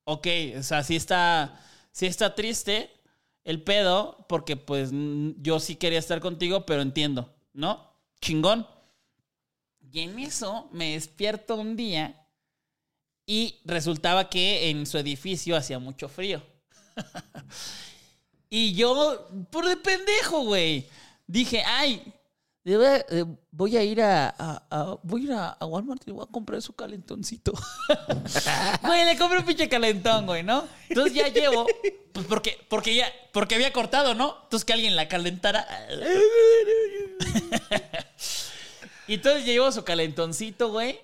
ok, 0.04 0.26
o 0.58 0.62
sea, 0.62 0.82
sí 0.82 0.96
está, 0.96 1.60
sí 1.92 2.06
está 2.06 2.34
triste 2.34 2.90
el 3.46 3.62
pedo 3.62 4.26
porque 4.28 4.56
pues 4.56 4.90
yo 4.92 5.60
sí 5.60 5.76
quería 5.76 6.00
estar 6.00 6.20
contigo, 6.20 6.66
pero 6.66 6.82
entiendo, 6.82 7.32
¿no? 7.54 7.94
Chingón. 8.20 8.66
Y 9.80 10.00
en 10.00 10.18
eso 10.18 10.68
me 10.72 10.92
despierto 10.92 11.54
un 11.54 11.76
día 11.76 12.26
y 13.24 13.60
resultaba 13.64 14.28
que 14.28 14.68
en 14.68 14.84
su 14.84 14.98
edificio 14.98 15.56
hacía 15.56 15.78
mucho 15.78 16.08
frío. 16.08 16.42
Y 18.48 18.74
yo, 18.74 19.28
por 19.50 19.66
de 19.66 19.76
pendejo, 19.76 20.44
güey, 20.44 20.88
dije, 21.26 21.64
ay, 21.66 22.00
voy 23.52 23.76
a 23.76 23.84
ir 23.84 24.02
a, 24.02 24.34
a- 24.38 24.96
voy 25.04 25.30
a, 25.30 25.50
a 25.50 25.66
Walmart 25.66 26.02
y 26.06 26.10
voy 26.10 26.24
a 26.24 26.32
comprar 26.32 26.60
su 26.62 26.72
calentoncito. 26.74 27.52
Güey, 28.82 29.04
le 29.04 29.16
compré 29.16 29.38
un 29.38 29.44
pinche 29.44 29.68
calentón, 29.68 30.26
güey, 30.26 30.42
¿no? 30.42 30.66
Entonces 30.88 31.14
ya 31.14 31.28
llevo, 31.28 31.66
pues 32.12 32.26
porque, 32.26 32.58
porque 32.68 32.94
ya, 32.96 33.06
porque 33.32 33.54
había 33.54 33.72
cortado, 33.72 34.14
¿no? 34.14 34.36
Entonces 34.44 34.64
que 34.64 34.72
alguien 34.72 34.96
la 34.96 35.06
calentara. 35.08 35.66
y 39.06 39.14
entonces 39.14 39.44
ya 39.44 39.52
llevo 39.52 39.70
su 39.72 39.84
calentoncito, 39.84 40.70
güey. 40.70 41.00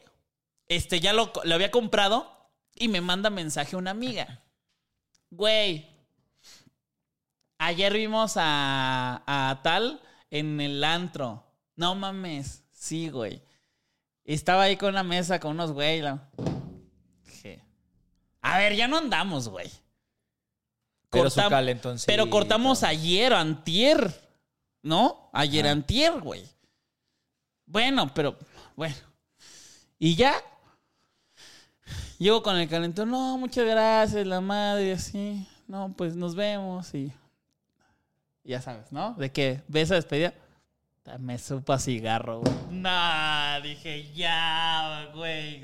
Este, 0.68 1.00
ya 1.00 1.12
lo, 1.12 1.32
lo 1.44 1.54
había 1.54 1.70
comprado 1.70 2.30
y 2.74 2.88
me 2.88 3.00
manda 3.00 3.30
mensaje 3.30 3.76
una 3.76 3.90
amiga. 3.92 4.42
Güey, 5.30 5.88
ayer 7.58 7.92
vimos 7.92 8.34
a, 8.36 9.22
a 9.26 9.60
tal 9.62 10.00
en 10.30 10.60
el 10.60 10.82
antro. 10.82 11.44
No 11.76 11.94
mames, 11.94 12.62
sí, 12.72 13.08
güey. 13.08 13.42
Estaba 14.24 14.64
ahí 14.64 14.76
con 14.76 14.90
una 14.90 15.02
mesa 15.02 15.40
con 15.40 15.52
unos 15.52 15.72
güey. 15.72 16.00
la- 16.00 16.28
A 18.44 18.58
ver, 18.58 18.74
ya 18.74 18.88
no 18.88 18.98
andamos, 18.98 19.48
güey. 19.48 19.70
Pero 21.10 21.30
su 21.30 21.40
Cortam- 21.40 21.50
calentoncito. 21.50 22.06
Pero 22.10 22.28
cortamos 22.30 22.82
ayer, 22.82 23.32
antier. 23.32 24.20
¿No? 24.82 25.30
Ayer, 25.32 25.66
antier, 25.68 26.20
güey. 26.20 26.44
Bueno, 27.66 28.12
pero, 28.12 28.36
bueno. 28.74 28.96
Y 29.98 30.16
ya. 30.16 30.34
Llego 32.18 32.42
con 32.42 32.56
el 32.56 32.68
calentón. 32.68 33.10
No, 33.10 33.38
muchas 33.38 33.64
gracias, 33.64 34.26
la 34.26 34.40
madre, 34.40 34.92
así. 34.92 35.46
No, 35.68 35.94
pues 35.96 36.16
nos 36.16 36.34
vemos 36.34 36.92
y. 36.94 37.12
Ya 38.42 38.60
sabes, 38.60 38.90
¿no? 38.90 39.14
De 39.14 39.30
que 39.30 39.62
ves 39.68 39.90
a 39.92 39.94
despedida. 39.94 40.34
Me 41.18 41.38
supo 41.38 41.72
a 41.72 41.78
cigarro, 41.78 42.40
güey. 42.40 42.54
Nah, 42.70 43.60
dije, 43.60 44.12
ya, 44.14 45.10
güey. 45.14 45.62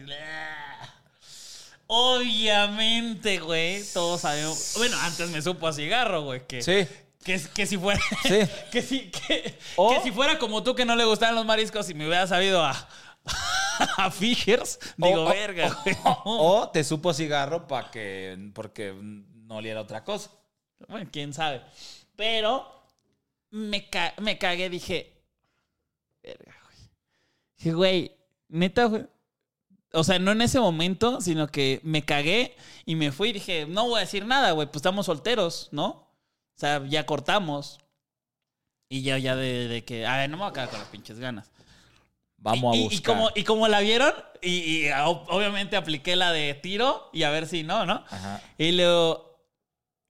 Obviamente, 1.86 3.38
güey. 3.38 3.82
Todos 3.94 4.20
sabemos. 4.22 4.74
Bueno, 4.76 4.96
antes 5.00 5.30
me 5.30 5.40
supo 5.40 5.66
a 5.68 5.72
cigarro, 5.72 6.22
güey. 6.22 6.46
Que, 6.46 6.60
Sí. 6.62 6.86
que, 7.24 7.40
que 7.54 7.66
si 7.66 7.78
fuera. 7.78 8.00
Sí. 8.24 8.40
que, 8.72 8.82
si, 8.82 9.10
que, 9.10 9.58
O- 9.76 9.90
que 9.90 10.00
si 10.02 10.10
fuera 10.10 10.38
como 10.38 10.62
tú 10.62 10.74
que 10.74 10.84
no 10.84 10.96
le 10.96 11.04
gustaban 11.04 11.34
los 11.36 11.46
mariscos 11.46 11.88
y 11.88 11.94
me 11.94 12.06
hubiera 12.06 12.26
sabido 12.26 12.62
a. 12.64 12.72
a 13.96 14.10
Fishers, 14.10 14.78
digo, 14.96 15.24
O- 15.24 15.28
verga, 15.28 15.70
güey. 15.84 15.96
O 16.24 16.68
te 16.72 16.82
supo 16.84 17.14
cigarro 17.14 17.66
para 17.68 17.90
que, 17.90 18.50
porque 18.54 18.92
no 19.00 19.56
oliera 19.56 19.80
otra 19.80 20.02
cosa. 20.04 20.30
Bueno, 20.88 21.08
quién 21.12 21.32
sabe. 21.32 21.62
Pero 22.16 22.68
me, 23.50 23.88
ca- 23.88 24.14
me 24.18 24.36
cagué, 24.36 24.68
dije. 24.68 25.14
Verga, 26.36 26.60
güey. 26.64 26.78
Dije, 27.56 27.72
güey, 27.74 28.12
neta, 28.48 28.84
güey. 28.84 29.06
O 29.92 30.04
sea, 30.04 30.18
no 30.18 30.32
en 30.32 30.42
ese 30.42 30.60
momento, 30.60 31.20
sino 31.20 31.48
que 31.48 31.80
me 31.82 32.04
cagué 32.04 32.54
y 32.84 32.94
me 32.94 33.10
fui 33.10 33.30
y 33.30 33.32
dije, 33.34 33.66
no 33.66 33.86
voy 33.88 33.96
a 33.98 34.00
decir 34.00 34.26
nada, 34.26 34.50
güey, 34.52 34.66
pues 34.66 34.76
estamos 34.76 35.06
solteros, 35.06 35.68
¿no? 35.72 35.86
O 35.88 36.08
sea, 36.56 36.84
ya 36.86 37.06
cortamos. 37.06 37.78
Y 38.90 39.02
ya, 39.02 39.18
ya 39.18 39.36
de, 39.36 39.68
de 39.68 39.84
que, 39.84 40.06
a 40.06 40.16
ver, 40.16 40.30
no 40.30 40.36
me 40.36 40.42
voy 40.44 40.50
a 40.50 40.52
quedar 40.54 40.70
con 40.70 40.78
las 40.80 40.88
pinches 40.88 41.18
ganas. 41.18 41.50
Vamos 42.38 42.76
y, 42.76 42.80
a 42.80 42.84
buscar. 42.84 42.98
Y 42.98 43.02
como, 43.02 43.30
y 43.34 43.44
como 43.44 43.68
la 43.68 43.80
vieron, 43.80 44.12
y, 44.40 44.50
y 44.50 44.84
ob- 44.88 45.26
obviamente 45.28 45.76
apliqué 45.76 46.16
la 46.16 46.32
de 46.32 46.54
tiro 46.54 47.10
y 47.12 47.22
a 47.24 47.30
ver 47.30 47.46
si 47.46 47.64
no, 47.64 47.84
¿no? 47.84 48.04
Ajá. 48.08 48.42
Y 48.56 48.72
luego, 48.72 49.42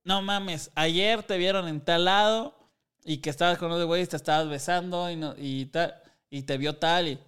no 0.05 0.23
mames, 0.23 0.71
ayer 0.75 1.23
te 1.23 1.39
vieron 1.39 1.67
en 1.69 1.81
tal 1.81 2.05
lado 2.05 2.55
y 3.05 3.19
que 3.19 3.31
estabas 3.31 3.59
con 3.59 3.69
los 3.71 3.85
güeyes, 3.85 4.09
te 4.11 4.17
estabas 4.17 4.49
besando 4.49 5.11
y, 5.11 5.17
no, 5.17 5.35
y, 5.37 5.67
tal, 5.67 5.95
y 6.31 6.43
te 6.43 6.57
vio 6.59 6.77
tal 6.77 7.09
y... 7.09 7.19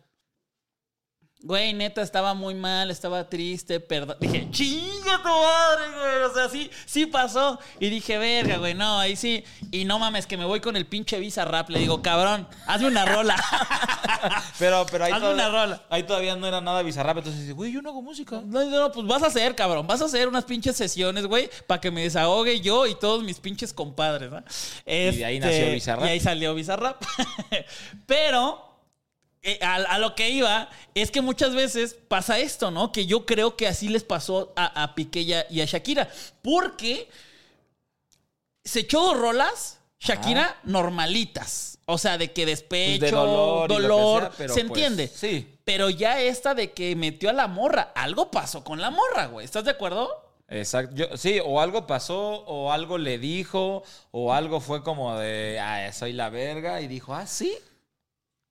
Güey, 1.42 1.72
neta, 1.72 2.02
estaba 2.02 2.34
muy 2.34 2.52
mal, 2.52 2.90
estaba 2.90 3.26
triste, 3.30 3.80
perdón. 3.80 4.18
Dije, 4.20 4.46
chinga 4.50 5.22
tu 5.22 5.28
madre, 5.28 5.84
güey. 5.96 6.30
O 6.30 6.34
sea, 6.34 6.50
sí, 6.50 6.70
sí 6.84 7.06
pasó. 7.06 7.58
Y 7.78 7.88
dije, 7.88 8.18
verga, 8.18 8.58
güey, 8.58 8.74
no, 8.74 8.98
ahí 8.98 9.16
sí. 9.16 9.42
Y 9.70 9.86
no 9.86 9.98
mames, 9.98 10.26
que 10.26 10.36
me 10.36 10.44
voy 10.44 10.60
con 10.60 10.76
el 10.76 10.84
pinche 10.84 11.18
Visa 11.18 11.46
Rap. 11.46 11.70
Le 11.70 11.78
digo, 11.78 12.02
cabrón, 12.02 12.46
hazme 12.66 12.88
una 12.88 13.06
rola. 13.06 13.42
Pero, 14.58 14.84
pero 14.90 15.04
ahí, 15.04 15.12
Hazme 15.12 15.28
todavía, 15.28 15.48
una 15.48 15.62
rola. 15.62 15.82
ahí 15.88 16.02
todavía 16.02 16.36
no 16.36 16.46
era 16.46 16.60
nada 16.60 16.82
bizarrap. 16.82 17.16
Entonces 17.16 17.40
dice, 17.40 17.54
güey, 17.54 17.72
yo 17.72 17.80
no 17.80 17.88
hago 17.88 18.02
música. 18.02 18.42
No, 18.44 18.62
no, 18.62 18.92
pues 18.92 19.06
vas 19.06 19.22
a 19.22 19.28
hacer, 19.28 19.54
cabrón. 19.54 19.86
Vas 19.86 20.02
a 20.02 20.04
hacer 20.04 20.28
unas 20.28 20.44
pinches 20.44 20.76
sesiones, 20.76 21.24
güey, 21.26 21.48
para 21.66 21.80
que 21.80 21.90
me 21.90 22.02
desahogue 22.02 22.60
yo 22.60 22.86
y 22.86 22.94
todos 22.96 23.22
mis 23.22 23.40
pinches 23.40 23.72
compadres, 23.72 24.30
¿no? 24.30 24.42
de 24.84 25.24
ahí 25.24 25.40
nació 25.40 25.72
Bizarrap. 25.72 26.04
Y 26.04 26.08
ahí 26.10 26.20
salió 26.20 26.54
Bizarrap. 26.54 27.02
Pero 28.06 28.69
eh, 29.42 29.58
a, 29.62 29.74
a 29.76 29.98
lo 29.98 30.14
que 30.14 30.30
iba 30.30 30.68
es 30.94 31.10
que 31.10 31.20
muchas 31.20 31.54
veces 31.54 31.94
pasa 32.08 32.38
esto, 32.38 32.70
¿no? 32.70 32.92
Que 32.92 33.06
yo 33.06 33.24
creo 33.26 33.56
que 33.56 33.66
así 33.66 33.88
les 33.88 34.04
pasó 34.04 34.52
a, 34.56 34.82
a 34.82 34.94
Piqué 34.94 35.20
y 35.22 35.32
a, 35.32 35.46
y 35.50 35.60
a 35.60 35.64
Shakira. 35.64 36.08
Porque 36.42 37.08
se 38.64 38.80
echó 38.80 39.00
dos 39.02 39.16
rolas, 39.18 39.78
Shakira, 39.98 40.56
normalitas. 40.64 41.78
O 41.86 41.98
sea, 41.98 42.18
de 42.18 42.32
que 42.32 42.46
despecho, 42.46 42.98
Pues 43.00 43.10
de 43.10 43.88
dolor, 43.88 44.20
sea, 44.22 44.30
pero 44.36 44.54
se 44.54 44.60
pues, 44.64 44.70
entiende. 44.70 45.08
sí. 45.08 45.56
Pero 45.64 45.90
ya 45.90 46.20
esta 46.20 46.54
de 46.54 46.72
que 46.72 46.94
metió 46.96 47.30
a 47.30 47.32
la 47.32 47.48
morra, 47.48 47.92
algo 47.94 48.30
pasó 48.30 48.62
con 48.64 48.80
la 48.80 48.90
morra, 48.90 49.26
güey. 49.26 49.44
¿Estás 49.44 49.64
de 49.64 49.70
acuerdo? 49.72 50.08
Exacto. 50.48 50.94
Yo- 50.94 51.16
sí, 51.16 51.38
o 51.44 51.60
algo 51.60 51.86
pasó, 51.86 52.44
o 52.46 52.72
algo 52.72 52.98
le 52.98 53.18
dijo, 53.18 53.82
o 54.10 54.32
algo 54.32 54.60
fue 54.60 54.82
como 54.82 55.16
de, 55.16 55.58
ah, 55.60 55.92
soy 55.92 56.12
la 56.12 56.28
verga, 56.30 56.80
y 56.80 56.88
dijo, 56.88 57.14
ah, 57.14 57.26
sí. 57.26 57.56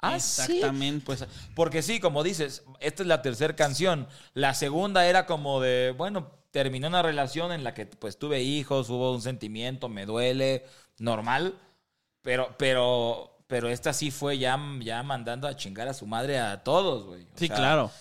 Ah, 0.02 0.20
sí. 0.20 0.42
Exactamente. 0.54 1.06
Pues, 1.06 1.26
porque 1.56 1.82
sí, 1.82 2.00
como 2.00 2.24
dices, 2.24 2.64
esta 2.80 3.04
es 3.04 3.08
la 3.08 3.22
tercera 3.22 3.56
canción. 3.56 4.08
La 4.34 4.54
segunda 4.54 5.06
era 5.06 5.26
como 5.26 5.60
de, 5.62 5.94
bueno, 5.98 6.32
terminé 6.52 6.88
una 6.88 7.02
relación 7.02 7.52
en 7.52 7.64
la 7.64 7.74
que 7.74 7.86
pues 7.86 8.18
tuve 8.18 8.42
hijos, 8.42 8.90
hubo 8.90 9.14
un 9.14 9.22
sentimiento, 9.22 9.90
me 9.90 10.06
duele, 10.06 10.66
normal. 10.98 11.56
Pero, 12.22 12.56
pero, 12.58 13.38
pero 13.48 13.70
esta 13.70 13.94
sí 13.94 14.12
fue 14.12 14.38
ya, 14.38 14.60
ya 14.82 15.04
mandando 15.04 15.48
a 15.48 15.56
chingar 15.56 15.88
a 15.88 15.94
su 15.94 16.06
madre 16.06 16.40
a 16.40 16.64
todos, 16.64 17.06
güey. 17.06 17.28
Sí, 17.36 17.48
sea, 17.48 17.56
claro. 17.56 17.92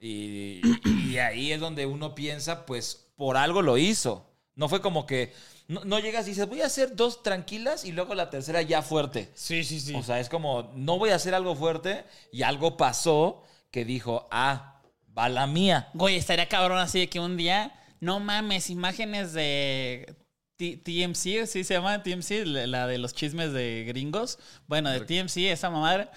y, 0.00 0.60
y 0.84 1.18
ahí 1.18 1.52
es 1.52 1.60
donde 1.60 1.86
uno 1.86 2.14
piensa, 2.14 2.66
pues 2.66 3.06
por 3.16 3.36
algo 3.36 3.62
lo 3.62 3.78
hizo. 3.78 4.26
No 4.54 4.68
fue 4.68 4.80
como 4.80 5.06
que 5.06 5.32
no, 5.68 5.84
no 5.84 5.98
llegas 6.00 6.26
y 6.26 6.30
dices, 6.30 6.48
voy 6.48 6.62
a 6.62 6.66
hacer 6.66 6.96
dos 6.96 7.22
tranquilas 7.22 7.84
y 7.84 7.92
luego 7.92 8.14
la 8.14 8.30
tercera 8.30 8.62
ya 8.62 8.82
fuerte. 8.82 9.30
Sí, 9.34 9.64
sí, 9.64 9.78
sí. 9.80 9.94
O 9.94 10.02
sea, 10.02 10.18
es 10.18 10.28
como, 10.28 10.72
no 10.74 10.98
voy 10.98 11.10
a 11.10 11.14
hacer 11.16 11.34
algo 11.34 11.54
fuerte 11.54 12.04
y 12.32 12.42
algo 12.42 12.76
pasó 12.76 13.44
que 13.70 13.84
dijo, 13.84 14.26
ah, 14.30 14.80
va 15.16 15.28
la 15.28 15.46
mía. 15.46 15.88
Güey, 15.94 16.16
estaría 16.16 16.48
cabrón 16.48 16.78
así 16.78 17.00
de 17.00 17.08
que 17.08 17.20
un 17.20 17.36
día, 17.36 17.78
no 18.00 18.18
mames, 18.18 18.70
imágenes 18.70 19.32
de 19.34 20.16
T- 20.56 20.78
TMC, 20.78 21.46
¿sí 21.46 21.62
se 21.64 21.74
llama 21.74 22.02
TMC? 22.02 22.46
La 22.46 22.66
la 22.66 22.86
de 22.86 22.98
los 22.98 23.12
chismes 23.14 23.52
de 23.52 23.84
gringos. 23.86 24.38
Bueno, 24.66 24.90
de 24.90 25.00
TMC, 25.00 25.36
esa 25.52 25.70
mamada. 25.70 26.10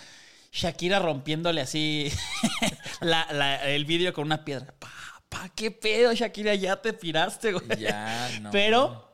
Shakira 0.54 1.00
rompiéndole 1.00 1.62
así 1.62 2.12
la- 3.02 3.28
la- 3.32 3.70
el 3.70 3.86
vídeo 3.86 4.14
con 4.14 4.26
una 4.26 4.44
piedra. 4.46 4.74
Pa, 4.80 4.92
pa, 5.30 5.50
qué 5.56 5.72
pedo, 5.72 6.14
Shakira, 6.14 6.56
ya 6.56 6.82
te 6.82 6.94
tiraste, 6.94 7.54
güey. 7.54 7.80
Ya, 7.80 8.30
no. 8.42 8.52
Pero, 8.52 9.11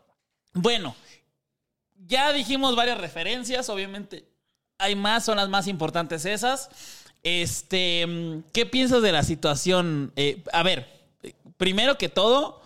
bueno, 0.58 0.96
ya 2.06 2.32
dijimos 2.34 2.76
varias 2.76 2.98
referencias, 3.00 3.70
obviamente 3.70 4.26
hay 4.78 4.96
más, 4.96 5.26
son 5.26 5.38
las 5.38 5.50
más 5.50 5.67
importantes 5.67 6.26
esas. 6.26 6.70
Este, 7.24 8.06
¿qué 8.54 8.65
piensas 8.65 9.02
de 9.02 9.12
la 9.12 9.24
situación? 9.24 10.12
Eh, 10.15 10.43
a 10.54 10.63
ver, 10.63 10.88
primero 11.58 11.98
que 11.98 12.10
todo, 12.10 12.62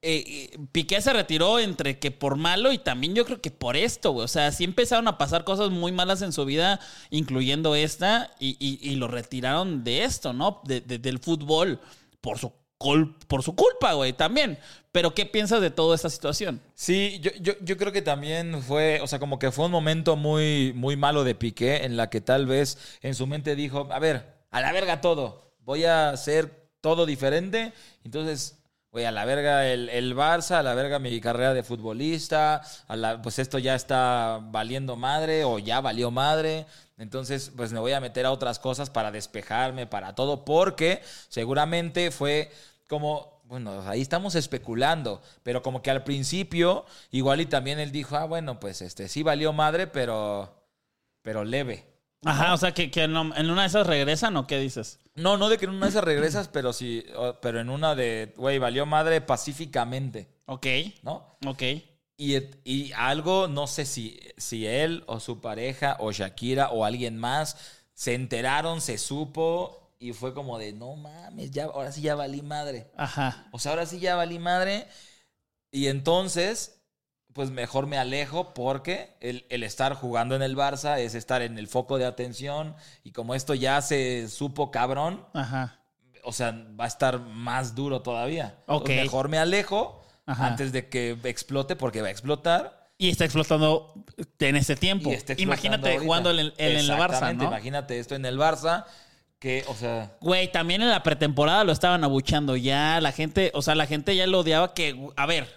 eh, 0.00 0.56
Piqué 0.72 1.00
se 1.02 1.12
retiró 1.12 1.58
entre 1.58 1.98
que 1.98 2.10
por 2.10 2.36
malo 2.36 2.72
y 2.72 2.78
también 2.78 3.14
yo 3.14 3.24
creo 3.24 3.40
que 3.40 3.50
por 3.50 3.76
esto, 3.76 4.12
güey. 4.12 4.24
O 4.24 4.28
sea, 4.28 4.50
sí 4.52 4.64
empezaron 4.64 5.06
a 5.08 5.18
pasar 5.18 5.44
cosas 5.44 5.70
muy 5.70 5.92
malas 5.92 6.22
en 6.22 6.32
su 6.32 6.44
vida, 6.44 6.80
incluyendo 7.10 7.74
esta, 7.74 8.32
y, 8.40 8.56
y- 8.58 8.78
y 8.80 8.96
lo 8.96 9.08
retiraron 9.08 9.84
de 9.84 10.04
esto, 10.04 10.32
¿no? 10.32 10.60
De- 10.64 10.80
de- 10.80 10.98
del 10.98 11.18
fútbol, 11.18 11.80
por 12.20 12.38
su, 12.38 12.52
por 12.78 13.42
su 13.42 13.54
culpa, 13.54 13.92
güey, 13.94 14.12
también. 14.12 14.58
Pero, 14.92 15.14
¿qué 15.14 15.26
piensas 15.26 15.60
de 15.60 15.70
toda 15.70 15.94
esta 15.94 16.08
situación? 16.08 16.60
Sí, 16.74 17.18
yo, 17.20 17.30
yo, 17.40 17.52
yo 17.60 17.76
creo 17.76 17.92
que 17.92 18.02
también 18.02 18.62
fue, 18.62 19.00
o 19.02 19.06
sea, 19.06 19.18
como 19.18 19.38
que 19.38 19.52
fue 19.52 19.66
un 19.66 19.70
momento 19.70 20.16
muy, 20.16 20.72
muy 20.74 20.96
malo 20.96 21.24
de 21.24 21.34
Piqué 21.34 21.84
en 21.84 21.96
la 21.96 22.08
que 22.08 22.20
tal 22.20 22.46
vez 22.46 22.78
en 23.02 23.14
su 23.14 23.26
mente 23.26 23.54
dijo, 23.56 23.88
a 23.90 23.98
ver, 23.98 24.24
a 24.50 24.60
la 24.60 24.72
verga 24.72 25.00
todo, 25.00 25.52
voy 25.60 25.84
a 25.84 26.10
hacer 26.10 26.70
todo 26.80 27.04
diferente, 27.06 27.72
entonces... 28.04 28.54
Güey, 28.90 29.04
a 29.04 29.12
la 29.12 29.26
verga 29.26 29.68
el, 29.68 29.90
el 29.90 30.16
Barça, 30.16 30.52
a 30.52 30.62
la 30.62 30.74
verga 30.74 30.98
mi 30.98 31.20
carrera 31.20 31.52
de 31.52 31.62
futbolista, 31.62 32.62
a 32.86 32.96
la, 32.96 33.20
pues 33.20 33.38
esto 33.38 33.58
ya 33.58 33.74
está 33.74 34.40
valiendo 34.42 34.96
madre 34.96 35.44
o 35.44 35.58
ya 35.58 35.82
valió 35.82 36.10
madre. 36.10 36.64
Entonces, 36.96 37.52
pues 37.54 37.70
me 37.70 37.80
voy 37.80 37.92
a 37.92 38.00
meter 38.00 38.24
a 38.24 38.32
otras 38.32 38.58
cosas 38.58 38.88
para 38.88 39.12
despejarme, 39.12 39.86
para 39.86 40.14
todo, 40.14 40.46
porque 40.46 41.02
seguramente 41.28 42.10
fue 42.10 42.50
como 42.88 43.38
bueno, 43.48 43.80
ahí 43.86 44.02
estamos 44.02 44.34
especulando, 44.34 45.22
pero 45.42 45.62
como 45.62 45.80
que 45.82 45.90
al 45.90 46.04
principio, 46.04 46.84
igual 47.10 47.40
y 47.40 47.46
también 47.46 47.78
él 47.78 47.90
dijo, 47.92 48.16
ah, 48.16 48.26
bueno, 48.26 48.60
pues 48.60 48.82
este 48.82 49.08
sí 49.08 49.22
valió 49.22 49.54
madre, 49.54 49.86
pero, 49.86 50.66
pero 51.22 51.44
leve. 51.44 51.86
Ajá, 52.24 52.52
o 52.52 52.58
sea, 52.58 52.74
que, 52.74 52.90
que 52.90 53.04
en 53.04 53.16
una 53.16 53.62
de 53.62 53.66
esas 53.66 53.86
regresan 53.86 54.36
o 54.36 54.46
qué 54.46 54.58
dices? 54.58 55.00
No, 55.14 55.38
no 55.38 55.48
de 55.48 55.56
que 55.56 55.64
en 55.64 55.70
una 55.70 55.86
de 55.86 55.90
esas 55.90 56.04
regresas, 56.04 56.48
pero 56.52 56.74
sí, 56.74 57.06
pero 57.40 57.60
en 57.60 57.70
una 57.70 57.94
de, 57.94 58.34
güey, 58.36 58.58
valió 58.58 58.84
madre 58.84 59.22
pacíficamente, 59.22 60.28
Ok, 60.44 60.66
¿no? 61.02 61.38
ok. 61.46 61.62
Y, 62.18 62.36
y 62.64 62.92
algo, 62.92 63.48
no 63.48 63.66
sé 63.66 63.86
si, 63.86 64.20
si 64.36 64.66
él 64.66 65.04
o 65.06 65.20
su 65.20 65.40
pareja 65.40 65.96
o 66.00 66.12
Shakira 66.12 66.68
o 66.70 66.84
alguien 66.84 67.16
más 67.16 67.56
se 67.94 68.14
enteraron, 68.14 68.80
se 68.80 68.98
supo 68.98 69.87
y 69.98 70.12
fue 70.12 70.32
como 70.34 70.58
de, 70.58 70.72
no 70.72 70.94
mames, 70.96 71.50
ya, 71.50 71.64
ahora 71.64 71.90
sí 71.92 72.00
ya 72.02 72.14
valí 72.14 72.42
madre. 72.42 72.90
Ajá. 72.96 73.48
O 73.52 73.58
sea, 73.58 73.72
ahora 73.72 73.86
sí 73.86 73.98
ya 73.98 74.14
valí 74.16 74.38
madre. 74.38 74.86
Y 75.70 75.88
entonces, 75.88 76.80
pues 77.32 77.50
mejor 77.50 77.86
me 77.86 77.98
alejo 77.98 78.54
porque 78.54 79.16
el, 79.20 79.44
el 79.50 79.62
estar 79.62 79.94
jugando 79.94 80.34
en 80.36 80.42
el 80.42 80.56
Barça 80.56 80.98
es 80.98 81.14
estar 81.14 81.42
en 81.42 81.58
el 81.58 81.66
foco 81.68 81.98
de 81.98 82.06
atención. 82.06 82.74
Y 83.02 83.12
como 83.12 83.34
esto 83.34 83.54
ya 83.54 83.82
se 83.82 84.28
supo 84.28 84.70
cabrón, 84.70 85.26
Ajá. 85.34 85.80
o 86.24 86.32
sea, 86.32 86.52
va 86.78 86.84
a 86.84 86.88
estar 86.88 87.20
más 87.20 87.74
duro 87.74 88.00
todavía. 88.02 88.58
Ok. 88.66 88.82
Entonces, 88.88 89.02
mejor 89.04 89.28
me 89.28 89.38
alejo 89.38 90.00
Ajá. 90.26 90.46
antes 90.46 90.72
de 90.72 90.88
que 90.88 91.18
explote 91.24 91.74
porque 91.76 92.02
va 92.02 92.08
a 92.08 92.12
explotar. 92.12 92.88
Y 92.98 93.10
está 93.10 93.24
explotando 93.24 93.94
en 94.38 94.56
ese 94.56 94.74
tiempo. 94.74 95.10
Está 95.10 95.32
explotando 95.34 95.42
Imagínate 95.42 95.88
ahorita. 95.90 96.04
jugando 96.04 96.30
en 96.30 96.38
el, 96.38 96.54
en 96.58 96.76
el 96.78 96.90
Barça, 96.90 97.34
¿no? 97.36 97.44
Imagínate 97.44 97.98
esto 98.00 98.16
en 98.16 98.24
el 98.26 98.36
Barça, 98.38 98.86
que, 99.38 99.64
o 99.68 99.74
sea, 99.74 100.12
Güey, 100.20 100.50
también 100.50 100.82
en 100.82 100.90
la 100.90 101.02
pretemporada 101.02 101.64
lo 101.64 101.72
estaban 101.72 102.02
abuchando 102.04 102.56
ya. 102.56 103.00
La 103.00 103.12
gente, 103.12 103.50
o 103.54 103.62
sea, 103.62 103.74
la 103.74 103.86
gente 103.86 104.16
ya 104.16 104.26
lo 104.26 104.40
odiaba 104.40 104.74
que, 104.74 105.10
a 105.16 105.26
ver, 105.26 105.48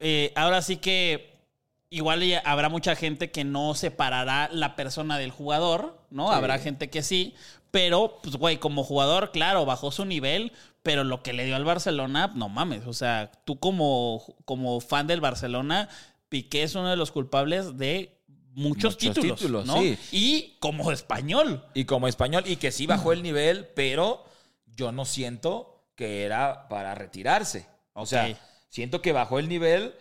eh, 0.00 0.32
ahora 0.36 0.62
sí 0.62 0.76
que 0.76 1.38
igual 1.90 2.22
habrá 2.44 2.68
mucha 2.68 2.96
gente 2.96 3.30
que 3.30 3.44
no 3.44 3.74
separará 3.74 4.48
la 4.52 4.76
persona 4.76 5.18
del 5.18 5.30
jugador, 5.30 5.98
¿no? 6.10 6.28
Sí. 6.28 6.34
Habrá 6.34 6.58
gente 6.58 6.90
que 6.90 7.02
sí, 7.02 7.34
pero, 7.70 8.18
pues, 8.22 8.36
güey, 8.36 8.58
como 8.58 8.84
jugador, 8.84 9.30
claro, 9.30 9.64
bajó 9.64 9.90
su 9.90 10.04
nivel, 10.04 10.52
pero 10.82 11.04
lo 11.04 11.22
que 11.22 11.32
le 11.32 11.44
dio 11.44 11.56
al 11.56 11.64
Barcelona, 11.64 12.32
no 12.34 12.48
mames, 12.48 12.86
o 12.86 12.92
sea, 12.92 13.30
tú 13.44 13.58
como, 13.58 14.24
como 14.44 14.80
fan 14.80 15.06
del 15.06 15.20
Barcelona, 15.20 15.88
Piqué 16.28 16.62
es 16.62 16.74
uno 16.74 16.90
de 16.90 16.96
los 16.96 17.10
culpables 17.10 17.78
de 17.78 18.17
muchos, 18.58 18.94
Muchos 18.94 18.98
títulos, 18.98 19.38
títulos, 19.38 19.66
¿no? 19.66 19.80
sí. 19.80 19.98
Y 20.10 20.56
como 20.58 20.90
español. 20.90 21.64
y 21.74 21.84
como 21.84 22.08
español, 22.08 22.42
y 22.46 22.56
que 22.56 22.72
sí 22.72 22.86
bajó 22.86 23.12
el 23.12 23.22
nivel, 23.22 23.68
pero 23.74 24.24
yo 24.66 24.90
no 24.90 25.04
siento 25.04 25.84
que 25.94 26.24
era 26.24 26.68
para 26.68 26.94
retirarse. 26.94 27.66
O 27.92 28.04
sea, 28.04 28.36
siento 28.68 29.00
que 29.00 29.12
bajó 29.12 29.38
el 29.38 29.48
nivel 29.48 29.94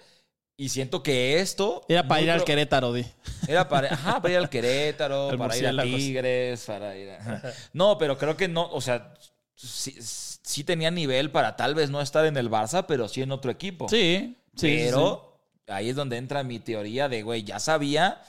y 0.55 0.69
siento 0.69 1.03
que 1.03 1.39
esto... 1.39 1.83
Era 1.87 2.07
para 2.07 2.21
ir 2.21 2.31
al 2.31 2.43
Querétaro, 2.43 2.93
di. 2.93 3.05
Era 3.47 3.69
para, 3.69 3.93
ajá, 3.93 4.21
para 4.21 4.33
ir 4.33 4.37
al 4.39 4.49
Querétaro, 4.51 5.29
para 5.37 5.55
ir 5.55 5.67
a. 5.67 5.83
Tigres, 5.83 6.65
para 6.65 6.97
ir 6.97 7.11
a... 7.11 7.53
No, 7.73 7.97
pero 7.97 8.17
creo 8.17 8.35
que 8.35 8.47
no, 8.47 8.69
o 8.71 8.81
sea, 8.81 9.13
sí, 9.55 9.95
sí 9.99 10.63
tenía 10.63 10.89
nivel 10.89 11.29
para 11.29 11.55
tal 11.55 11.75
vez 11.75 11.91
no 11.91 12.01
estar 12.01 12.25
en 12.25 12.37
el 12.37 12.49
Barça, 12.49 12.85
pero 12.87 13.07
sí 13.07 13.21
en 13.21 13.31
otro 13.31 13.51
equipo. 13.51 13.87
Sí, 13.87 14.35
sí. 14.55 14.81
Pero 14.85 15.39
ahí 15.67 15.89
es 15.89 15.95
donde 15.95 16.17
entra 16.17 16.43
mi 16.43 16.59
teoría 16.59 17.07
de, 17.07 17.21
güey, 17.21 17.43
ya 17.43 17.59
sabía 17.59 18.21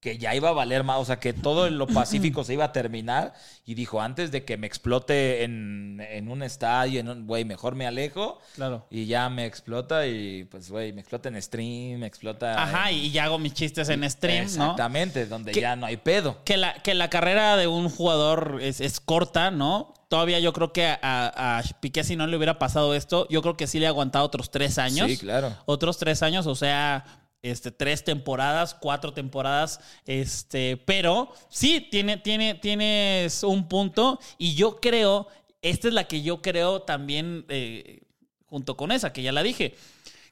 que 0.00 0.16
ya 0.16 0.32
iba 0.34 0.48
a 0.50 0.52
valer 0.52 0.84
más, 0.84 0.98
o 1.00 1.04
sea, 1.04 1.18
que 1.18 1.32
todo 1.32 1.68
lo 1.70 1.86
pacífico 1.88 2.44
se 2.44 2.52
iba 2.52 2.66
a 2.66 2.72
terminar 2.72 3.34
y 3.66 3.74
dijo, 3.74 4.00
antes 4.00 4.30
de 4.30 4.44
que 4.44 4.56
me 4.56 4.68
explote 4.68 5.42
en, 5.42 6.00
en 6.08 6.28
un 6.28 6.44
estadio, 6.44 7.00
en 7.00 7.08
un, 7.08 7.26
güey, 7.26 7.44
mejor 7.44 7.74
me 7.74 7.84
alejo 7.84 8.38
Claro. 8.54 8.86
y 8.90 9.06
ya 9.06 9.28
me 9.28 9.44
explota 9.44 10.06
y 10.06 10.44
pues, 10.44 10.70
güey, 10.70 10.92
me 10.92 11.00
explota 11.00 11.28
en 11.28 11.42
stream, 11.42 11.98
me 11.98 12.06
explota... 12.06 12.62
Ajá, 12.62 12.92
y 12.92 13.10
ya 13.10 13.24
hago 13.24 13.40
mis 13.40 13.54
chistes 13.54 13.88
en 13.88 14.08
stream, 14.08 14.44
¿no? 14.44 14.62
Exactamente, 14.64 15.26
donde 15.26 15.50
Que- 15.50 15.60
ya 15.62 15.74
no 15.74 15.86
hay 15.86 15.96
pedo. 15.96 16.44
Que 16.44 16.56
la, 16.56 16.74
que 16.74 16.94
la 16.94 17.10
carrera 17.10 17.56
de 17.56 17.66
un 17.66 17.88
jugador 17.90 18.58
es, 18.62 18.80
es 18.80 19.00
corta, 19.00 19.50
¿no? 19.50 19.94
Todavía 20.08 20.38
yo 20.40 20.52
creo 20.54 20.72
que 20.72 20.86
a, 20.86 20.98
a 21.02 21.62
Piqué 21.80 22.02
si 22.04 22.16
no 22.16 22.26
le 22.26 22.34
hubiera 22.36 22.58
pasado 22.58 22.94
esto, 22.94 23.26
yo 23.28 23.42
creo 23.42 23.56
que 23.58 23.66
sí 23.66 23.78
le 23.78 23.86
ha 23.86 23.90
aguantado 23.90 24.24
otros 24.24 24.50
tres 24.50 24.78
años. 24.78 25.06
Sí, 25.10 25.18
claro. 25.18 25.54
Otros 25.66 25.98
tres 25.98 26.22
años, 26.22 26.46
o 26.46 26.54
sea, 26.54 27.04
este, 27.42 27.70
tres 27.70 28.04
temporadas, 28.04 28.74
cuatro 28.74 29.12
temporadas, 29.12 29.80
este, 30.06 30.76
pero 30.76 31.32
sí, 31.48 31.86
tiene, 31.90 32.16
tiene, 32.16 32.54
tienes 32.54 33.42
un 33.42 33.68
punto 33.68 34.18
y 34.38 34.54
yo 34.54 34.80
creo, 34.80 35.28
esta 35.62 35.88
es 35.88 35.94
la 35.94 36.04
que 36.04 36.22
yo 36.22 36.42
creo 36.42 36.82
también, 36.82 37.44
eh, 37.48 38.02
junto 38.46 38.76
con 38.76 38.92
esa, 38.92 39.12
que 39.12 39.22
ya 39.22 39.32
la 39.32 39.42
dije, 39.42 39.76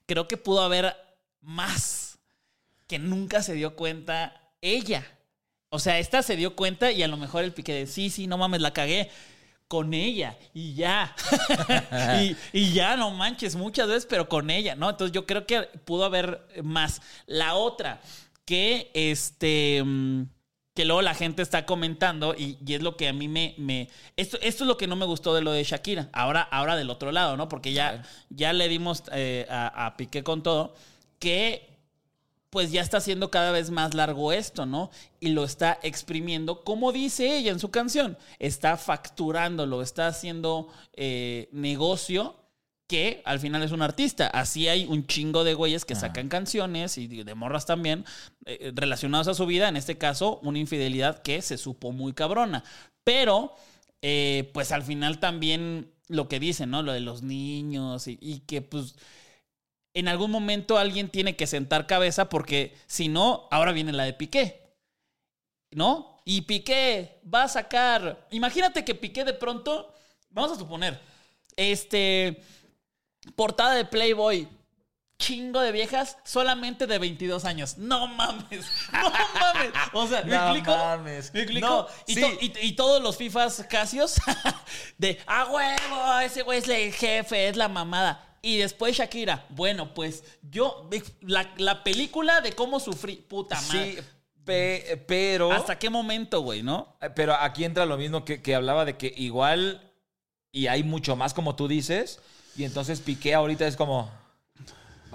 creo 0.06 0.28
que 0.28 0.36
pudo 0.36 0.62
haber 0.62 0.96
más 1.40 2.18
que 2.86 2.98
nunca 2.98 3.42
se 3.42 3.54
dio 3.54 3.76
cuenta 3.76 4.52
ella. 4.60 5.06
O 5.68 5.78
sea, 5.78 5.98
esta 5.98 6.22
se 6.22 6.36
dio 6.36 6.54
cuenta 6.54 6.92
y 6.92 7.02
a 7.02 7.08
lo 7.08 7.16
mejor 7.16 7.44
el 7.44 7.52
pique 7.52 7.72
de 7.72 7.86
sí, 7.86 8.10
sí, 8.10 8.26
no 8.26 8.38
mames, 8.38 8.60
la 8.60 8.72
cagué 8.72 9.10
con 9.68 9.94
ella 9.94 10.36
y 10.54 10.74
ya. 10.74 11.14
y, 12.22 12.36
y 12.52 12.72
ya, 12.72 12.96
no 12.96 13.10
manches, 13.10 13.56
muchas 13.56 13.88
veces, 13.88 14.06
pero 14.08 14.28
con 14.28 14.50
ella, 14.50 14.74
¿no? 14.76 14.90
Entonces 14.90 15.12
yo 15.12 15.26
creo 15.26 15.46
que 15.46 15.62
pudo 15.84 16.04
haber 16.04 16.46
más. 16.62 17.00
La 17.26 17.54
otra, 17.54 18.00
que 18.44 18.90
este. 18.94 19.82
mm, 19.84 20.22
Que 20.74 20.84
luego 20.84 21.02
la 21.02 21.14
gente 21.14 21.42
está 21.42 21.64
comentando 21.66 22.34
y, 22.36 22.58
y 22.64 22.74
es 22.74 22.82
lo 22.82 22.96
que 22.96 23.08
a 23.08 23.12
mí 23.12 23.28
me... 23.28 23.54
me 23.58 23.88
esto, 24.16 24.38
esto 24.42 24.64
es 24.64 24.68
lo 24.68 24.76
que 24.76 24.86
no 24.86 24.94
me 24.96 25.06
gustó 25.06 25.34
de 25.34 25.40
lo 25.42 25.52
de 25.52 25.64
Shakira. 25.64 26.10
Ahora, 26.12 26.42
ahora 26.42 26.76
del 26.76 26.90
otro 26.90 27.12
lado, 27.12 27.36
¿no? 27.36 27.48
Porque 27.48 27.72
ya, 27.72 28.02
ya 28.30 28.52
le 28.52 28.68
dimos 28.68 29.02
eh, 29.12 29.46
a, 29.50 29.86
a 29.86 29.96
Piqué 29.96 30.22
con 30.22 30.42
todo. 30.42 30.74
Que 31.18 31.75
pues 32.56 32.72
ya 32.72 32.80
está 32.80 32.96
haciendo 32.96 33.30
cada 33.30 33.52
vez 33.52 33.68
más 33.68 33.92
largo 33.92 34.32
esto, 34.32 34.64
¿no? 34.64 34.88
Y 35.20 35.28
lo 35.28 35.44
está 35.44 35.78
exprimiendo, 35.82 36.64
como 36.64 36.90
dice 36.90 37.36
ella 37.36 37.52
en 37.52 37.60
su 37.60 37.70
canción, 37.70 38.16
está 38.38 38.78
facturándolo, 38.78 39.82
está 39.82 40.06
haciendo 40.06 40.68
eh, 40.94 41.50
negocio 41.52 42.34
que 42.86 43.20
al 43.26 43.40
final 43.40 43.62
es 43.62 43.72
un 43.72 43.82
artista. 43.82 44.28
Así 44.28 44.68
hay 44.68 44.86
un 44.86 45.06
chingo 45.06 45.44
de 45.44 45.52
güeyes 45.52 45.84
que 45.84 45.94
sacan 45.94 46.30
canciones 46.30 46.96
y 46.96 47.08
de 47.08 47.24
de 47.24 47.34
morras 47.34 47.66
también 47.66 48.06
eh, 48.46 48.72
relacionados 48.74 49.28
a 49.28 49.34
su 49.34 49.44
vida, 49.44 49.68
en 49.68 49.76
este 49.76 49.98
caso 49.98 50.40
una 50.42 50.58
infidelidad 50.58 51.20
que 51.20 51.42
se 51.42 51.58
supo 51.58 51.92
muy 51.92 52.14
cabrona. 52.14 52.64
Pero, 53.04 53.52
eh, 54.00 54.50
pues 54.54 54.72
al 54.72 54.82
final 54.82 55.18
también 55.18 55.92
lo 56.08 56.26
que 56.26 56.40
dicen, 56.40 56.70
¿no? 56.70 56.82
Lo 56.82 56.94
de 56.94 57.00
los 57.00 57.20
niños 57.22 58.08
y, 58.08 58.16
y 58.18 58.38
que 58.46 58.62
pues 58.62 58.94
en 59.98 60.08
algún 60.08 60.30
momento 60.30 60.78
alguien 60.78 61.08
tiene 61.08 61.36
que 61.36 61.46
sentar 61.46 61.86
cabeza 61.86 62.28
porque 62.28 62.76
si 62.86 63.08
no, 63.08 63.48
ahora 63.50 63.72
viene 63.72 63.92
la 63.92 64.04
de 64.04 64.12
Piqué. 64.12 64.62
¿No? 65.72 66.20
Y 66.24 66.42
Piqué 66.42 67.20
va 67.32 67.44
a 67.44 67.48
sacar. 67.48 68.26
Imagínate 68.30 68.84
que 68.84 68.94
Piqué 68.94 69.24
de 69.24 69.34
pronto, 69.34 69.92
vamos 70.30 70.52
a 70.52 70.56
suponer, 70.58 71.00
este. 71.56 72.42
Portada 73.34 73.74
de 73.74 73.84
Playboy. 73.84 74.48
Chingo 75.18 75.60
de 75.62 75.72
viejas 75.72 76.18
solamente 76.24 76.86
de 76.86 76.98
22 76.98 77.46
años. 77.46 77.78
No 77.78 78.06
mames. 78.06 78.66
No 78.92 79.10
mames. 79.10 79.70
O 79.94 80.06
sea, 80.06 80.22
¿me 80.22 80.30
No 80.36 80.44
explico? 80.50 80.76
mames. 80.76 81.32
¿Me 81.32 81.40
explico? 81.40 81.66
No, 81.66 81.86
y, 82.06 82.14
sí. 82.14 82.20
to- 82.20 82.38
y- 82.40 82.52
y 82.68 82.72
todos 82.72 83.02
los 83.02 83.16
FIFAs 83.16 83.64
Casios 83.68 84.16
de 84.98 85.18
a 85.26 85.46
huevo, 85.46 86.18
ese 86.20 86.42
güey 86.42 86.58
es 86.58 86.68
el 86.68 86.92
jefe, 86.92 87.48
es 87.48 87.56
la 87.56 87.68
mamada. 87.68 88.35
Y 88.46 88.58
después 88.58 88.96
Shakira, 88.96 89.44
bueno, 89.48 89.92
pues 89.92 90.22
yo, 90.50 90.88
la, 91.22 91.52
la 91.56 91.82
película 91.82 92.40
de 92.40 92.52
cómo 92.52 92.78
sufrí, 92.78 93.16
puta 93.16 93.60
madre. 93.60 93.96
Sí, 93.96 94.02
pe- 94.44 95.04
pero... 95.08 95.50
¿Hasta 95.50 95.76
qué 95.78 95.90
momento, 95.90 96.42
güey, 96.42 96.62
no? 96.62 96.96
Eh, 97.00 97.10
Pero 97.10 97.34
aquí 97.34 97.64
entra 97.64 97.84
lo 97.86 97.96
mismo 97.96 98.24
que, 98.24 98.40
que 98.42 98.54
hablaba 98.54 98.84
de 98.84 98.96
que 98.96 99.12
igual 99.16 99.82
y 100.52 100.68
hay 100.68 100.84
mucho 100.84 101.16
más 101.16 101.34
como 101.34 101.56
tú 101.56 101.66
dices 101.66 102.20
y 102.56 102.62
entonces 102.64 103.00
Piqué 103.00 103.34
ahorita 103.34 103.66
es 103.66 103.74
como 103.76 104.10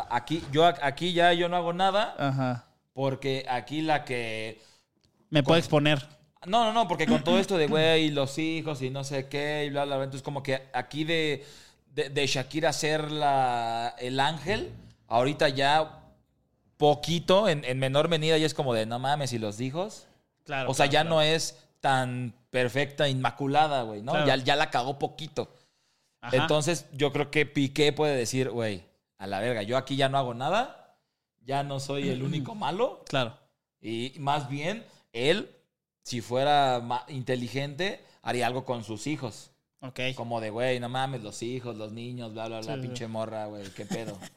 aquí 0.09 0.43
yo 0.51 0.65
aquí 0.65 1.13
ya 1.13 1.33
yo 1.33 1.49
no 1.49 1.55
hago 1.55 1.73
nada 1.73 2.15
Ajá. 2.17 2.65
porque 2.93 3.45
aquí 3.49 3.81
la 3.81 4.03
que 4.05 4.61
Me 5.29 5.41
puedo 5.41 5.57
exponer. 5.57 6.05
no 6.45 6.65
no 6.65 6.73
no 6.73 6.87
porque 6.87 7.07
con 7.07 7.23
todo 7.23 7.39
esto 7.39 7.57
de 7.57 7.67
güey 7.67 8.09
los 8.09 8.37
hijos 8.37 8.81
y 8.81 8.89
no 8.89 9.03
sé 9.03 9.27
qué 9.29 9.65
y 9.65 9.69
bla 9.69 9.85
bla 9.85 9.95
bla 9.95 10.03
entonces 10.05 10.23
como 10.23 10.43
que 10.43 10.69
aquí 10.73 11.03
de 11.05 11.45
de, 11.93 12.09
de 12.09 12.27
Shakira 12.27 12.73
ser 12.73 13.11
la 13.11 13.95
el 13.99 14.19
ángel 14.19 14.71
ahorita 15.07 15.49
ya 15.49 16.03
poquito 16.77 17.47
en, 17.47 17.63
en 17.65 17.79
menor 17.79 18.09
medida 18.09 18.37
ya 18.37 18.45
es 18.45 18.53
como 18.53 18.73
de 18.73 18.85
no 18.85 18.99
mames 18.99 19.33
y 19.33 19.39
los 19.39 19.59
hijos 19.61 20.07
Claro. 20.43 20.71
o 20.71 20.73
sea, 20.73 20.85
claro, 20.87 20.91
ya 20.93 21.01
claro. 21.01 21.15
no 21.15 21.21
es 21.21 21.57
tan 21.79 22.33
perfecta, 22.49 23.07
inmaculada, 23.07 23.83
güey, 23.83 24.01
¿no? 24.01 24.13
Claro. 24.13 24.27
Ya, 24.27 24.35
ya 24.37 24.55
la 24.55 24.69
cagó 24.69 24.99
poquito. 24.99 25.53
Ajá. 26.21 26.35
Entonces, 26.37 26.85
yo 26.93 27.11
creo 27.11 27.31
que 27.31 27.45
Piqué 27.45 27.93
puede 27.93 28.15
decir, 28.15 28.49
güey, 28.49 28.83
a 29.17 29.27
la 29.27 29.39
verga, 29.39 29.63
yo 29.63 29.77
aquí 29.77 29.95
ya 29.95 30.09
no 30.09 30.17
hago 30.17 30.33
nada, 30.33 30.97
ya 31.41 31.63
no 31.63 31.79
soy 31.79 32.09
el 32.09 32.23
único 32.23 32.55
malo. 32.55 33.03
Claro. 33.09 33.37
Y 33.81 34.13
más 34.19 34.47
bien, 34.47 34.85
él, 35.11 35.55
si 36.03 36.21
fuera 36.21 36.81
inteligente, 37.07 38.03
haría 38.21 38.45
algo 38.45 38.63
con 38.63 38.83
sus 38.83 39.07
hijos. 39.07 39.50
Ok. 39.81 39.99
Como 40.15 40.39
de, 40.41 40.49
güey, 40.51 40.79
no 40.79 40.89
mames, 40.89 41.21
los 41.23 41.41
hijos, 41.43 41.75
los 41.75 41.91
niños, 41.91 42.33
bla, 42.33 42.47
bla, 42.47 42.61
bla, 42.61 42.75
Sí, 42.75 42.81
sí. 42.81 42.87
pinche 42.87 43.07
morra, 43.07 43.45
güey, 43.47 43.69
qué 43.71 43.85
pedo. 43.85 44.17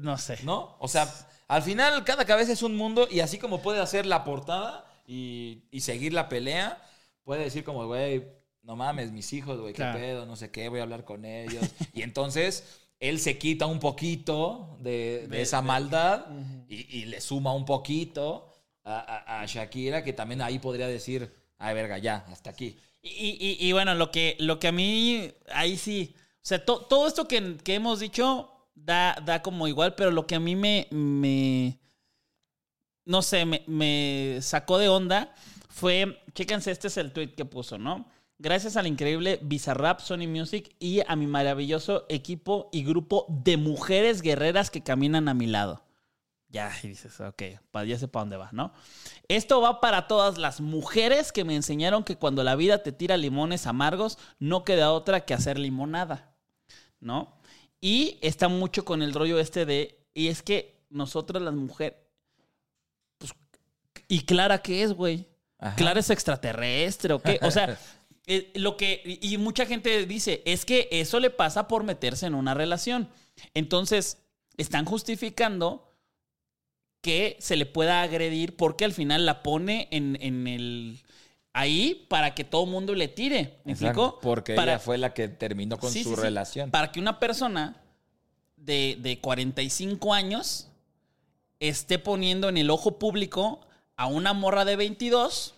No 0.00 0.16
sé. 0.18 0.38
¿No? 0.44 0.76
O 0.78 0.86
sea, 0.86 1.12
al 1.48 1.62
final 1.62 2.04
cada 2.04 2.24
cabeza 2.24 2.52
es 2.52 2.62
un 2.62 2.76
mundo 2.76 3.08
y 3.10 3.20
así 3.20 3.38
como 3.38 3.60
puede 3.60 3.80
hacer 3.80 4.06
la 4.06 4.22
portada 4.22 4.84
y, 5.04 5.64
y 5.72 5.80
seguir 5.80 6.12
la 6.12 6.28
pelea, 6.28 6.80
puede 7.24 7.42
decir 7.42 7.64
como, 7.64 7.84
güey, 7.88 8.24
no 8.62 8.76
mames, 8.76 9.10
mis 9.10 9.32
hijos, 9.32 9.58
güey, 9.60 9.74
qué 9.74 9.82
pedo, 9.82 10.26
no 10.26 10.36
sé 10.36 10.52
qué, 10.52 10.68
voy 10.68 10.78
a 10.78 10.84
hablar 10.84 11.04
con 11.04 11.24
ellos. 11.24 11.64
y 11.92 12.02
entonces 12.02 12.82
él 13.00 13.18
se 13.18 13.36
quita 13.36 13.66
un 13.66 13.80
poquito 13.80 14.76
de, 14.80 15.22
de 15.22 15.26
De- 15.26 15.42
esa 15.42 15.56
de- 15.60 15.66
maldad 15.66 16.26
y, 16.68 16.98
y 16.98 17.04
le 17.06 17.20
suma 17.20 17.52
un 17.52 17.64
poquito 17.64 18.48
a, 18.84 18.98
a- 19.00 19.40
a 19.42 19.46
Shakira, 19.46 20.04
que 20.04 20.12
también 20.12 20.40
ahí 20.40 20.60
podría 20.60 20.86
decir, 20.86 21.34
ay, 21.58 21.74
verga, 21.74 21.98
ya, 21.98 22.24
hasta 22.30 22.50
aquí. 22.50 22.78
Y, 23.02 23.36
y- 23.40 23.66
y 23.68 23.72
bueno, 23.72 23.94
lo 23.94 24.10
que, 24.10 24.36
lo 24.40 24.58
que 24.58 24.68
a 24.68 24.72
mí, 24.72 25.30
ahí 25.52 25.76
sí, 25.78 26.14
o 26.16 26.38
sea, 26.42 26.64
to- 26.64 26.80
todo 26.82 27.06
esto 27.08 27.26
que, 27.26 27.56
que 27.64 27.74
hemos 27.74 27.98
dicho 28.00 28.50
da, 28.74 29.16
da 29.24 29.40
como 29.42 29.66
igual, 29.68 29.94
pero 29.94 30.10
lo 30.10 30.26
que 30.26 30.34
a 30.34 30.40
mí 30.40 30.54
me, 30.56 30.86
no 33.06 33.22
sé, 33.22 33.44
me, 33.46 33.62
me 33.66 34.38
sacó 34.42 34.78
de 34.78 34.88
onda 34.88 35.34
fue, 35.68 36.20
chéquense, 36.34 36.70
este 36.70 36.88
es 36.88 36.96
el 36.98 37.12
tweet 37.12 37.28
que 37.34 37.44
puso, 37.44 37.78
¿no? 37.78 38.06
Gracias 38.38 38.76
al 38.76 38.86
increíble 38.86 39.38
Bizarrap, 39.42 40.00
Sony 40.00 40.26
Music 40.28 40.74
y 40.78 41.00
a 41.06 41.16
mi 41.16 41.26
maravilloso 41.26 42.06
equipo 42.08 42.68
y 42.72 42.84
grupo 42.84 43.26
de 43.28 43.56
mujeres 43.56 44.22
guerreras 44.22 44.70
que 44.70 44.82
caminan 44.82 45.28
a 45.28 45.34
mi 45.34 45.46
lado. 45.46 45.82
Ya, 46.50 46.72
y 46.82 46.88
dices, 46.88 47.20
ok, 47.20 47.42
ya 47.86 47.98
sé 47.98 48.08
para 48.08 48.22
dónde 48.22 48.36
va, 48.36 48.50
¿no? 48.52 48.72
Esto 49.28 49.60
va 49.60 49.80
para 49.80 50.08
todas 50.08 50.36
las 50.36 50.60
mujeres 50.60 51.30
que 51.30 51.44
me 51.44 51.54
enseñaron 51.54 52.02
que 52.02 52.16
cuando 52.16 52.42
la 52.42 52.56
vida 52.56 52.82
te 52.82 52.90
tira 52.90 53.16
limones 53.16 53.68
amargos, 53.68 54.18
no 54.40 54.64
queda 54.64 54.92
otra 54.92 55.24
que 55.24 55.32
hacer 55.32 55.60
limonada, 55.60 56.34
¿no? 56.98 57.40
Y 57.80 58.18
está 58.20 58.48
mucho 58.48 58.84
con 58.84 59.00
el 59.02 59.14
rollo 59.14 59.38
este 59.38 59.64
de, 59.64 60.04
y 60.12 60.26
es 60.26 60.42
que 60.42 60.82
nosotras 60.90 61.40
las 61.40 61.54
mujeres, 61.54 61.98
pues, 63.18 63.32
¿y 64.08 64.24
Clara 64.24 64.60
qué 64.60 64.82
es, 64.82 64.92
güey? 64.92 65.28
Ajá. 65.56 65.76
¿Clara 65.76 66.00
es 66.00 66.10
extraterrestre 66.10 67.14
o 67.14 67.20
qué? 67.22 67.38
O 67.42 67.52
sea, 67.52 67.78
eh, 68.26 68.50
lo 68.56 68.76
que, 68.76 69.02
y 69.22 69.38
mucha 69.38 69.66
gente 69.66 70.04
dice, 70.04 70.42
es 70.44 70.64
que 70.64 70.88
eso 70.90 71.20
le 71.20 71.30
pasa 71.30 71.68
por 71.68 71.84
meterse 71.84 72.26
en 72.26 72.34
una 72.34 72.54
relación. 72.54 73.08
Entonces, 73.54 74.18
están 74.56 74.84
justificando 74.84 75.89
que 77.00 77.36
se 77.40 77.56
le 77.56 77.66
pueda 77.66 78.02
agredir 78.02 78.56
porque 78.56 78.84
al 78.84 78.92
final 78.92 79.24
la 79.26 79.42
pone 79.42 79.88
en, 79.90 80.18
en 80.20 80.46
el 80.46 81.00
ahí 81.52 82.06
para 82.08 82.34
que 82.34 82.44
todo 82.44 82.66
mundo 82.66 82.94
le 82.94 83.08
tire. 83.08 83.58
¿Me 83.64 83.72
Exacto, 83.72 84.02
explico? 84.04 84.20
Porque 84.20 84.54
Para- 84.54 84.72
ella 84.72 84.78
fue 84.78 84.98
la 84.98 85.14
que 85.14 85.28
terminó 85.28 85.78
con 85.78 85.90
Sí, 85.90 86.02
su 86.02 86.10
sí, 86.10 86.14
sí. 86.16 86.20
relación. 86.22 86.70
Para 86.70 86.92
que 86.92 87.00
una 87.00 87.18
persona 87.18 87.76
de, 88.56 88.96
de 89.00 89.18
45 89.20 90.12
años 90.14 90.68
esté 91.58 91.98
poniendo 91.98 92.48
en 92.48 92.56
el 92.58 92.70
ojo 92.70 92.98
público 92.98 93.60
a 93.96 94.06
una 94.06 94.32
morra 94.32 94.64
de 94.64 94.76
22, 94.76 95.54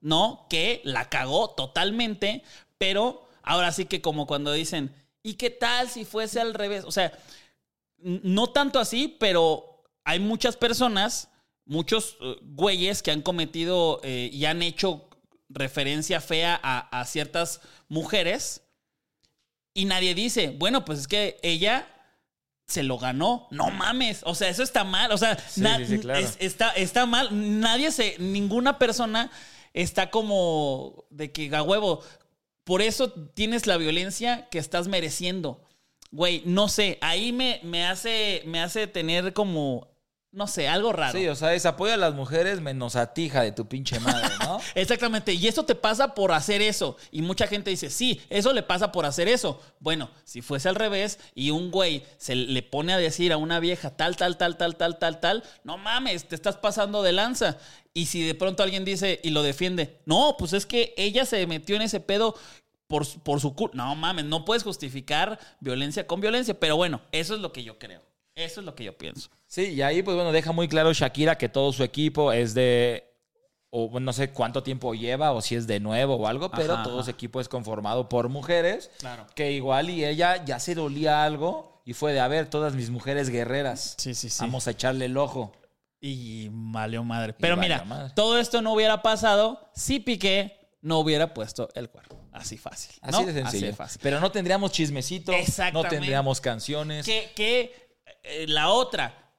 ¿no? 0.00 0.46
Que 0.50 0.80
la 0.84 1.08
cagó 1.08 1.50
totalmente, 1.50 2.42
pero 2.78 3.28
ahora 3.42 3.72
sí 3.72 3.86
que 3.86 4.00
como 4.00 4.26
cuando 4.26 4.52
dicen, 4.52 4.92
¿y 5.22 5.34
qué 5.34 5.50
tal 5.50 5.88
si 5.88 6.04
fuese 6.04 6.40
al 6.40 6.54
revés? 6.54 6.84
O 6.84 6.92
sea, 6.92 7.12
no 7.98 8.48
tanto 8.48 8.78
así, 8.80 9.16
pero 9.18 9.71
hay 10.04 10.20
muchas 10.20 10.56
personas, 10.56 11.28
muchos 11.64 12.16
eh, 12.20 12.36
güeyes 12.42 13.02
que 13.02 13.10
han 13.10 13.22
cometido 13.22 14.00
eh, 14.02 14.30
y 14.32 14.44
han 14.46 14.62
hecho 14.62 15.08
referencia 15.48 16.20
fea 16.20 16.58
a, 16.62 17.00
a 17.00 17.04
ciertas 17.04 17.60
mujeres 17.88 18.62
y 19.74 19.84
nadie 19.86 20.14
dice, 20.14 20.54
bueno, 20.58 20.84
pues 20.84 21.00
es 21.00 21.08
que 21.08 21.38
ella 21.42 21.88
se 22.66 22.82
lo 22.82 22.98
ganó. 22.98 23.48
No 23.50 23.70
mames. 23.70 24.20
O 24.24 24.34
sea, 24.34 24.48
eso 24.48 24.62
está 24.62 24.84
mal. 24.84 25.12
O 25.12 25.18
sea, 25.18 25.38
Sí, 25.38 25.60
na- 25.60 25.78
sí, 25.78 25.86
sí, 25.86 25.98
claro. 25.98 26.20
es- 26.20 26.36
está, 26.40 26.70
está 26.70 27.06
mal. 27.06 27.28
Nadie 27.60 27.90
se, 27.90 28.16
ninguna 28.18 28.78
persona 28.78 29.30
está 29.74 30.10
como 30.10 31.04
de 31.10 31.32
que 31.32 31.54
a 31.54 31.62
huevo. 31.62 32.02
Por 32.64 32.80
eso 32.82 33.10
tienes 33.12 33.66
la 33.66 33.76
violencia 33.76 34.48
que 34.50 34.58
estás 34.58 34.88
mereciendo. 34.88 35.66
Güey, 36.12 36.42
no 36.46 36.68
sé. 36.68 36.98
Ahí 37.00 37.32
me, 37.32 37.60
me 37.62 37.84
hace, 37.86 38.42
me 38.46 38.60
hace 38.60 38.86
tener 38.86 39.32
como, 39.32 39.88
no 40.32 40.46
sé, 40.46 40.66
algo 40.66 40.92
raro. 40.92 41.18
Sí, 41.18 41.28
o 41.28 41.34
sea, 41.36 41.52
es 41.54 41.66
apoyo 41.66 41.92
a 41.92 41.98
las 41.98 42.14
mujeres 42.14 42.60
menos 42.62 42.96
a 42.96 43.12
ti, 43.12 43.24
hija 43.24 43.42
de 43.42 43.52
tu 43.52 43.68
pinche 43.68 44.00
madre, 44.00 44.28
¿no? 44.40 44.58
Exactamente, 44.74 45.34
y 45.34 45.46
eso 45.46 45.64
te 45.64 45.74
pasa 45.74 46.14
por 46.14 46.32
hacer 46.32 46.62
eso. 46.62 46.96
Y 47.10 47.20
mucha 47.22 47.46
gente 47.46 47.68
dice, 47.70 47.90
sí, 47.90 48.20
eso 48.30 48.52
le 48.54 48.62
pasa 48.62 48.92
por 48.92 49.04
hacer 49.04 49.28
eso. 49.28 49.60
Bueno, 49.78 50.10
si 50.24 50.40
fuese 50.40 50.68
al 50.70 50.74
revés 50.74 51.18
y 51.34 51.50
un 51.50 51.70
güey 51.70 52.02
se 52.16 52.34
le 52.34 52.62
pone 52.62 52.92
a 52.94 52.98
decir 52.98 53.32
a 53.32 53.36
una 53.36 53.60
vieja 53.60 53.90
tal, 53.96 54.16
tal, 54.16 54.38
tal, 54.38 54.56
tal, 54.56 54.76
tal, 54.76 54.98
tal, 54.98 55.20
tal, 55.20 55.42
no 55.64 55.76
mames, 55.76 56.26
te 56.26 56.34
estás 56.34 56.56
pasando 56.56 57.02
de 57.02 57.12
lanza. 57.12 57.58
Y 57.94 58.06
si 58.06 58.22
de 58.26 58.34
pronto 58.34 58.62
alguien 58.62 58.86
dice 58.86 59.20
y 59.22 59.30
lo 59.30 59.42
defiende, 59.42 60.00
no, 60.06 60.36
pues 60.38 60.54
es 60.54 60.64
que 60.64 60.94
ella 60.96 61.26
se 61.26 61.46
metió 61.46 61.76
en 61.76 61.82
ese 61.82 62.00
pedo 62.00 62.34
por, 62.86 63.04
su- 63.04 63.20
por 63.20 63.38
su 63.40 63.54
culpa. 63.54 63.76
No 63.76 63.94
mames, 63.94 64.24
no 64.24 64.46
puedes 64.46 64.62
justificar 64.62 65.38
violencia 65.60 66.06
con 66.06 66.20
violencia, 66.22 66.58
pero 66.58 66.76
bueno, 66.76 67.02
eso 67.12 67.34
es 67.34 67.40
lo 67.40 67.52
que 67.52 67.64
yo 67.64 67.78
creo. 67.78 68.00
Eso 68.34 68.60
es 68.60 68.66
lo 68.66 68.74
que 68.74 68.84
yo 68.84 68.96
pienso. 68.96 69.28
Sí, 69.46 69.74
y 69.74 69.82
ahí, 69.82 70.02
pues 70.02 70.14
bueno, 70.16 70.32
deja 70.32 70.52
muy 70.52 70.68
claro 70.68 70.92
Shakira 70.92 71.36
que 71.36 71.48
todo 71.48 71.72
su 71.72 71.82
equipo 71.84 72.32
es 72.32 72.54
de. 72.54 73.08
O 73.74 74.00
no 74.00 74.12
sé 74.12 74.30
cuánto 74.30 74.62
tiempo 74.62 74.92
lleva, 74.94 75.32
o 75.32 75.40
si 75.40 75.54
es 75.54 75.66
de 75.66 75.80
nuevo 75.80 76.16
o 76.16 76.26
algo, 76.26 76.50
pero 76.50 76.74
Ajá, 76.74 76.82
todo 76.82 76.96
ajá. 76.96 77.04
su 77.04 77.10
equipo 77.10 77.40
es 77.40 77.48
conformado 77.48 78.08
por 78.08 78.28
mujeres. 78.28 78.90
Claro. 78.98 79.26
Que 79.34 79.52
igual 79.52 79.88
y 79.88 80.04
ella 80.04 80.44
ya 80.44 80.60
se 80.60 80.74
dolía 80.74 81.24
algo 81.24 81.82
y 81.84 81.94
fue 81.94 82.12
de, 82.12 82.20
a 82.20 82.28
ver, 82.28 82.48
todas 82.50 82.74
mis 82.74 82.90
mujeres 82.90 83.30
guerreras. 83.30 83.94
Sí, 83.98 84.14
sí, 84.14 84.28
sí. 84.28 84.38
Vamos 84.40 84.66
a 84.66 84.72
echarle 84.72 85.06
el 85.06 85.16
ojo. 85.16 85.52
Y 86.00 86.48
valió 86.50 87.04
madre. 87.04 87.32
Pero 87.32 87.56
mira, 87.56 87.84
madre. 87.84 88.12
todo 88.14 88.38
esto 88.38 88.60
no 88.60 88.72
hubiera 88.72 89.02
pasado 89.02 89.70
si 89.72 90.00
Piqué 90.00 90.58
no 90.80 90.98
hubiera 90.98 91.32
puesto 91.32 91.68
el 91.74 91.88
cuerno. 91.88 92.18
Así 92.32 92.58
fácil. 92.58 92.96
¿no? 93.02 93.18
Así 93.18 93.26
de 93.26 93.32
sencillo. 93.32 93.48
Así 93.48 93.66
de 93.66 93.72
fácil. 93.72 94.00
Pero 94.02 94.18
no 94.18 94.32
tendríamos 94.32 94.72
chismecito, 94.72 95.32
no 95.32 95.38
Exactamente. 95.38 95.90
tendríamos 95.90 96.40
canciones. 96.40 97.06
Que, 97.06 97.30
que 97.36 97.81
la 98.46 98.68
otra, 98.70 99.32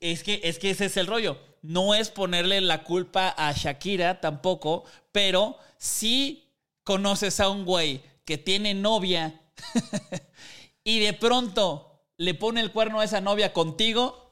es 0.00 0.22
que, 0.22 0.40
es 0.44 0.58
que 0.58 0.70
ese 0.70 0.86
es 0.86 0.96
el 0.96 1.06
rollo. 1.06 1.38
No 1.62 1.94
es 1.94 2.10
ponerle 2.10 2.60
la 2.60 2.84
culpa 2.84 3.34
a 3.36 3.52
Shakira 3.52 4.20
tampoco, 4.20 4.84
pero 5.12 5.58
si 5.76 6.48
conoces 6.84 7.38
a 7.40 7.48
un 7.50 7.64
güey 7.64 8.02
que 8.24 8.38
tiene 8.38 8.72
novia 8.74 9.40
y 10.84 11.00
de 11.00 11.12
pronto 11.12 12.02
le 12.16 12.34
pone 12.34 12.60
el 12.60 12.72
cuerno 12.72 13.00
a 13.00 13.04
esa 13.04 13.20
novia 13.20 13.52
contigo, 13.52 14.30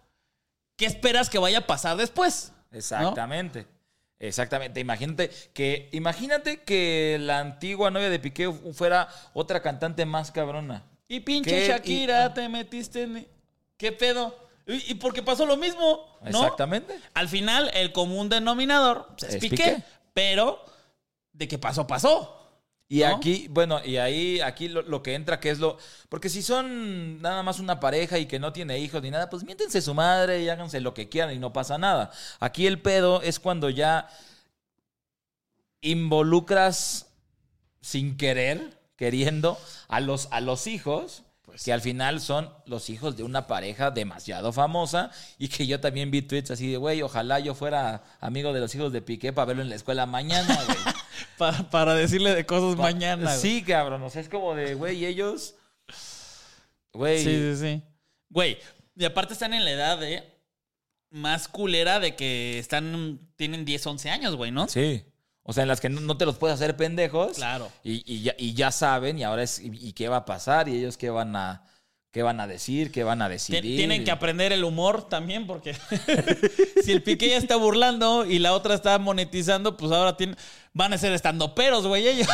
¿qué 0.76 0.86
esperas 0.86 1.28
que 1.28 1.38
vaya 1.38 1.58
a 1.58 1.66
pasar 1.66 1.96
después? 1.96 2.52
¿No? 2.70 2.78
Exactamente. 2.78 3.66
Exactamente. 4.20 4.80
Imagínate 4.80 5.30
que, 5.52 5.88
imagínate 5.92 6.62
que 6.64 7.18
la 7.20 7.38
antigua 7.40 7.90
novia 7.90 8.10
de 8.10 8.18
Piqué 8.18 8.52
fuera 8.72 9.08
otra 9.32 9.62
cantante 9.62 10.04
más 10.06 10.30
cabrona. 10.32 10.84
Y 11.08 11.20
pinche. 11.20 11.68
Shakira, 11.68 12.26
Y- 12.26 12.34
te 12.34 12.48
metiste 12.48 13.02
en... 13.02 13.28
¿Qué 13.78 13.92
pedo? 13.92 14.36
Y, 14.66 14.92
y 14.92 14.94
porque 14.96 15.22
pasó 15.22 15.46
lo 15.46 15.56
mismo, 15.56 16.18
¿no? 16.30 16.42
Exactamente. 16.44 17.00
Al 17.14 17.28
final, 17.30 17.70
el 17.72 17.92
común 17.92 18.28
denominador 18.28 19.06
pues, 19.16 19.34
es, 19.34 19.34
Es 19.36 19.40
Piqué, 19.40 19.56
Piqué. 19.56 19.82
pero 20.12 20.62
de 21.32 21.48
que 21.48 21.56
pasó, 21.58 21.86
pasó. 21.86 22.34
Y 22.90 23.00
¿No? 23.00 23.06
aquí, 23.16 23.48
bueno, 23.50 23.82
y 23.84 23.98
ahí, 23.98 24.40
aquí 24.40 24.68
lo, 24.68 24.80
lo 24.82 25.02
que 25.02 25.14
entra, 25.14 25.40
que 25.40 25.50
es 25.50 25.58
lo. 25.58 25.76
Porque 26.08 26.28
si 26.30 26.42
son 26.42 27.20
nada 27.20 27.42
más 27.42 27.58
una 27.60 27.80
pareja 27.80 28.18
y 28.18 28.26
que 28.26 28.38
no 28.38 28.52
tiene 28.52 28.78
hijos 28.78 29.02
ni 29.02 29.10
nada, 29.10 29.28
pues 29.30 29.44
miéntense 29.44 29.80
su 29.82 29.94
madre 29.94 30.42
y 30.42 30.48
háganse 30.48 30.80
lo 30.80 30.94
que 30.94 31.08
quieran 31.08 31.34
y 31.34 31.38
no 31.38 31.52
pasa 31.52 31.78
nada. 31.78 32.10
Aquí 32.40 32.66
el 32.66 32.80
pedo 32.80 33.22
es 33.22 33.38
cuando 33.40 33.70
ya 33.70 34.08
involucras 35.80 37.06
sin 37.80 38.16
querer, 38.16 38.78
queriendo, 38.96 39.58
a 39.88 40.00
los, 40.00 40.28
a 40.30 40.40
los 40.40 40.66
hijos. 40.66 41.22
Que 41.64 41.72
al 41.72 41.80
final 41.80 42.20
son 42.20 42.52
los 42.66 42.90
hijos 42.90 43.16
de 43.16 43.22
una 43.22 43.46
pareja 43.46 43.90
demasiado 43.90 44.52
famosa 44.52 45.10
y 45.38 45.48
que 45.48 45.66
yo 45.66 45.80
también 45.80 46.10
vi 46.10 46.22
tweets 46.22 46.50
así 46.50 46.70
de, 46.70 46.76
güey, 46.76 47.02
ojalá 47.02 47.38
yo 47.40 47.54
fuera 47.54 48.02
amigo 48.20 48.52
de 48.52 48.60
los 48.60 48.74
hijos 48.74 48.92
de 48.92 49.02
Piqué 49.02 49.32
para 49.32 49.46
verlo 49.46 49.62
en 49.62 49.68
la 49.68 49.74
escuela 49.76 50.06
mañana, 50.06 50.58
güey. 50.66 50.78
Pa- 51.38 51.70
para 51.70 51.94
decirle 51.94 52.34
de 52.34 52.44
cosas 52.46 52.76
mañana. 52.76 53.34
Sí, 53.36 53.62
cabrón. 53.62 54.02
O 54.02 54.10
sea, 54.10 54.20
es 54.22 54.28
como 54.28 54.54
de, 54.54 54.74
güey, 54.74 55.04
ellos. 55.04 55.54
Güey. 56.92 57.22
Sí, 57.22 57.30
sí, 57.30 57.56
sí. 57.56 57.82
Güey, 58.30 58.58
y 58.96 59.04
aparte 59.04 59.32
están 59.32 59.54
en 59.54 59.64
la 59.64 59.70
edad 59.70 59.98
de 59.98 60.22
más 61.10 61.48
culera 61.48 62.00
de 62.00 62.14
que 62.16 62.58
están, 62.58 63.20
tienen 63.36 63.64
10, 63.64 63.86
11 63.86 64.10
años, 64.10 64.36
güey, 64.36 64.50
¿no? 64.50 64.68
Sí. 64.68 65.04
O 65.50 65.52
sea, 65.54 65.62
en 65.62 65.68
las 65.68 65.80
que 65.80 65.88
no, 65.88 66.02
no 66.02 66.18
te 66.18 66.26
los 66.26 66.36
puedes 66.36 66.54
hacer 66.56 66.76
pendejos. 66.76 67.36
Claro. 67.38 67.72
Y, 67.82 68.02
y 68.12 68.20
ya, 68.22 68.34
y 68.36 68.52
ya 68.52 68.70
saben, 68.70 69.18
y 69.18 69.24
ahora 69.24 69.42
es, 69.42 69.58
y, 69.60 69.70
y 69.74 69.92
qué 69.94 70.08
va 70.10 70.18
a 70.18 70.24
pasar, 70.26 70.68
y 70.68 70.76
ellos 70.76 70.98
qué 70.98 71.08
van 71.08 71.34
a, 71.36 71.62
qué 72.10 72.22
van 72.22 72.38
a 72.40 72.46
decir, 72.46 72.92
qué 72.92 73.02
van 73.02 73.22
a 73.22 73.30
decidir. 73.30 73.62
Tienen 73.62 74.04
que 74.04 74.10
aprender 74.10 74.52
el 74.52 74.62
humor 74.62 75.08
también, 75.08 75.46
porque 75.46 75.74
si 76.84 76.92
el 76.92 77.02
Piqué 77.02 77.30
ya 77.30 77.38
está 77.38 77.56
burlando 77.56 78.26
y 78.26 78.38
la 78.40 78.52
otra 78.52 78.74
está 78.74 78.98
monetizando, 78.98 79.76
pues 79.78 79.90
ahora 79.90 80.18
tienen, 80.18 80.36
van 80.74 80.92
a 80.92 80.98
ser 80.98 81.12
estandoperos, 81.14 81.86
güey, 81.86 82.06
ellos. 82.08 82.28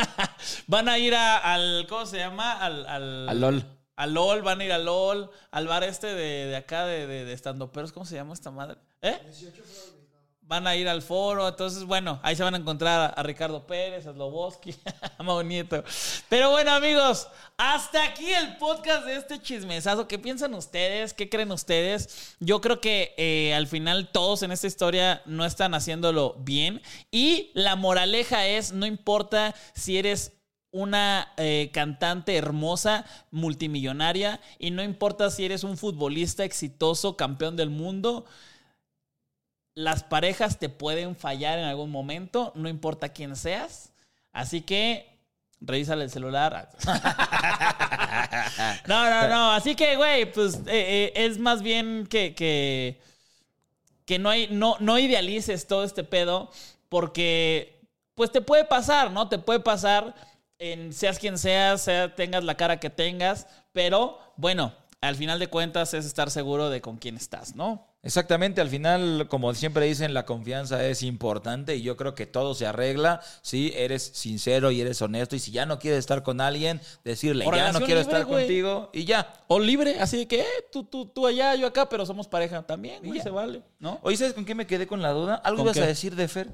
van 0.66 0.88
a 0.88 0.98
ir 0.98 1.14
a- 1.14 1.36
al, 1.36 1.86
¿cómo 1.88 2.06
se 2.06 2.16
llama? 2.18 2.52
Al, 2.58 2.86
al, 2.86 3.28
Al 3.28 3.40
LOL. 3.40 3.64
Al 3.96 4.12
LOL, 4.14 4.42
van 4.42 4.60
a 4.60 4.64
ir 4.64 4.72
al 4.72 4.84
LOL, 4.84 5.30
al 5.50 5.66
bar 5.68 5.82
este 5.84 6.06
de, 6.08 6.46
de 6.46 6.56
acá 6.56 6.84
de, 6.86 7.06
de, 7.06 7.24
de 7.24 7.32
estandoperos, 7.32 7.92
¿cómo 7.92 8.04
se 8.04 8.14
llama 8.14 8.34
esta 8.34 8.50
madre? 8.50 8.76
¿Eh? 9.02 9.18
Van 10.48 10.64
a 10.68 10.76
ir 10.76 10.88
al 10.88 11.02
foro, 11.02 11.48
entonces, 11.48 11.82
bueno, 11.82 12.20
ahí 12.22 12.36
se 12.36 12.44
van 12.44 12.54
a 12.54 12.58
encontrar 12.58 13.12
a, 13.16 13.22
Ricardo 13.24 13.66
Pérez, 13.66 14.06
a 14.06 14.12
Sloboski, 14.12 14.72
a 15.18 15.22
Mau 15.24 15.42
Nieto. 15.42 15.82
Pero 16.28 16.50
bueno, 16.50 16.70
amigos, 16.70 17.26
hasta 17.56 18.04
aquí 18.04 18.32
el 18.32 18.56
podcast 18.56 19.06
de 19.06 19.16
este 19.16 19.42
chismesazo. 19.42 20.06
¿Qué 20.06 20.20
piensan 20.20 20.54
ustedes? 20.54 21.14
¿Qué 21.14 21.28
creen 21.28 21.50
ustedes? 21.50 22.36
Yo 22.38 22.60
creo 22.60 22.80
que 22.80 23.12
eh, 23.16 23.54
al 23.54 23.66
final 23.66 24.08
todos 24.12 24.44
en 24.44 24.52
esta 24.52 24.68
historia 24.68 25.20
no 25.26 25.44
están 25.44 25.74
haciéndolo 25.74 26.36
bien. 26.38 26.80
Y 27.10 27.50
la 27.54 27.74
moraleja 27.74 28.46
es, 28.46 28.70
no 28.70 28.86
importa 28.86 29.52
si 29.74 29.98
eres 29.98 30.32
una 30.70 31.32
eh, 31.38 31.70
cantante 31.72 32.36
hermosa, 32.36 33.04
multimillonaria, 33.32 34.40
y 34.60 34.70
no 34.70 34.84
importa 34.84 35.30
si 35.30 35.44
eres 35.44 35.64
un 35.64 35.76
futbolista 35.76 36.44
exitoso, 36.44 37.16
campeón 37.16 37.56
del 37.56 37.70
mundo, 37.70 38.26
las 39.76 40.02
parejas 40.02 40.58
te 40.58 40.70
pueden 40.70 41.14
fallar 41.14 41.60
en 41.60 41.66
algún 41.66 41.90
momento, 41.90 42.50
no 42.56 42.68
importa 42.68 43.10
quién 43.10 43.36
seas. 43.36 43.92
Así 44.32 44.62
que 44.62 45.16
revísale 45.60 46.04
el 46.04 46.10
celular. 46.10 46.70
no, 48.88 49.10
no, 49.10 49.28
no. 49.28 49.52
Así 49.52 49.74
que, 49.74 49.96
güey, 49.96 50.32
pues 50.32 50.54
eh, 50.66 50.66
eh, 50.66 51.12
es 51.14 51.38
más 51.38 51.62
bien 51.62 52.06
que, 52.08 52.34
que, 54.06 54.18
no, 54.18 54.30
hay, 54.30 54.48
no, 54.50 54.76
no 54.80 54.98
idealices 54.98 55.66
todo 55.66 55.84
este 55.84 56.04
pedo 56.04 56.50
porque 56.88 57.78
pues 58.14 58.32
te 58.32 58.40
puede 58.40 58.64
pasar, 58.64 59.10
¿no? 59.10 59.28
Te 59.28 59.38
puede 59.38 59.60
pasar 59.60 60.14
en 60.58 60.94
seas 60.94 61.18
quien 61.18 61.36
seas, 61.36 61.82
sea, 61.82 62.14
tengas 62.14 62.44
la 62.44 62.56
cara 62.56 62.80
que 62.80 62.88
tengas, 62.88 63.46
pero 63.72 64.18
bueno, 64.36 64.72
al 65.02 65.16
final 65.16 65.38
de 65.38 65.48
cuentas 65.48 65.92
es 65.92 66.06
estar 66.06 66.30
seguro 66.30 66.70
de 66.70 66.80
con 66.80 66.96
quién 66.96 67.16
estás, 67.16 67.54
¿no? 67.54 67.86
Exactamente, 68.06 68.60
al 68.60 68.68
final, 68.68 69.26
como 69.28 69.52
siempre 69.52 69.84
dicen, 69.86 70.14
la 70.14 70.24
confianza 70.24 70.86
es 70.86 71.02
importante 71.02 71.74
y 71.74 71.82
yo 71.82 71.96
creo 71.96 72.14
que 72.14 72.24
todo 72.24 72.54
se 72.54 72.64
arregla 72.64 73.20
si 73.42 73.72
eres 73.74 74.02
sincero 74.14 74.70
y 74.70 74.80
eres 74.80 75.02
honesto 75.02 75.34
y 75.34 75.40
si 75.40 75.50
ya 75.50 75.66
no 75.66 75.80
quieres 75.80 75.98
estar 75.98 76.22
con 76.22 76.40
alguien, 76.40 76.80
decirle, 77.04 77.44
O 77.44 77.52
ya 77.54 77.72
no 77.72 77.80
quiero 77.80 78.00
libre, 78.00 78.00
estar 78.02 78.24
güey. 78.24 78.44
contigo 78.46 78.90
y 78.92 79.04
ya. 79.06 79.32
O 79.48 79.58
libre, 79.58 79.98
así 79.98 80.18
de 80.18 80.28
que 80.28 80.40
eh, 80.40 80.46
tú, 80.70 80.84
tú, 80.84 81.06
tú 81.06 81.26
allá, 81.26 81.54
yo 81.56 81.66
acá, 81.66 81.88
pero 81.88 82.06
somos 82.06 82.28
pareja 82.28 82.62
también, 82.62 83.02
güey, 83.02 83.18
ya. 83.18 83.24
se 83.24 83.30
vale, 83.30 83.62
¿no? 83.80 83.98
Oye, 84.02 84.16
¿sabes 84.16 84.34
con 84.34 84.44
qué 84.44 84.54
me 84.54 84.68
quedé 84.68 84.86
con 84.86 85.02
la 85.02 85.10
duda? 85.10 85.34
¿Algo 85.34 85.58
¿Con 85.58 85.66
ibas 85.66 85.76
qué? 85.76 85.82
a 85.82 85.86
decir 85.86 86.14
de 86.14 86.28
Fer? 86.28 86.48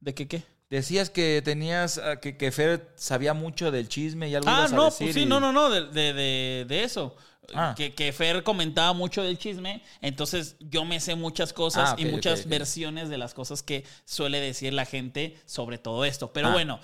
¿De 0.00 0.14
qué 0.14 0.28
qué? 0.28 0.42
Decías 0.68 1.10
que 1.10 1.40
tenías, 1.44 1.96
ah, 1.98 2.16
que, 2.20 2.36
que 2.36 2.50
Fer 2.52 2.92
sabía 2.96 3.32
mucho 3.34 3.70
del 3.70 3.88
chisme 3.88 4.28
y 4.28 4.34
algo 4.34 4.50
Ah, 4.50 4.58
ibas 4.58 4.72
a 4.72 4.76
no, 4.76 4.84
decir 4.86 5.06
pues 5.06 5.14
sí, 5.14 5.22
y- 5.22 5.26
no, 5.26 5.40
no, 5.40 5.52
no, 5.52 5.70
de, 5.70 5.86
de, 5.86 6.12
de, 6.12 6.64
de 6.68 6.84
eso. 6.84 7.16
Ah. 7.54 7.74
Que, 7.76 7.94
que 7.94 8.12
Fer 8.12 8.42
comentaba 8.42 8.92
mucho 8.92 9.22
del 9.22 9.38
chisme, 9.38 9.82
entonces 10.02 10.56
yo 10.60 10.84
me 10.84 11.00
sé 11.00 11.14
muchas 11.14 11.52
cosas 11.52 11.90
Ah, 11.92 11.96
y 11.98 12.06
muchas 12.06 12.48
versiones 12.48 13.08
de 13.08 13.18
las 13.18 13.34
cosas 13.34 13.62
que 13.62 13.84
suele 14.04 14.40
decir 14.40 14.72
la 14.72 14.84
gente 14.84 15.36
sobre 15.46 15.78
todo 15.78 16.04
esto. 16.04 16.32
Pero 16.32 16.48
Ah. 16.48 16.52
bueno, 16.52 16.80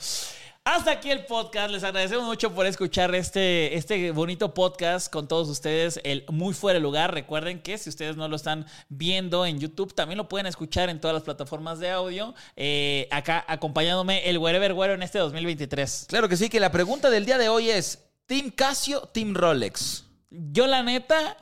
hasta 0.64 0.92
aquí 0.92 1.10
el 1.10 1.24
podcast. 1.26 1.72
Les 1.72 1.82
agradecemos 1.82 2.24
mucho 2.24 2.52
por 2.54 2.66
escuchar 2.66 3.12
este, 3.16 3.76
este 3.76 4.12
bonito 4.12 4.54
podcast 4.54 5.12
con 5.12 5.26
todos 5.26 5.48
ustedes, 5.48 6.00
el 6.04 6.24
Muy 6.28 6.54
Fuera 6.54 6.78
de 6.78 6.82
Lugar. 6.82 7.12
Recuerden 7.12 7.60
que 7.60 7.78
si 7.78 7.88
ustedes 7.90 8.16
no 8.16 8.28
lo 8.28 8.36
están 8.36 8.64
viendo 8.88 9.44
en 9.44 9.58
YouTube, 9.58 9.92
también 9.92 10.18
lo 10.18 10.28
pueden 10.28 10.46
escuchar 10.46 10.88
en 10.88 11.00
todas 11.00 11.14
las 11.14 11.24
plataformas 11.24 11.80
de 11.80 11.90
audio. 11.90 12.32
Eh, 12.54 13.08
acá 13.10 13.44
acompañándome 13.48 14.28
el 14.30 14.38
Wherever 14.38 14.72
Güero 14.72 14.94
en 14.94 15.02
este 15.02 15.18
2023. 15.18 16.06
Claro 16.08 16.28
que 16.28 16.36
sí, 16.36 16.48
que 16.48 16.60
la 16.60 16.70
pregunta 16.70 17.10
del 17.10 17.26
día 17.26 17.38
de 17.38 17.48
hoy 17.48 17.68
es, 17.70 17.98
¿Team 18.26 18.50
Casio, 18.52 19.00
Team 19.12 19.34
Rolex? 19.34 20.04
Yo, 20.32 20.66
la 20.66 20.82
neta, 20.82 21.36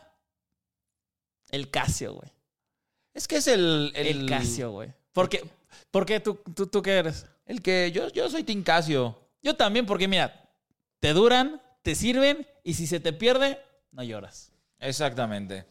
el 1.50 1.70
Casio, 1.70 2.14
güey. 2.14 2.32
Es 3.14 3.28
que 3.28 3.36
es 3.36 3.46
el... 3.46 3.92
El, 3.94 4.26
Casio, 4.26 4.72
güey. 4.72 4.92
¿Por 5.12 5.28
qué, 5.28 5.48
¿Por 5.90 6.06
qué 6.06 6.20
tú, 6.20 6.40
tú, 6.54 6.66
tú 6.66 6.82
qué 6.82 6.98
eres? 6.98 7.26
El 7.46 7.62
que 7.62 7.92
yo, 7.92 8.08
yo 8.08 8.28
soy 8.28 8.42
Team 8.42 8.62
Casio. 8.62 9.18
Yo 9.42 9.56
también, 9.56 9.86
porque 9.86 10.08
mira, 10.08 10.48
te 10.98 11.12
duran, 11.12 11.62
te 11.82 11.94
sirven 11.94 12.46
y 12.62 12.74
si 12.74 12.86
se 12.86 13.00
te 13.00 13.12
pierde, 13.12 13.58
no 13.92 14.02
lloras. 14.02 14.52
Exactamente. 14.78 15.66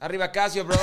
Arriba 0.00 0.30
Casio, 0.30 0.64
bros. 0.64 0.78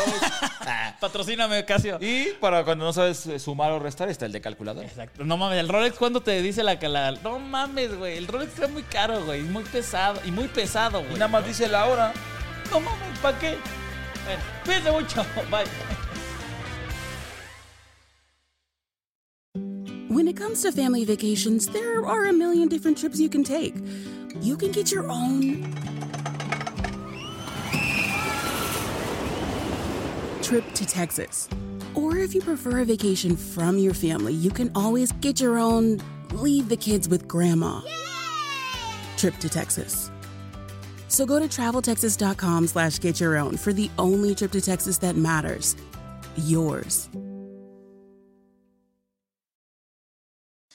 Patrocíname, 0.99 1.63
Casio. 1.63 1.97
y 2.01 2.33
para 2.41 2.65
cuando 2.65 2.83
no 2.83 2.91
sabes 2.91 3.25
eh, 3.27 3.39
sumar 3.39 3.71
o 3.71 3.79
restar 3.79 4.09
está 4.09 4.25
el 4.25 4.33
de 4.33 4.41
calculador. 4.41 4.83
Exacto. 4.83 5.23
No 5.23 5.37
mames, 5.37 5.57
el 5.59 5.69
Rolex, 5.69 5.97
¿cuándo 5.97 6.21
te 6.21 6.41
dice 6.41 6.63
la 6.63 6.77
cala? 6.79 7.11
No 7.23 7.39
mames, 7.39 7.97
güey. 7.97 8.17
El 8.17 8.27
Rolex 8.27 8.53
está 8.53 8.67
muy 8.67 8.83
caro, 8.83 9.23
güey. 9.23 9.41
Muy 9.43 9.63
pesado. 9.63 10.19
Y 10.25 10.31
muy 10.31 10.49
pesado, 10.49 10.99
Y 10.99 11.03
güey. 11.05 11.13
nada 11.13 11.29
más 11.29 11.45
dice 11.45 11.67
la 11.69 11.85
hora. 11.85 12.11
No 12.69 12.81
mames, 12.81 13.19
¿para 13.21 13.39
qué? 13.39 13.55
Bueno, 14.25 14.43
cuídense 14.65 14.91
mucho. 14.91 15.25
Bye. 15.49 15.65
When 20.09 20.27
it 20.27 20.37
comes 20.37 20.61
to 20.63 20.71
family 20.73 21.05
vacations, 21.05 21.67
there 21.67 22.05
are 22.05 22.25
a 22.27 22.33
million 22.33 22.67
different 22.67 22.97
trips 22.97 23.19
you 23.19 23.29
can 23.29 23.43
take. 23.43 23.75
You 24.41 24.57
can 24.57 24.71
get 24.73 24.91
your 24.91 25.09
own 25.09 25.63
trip 30.45 30.63
to 30.73 30.85
Texas. 30.85 31.49
Or 31.95 32.17
if 32.17 32.35
you 32.35 32.41
prefer 32.41 32.81
a 32.81 32.85
vacation 32.85 33.35
from 33.35 33.79
your 33.79 33.93
family, 33.93 34.33
you 34.33 34.51
can 34.51 34.71
always 34.75 35.11
get 35.13 35.41
your 35.41 35.57
own 35.57 35.99
leave 36.33 36.69
the 36.69 36.77
kids 36.77 37.09
with 37.09 37.27
grandma 37.27 37.81
trip 39.17 39.35
to 39.37 39.49
Texas. 39.49 40.11
So 41.07 41.25
go 41.25 41.39
to 41.39 41.45
traveltexas.com 41.45 42.67
slash 42.67 42.99
get 42.99 43.19
your 43.19 43.37
own 43.37 43.57
for 43.57 43.73
the 43.73 43.89
only 43.97 44.35
trip 44.35 44.51
to 44.51 44.61
Texas 44.61 44.97
that 44.99 45.15
matters. 45.15 45.75
Yours. 46.35 47.09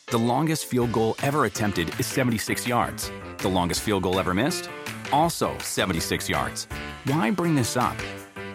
The 0.06 0.18
longest 0.18 0.66
field 0.66 0.90
goal 0.90 1.14
ever 1.22 1.44
attempted 1.44 1.88
is 2.00 2.06
76 2.06 2.66
yards. 2.66 3.12
The 3.38 3.48
longest 3.48 3.82
field 3.82 4.02
goal 4.02 4.18
ever 4.18 4.34
missed? 4.34 4.68
Also 5.12 5.56
76 5.58 6.28
yards. 6.28 6.66
Why 7.04 7.30
bring 7.30 7.54
this 7.54 7.76
up? 7.76 7.96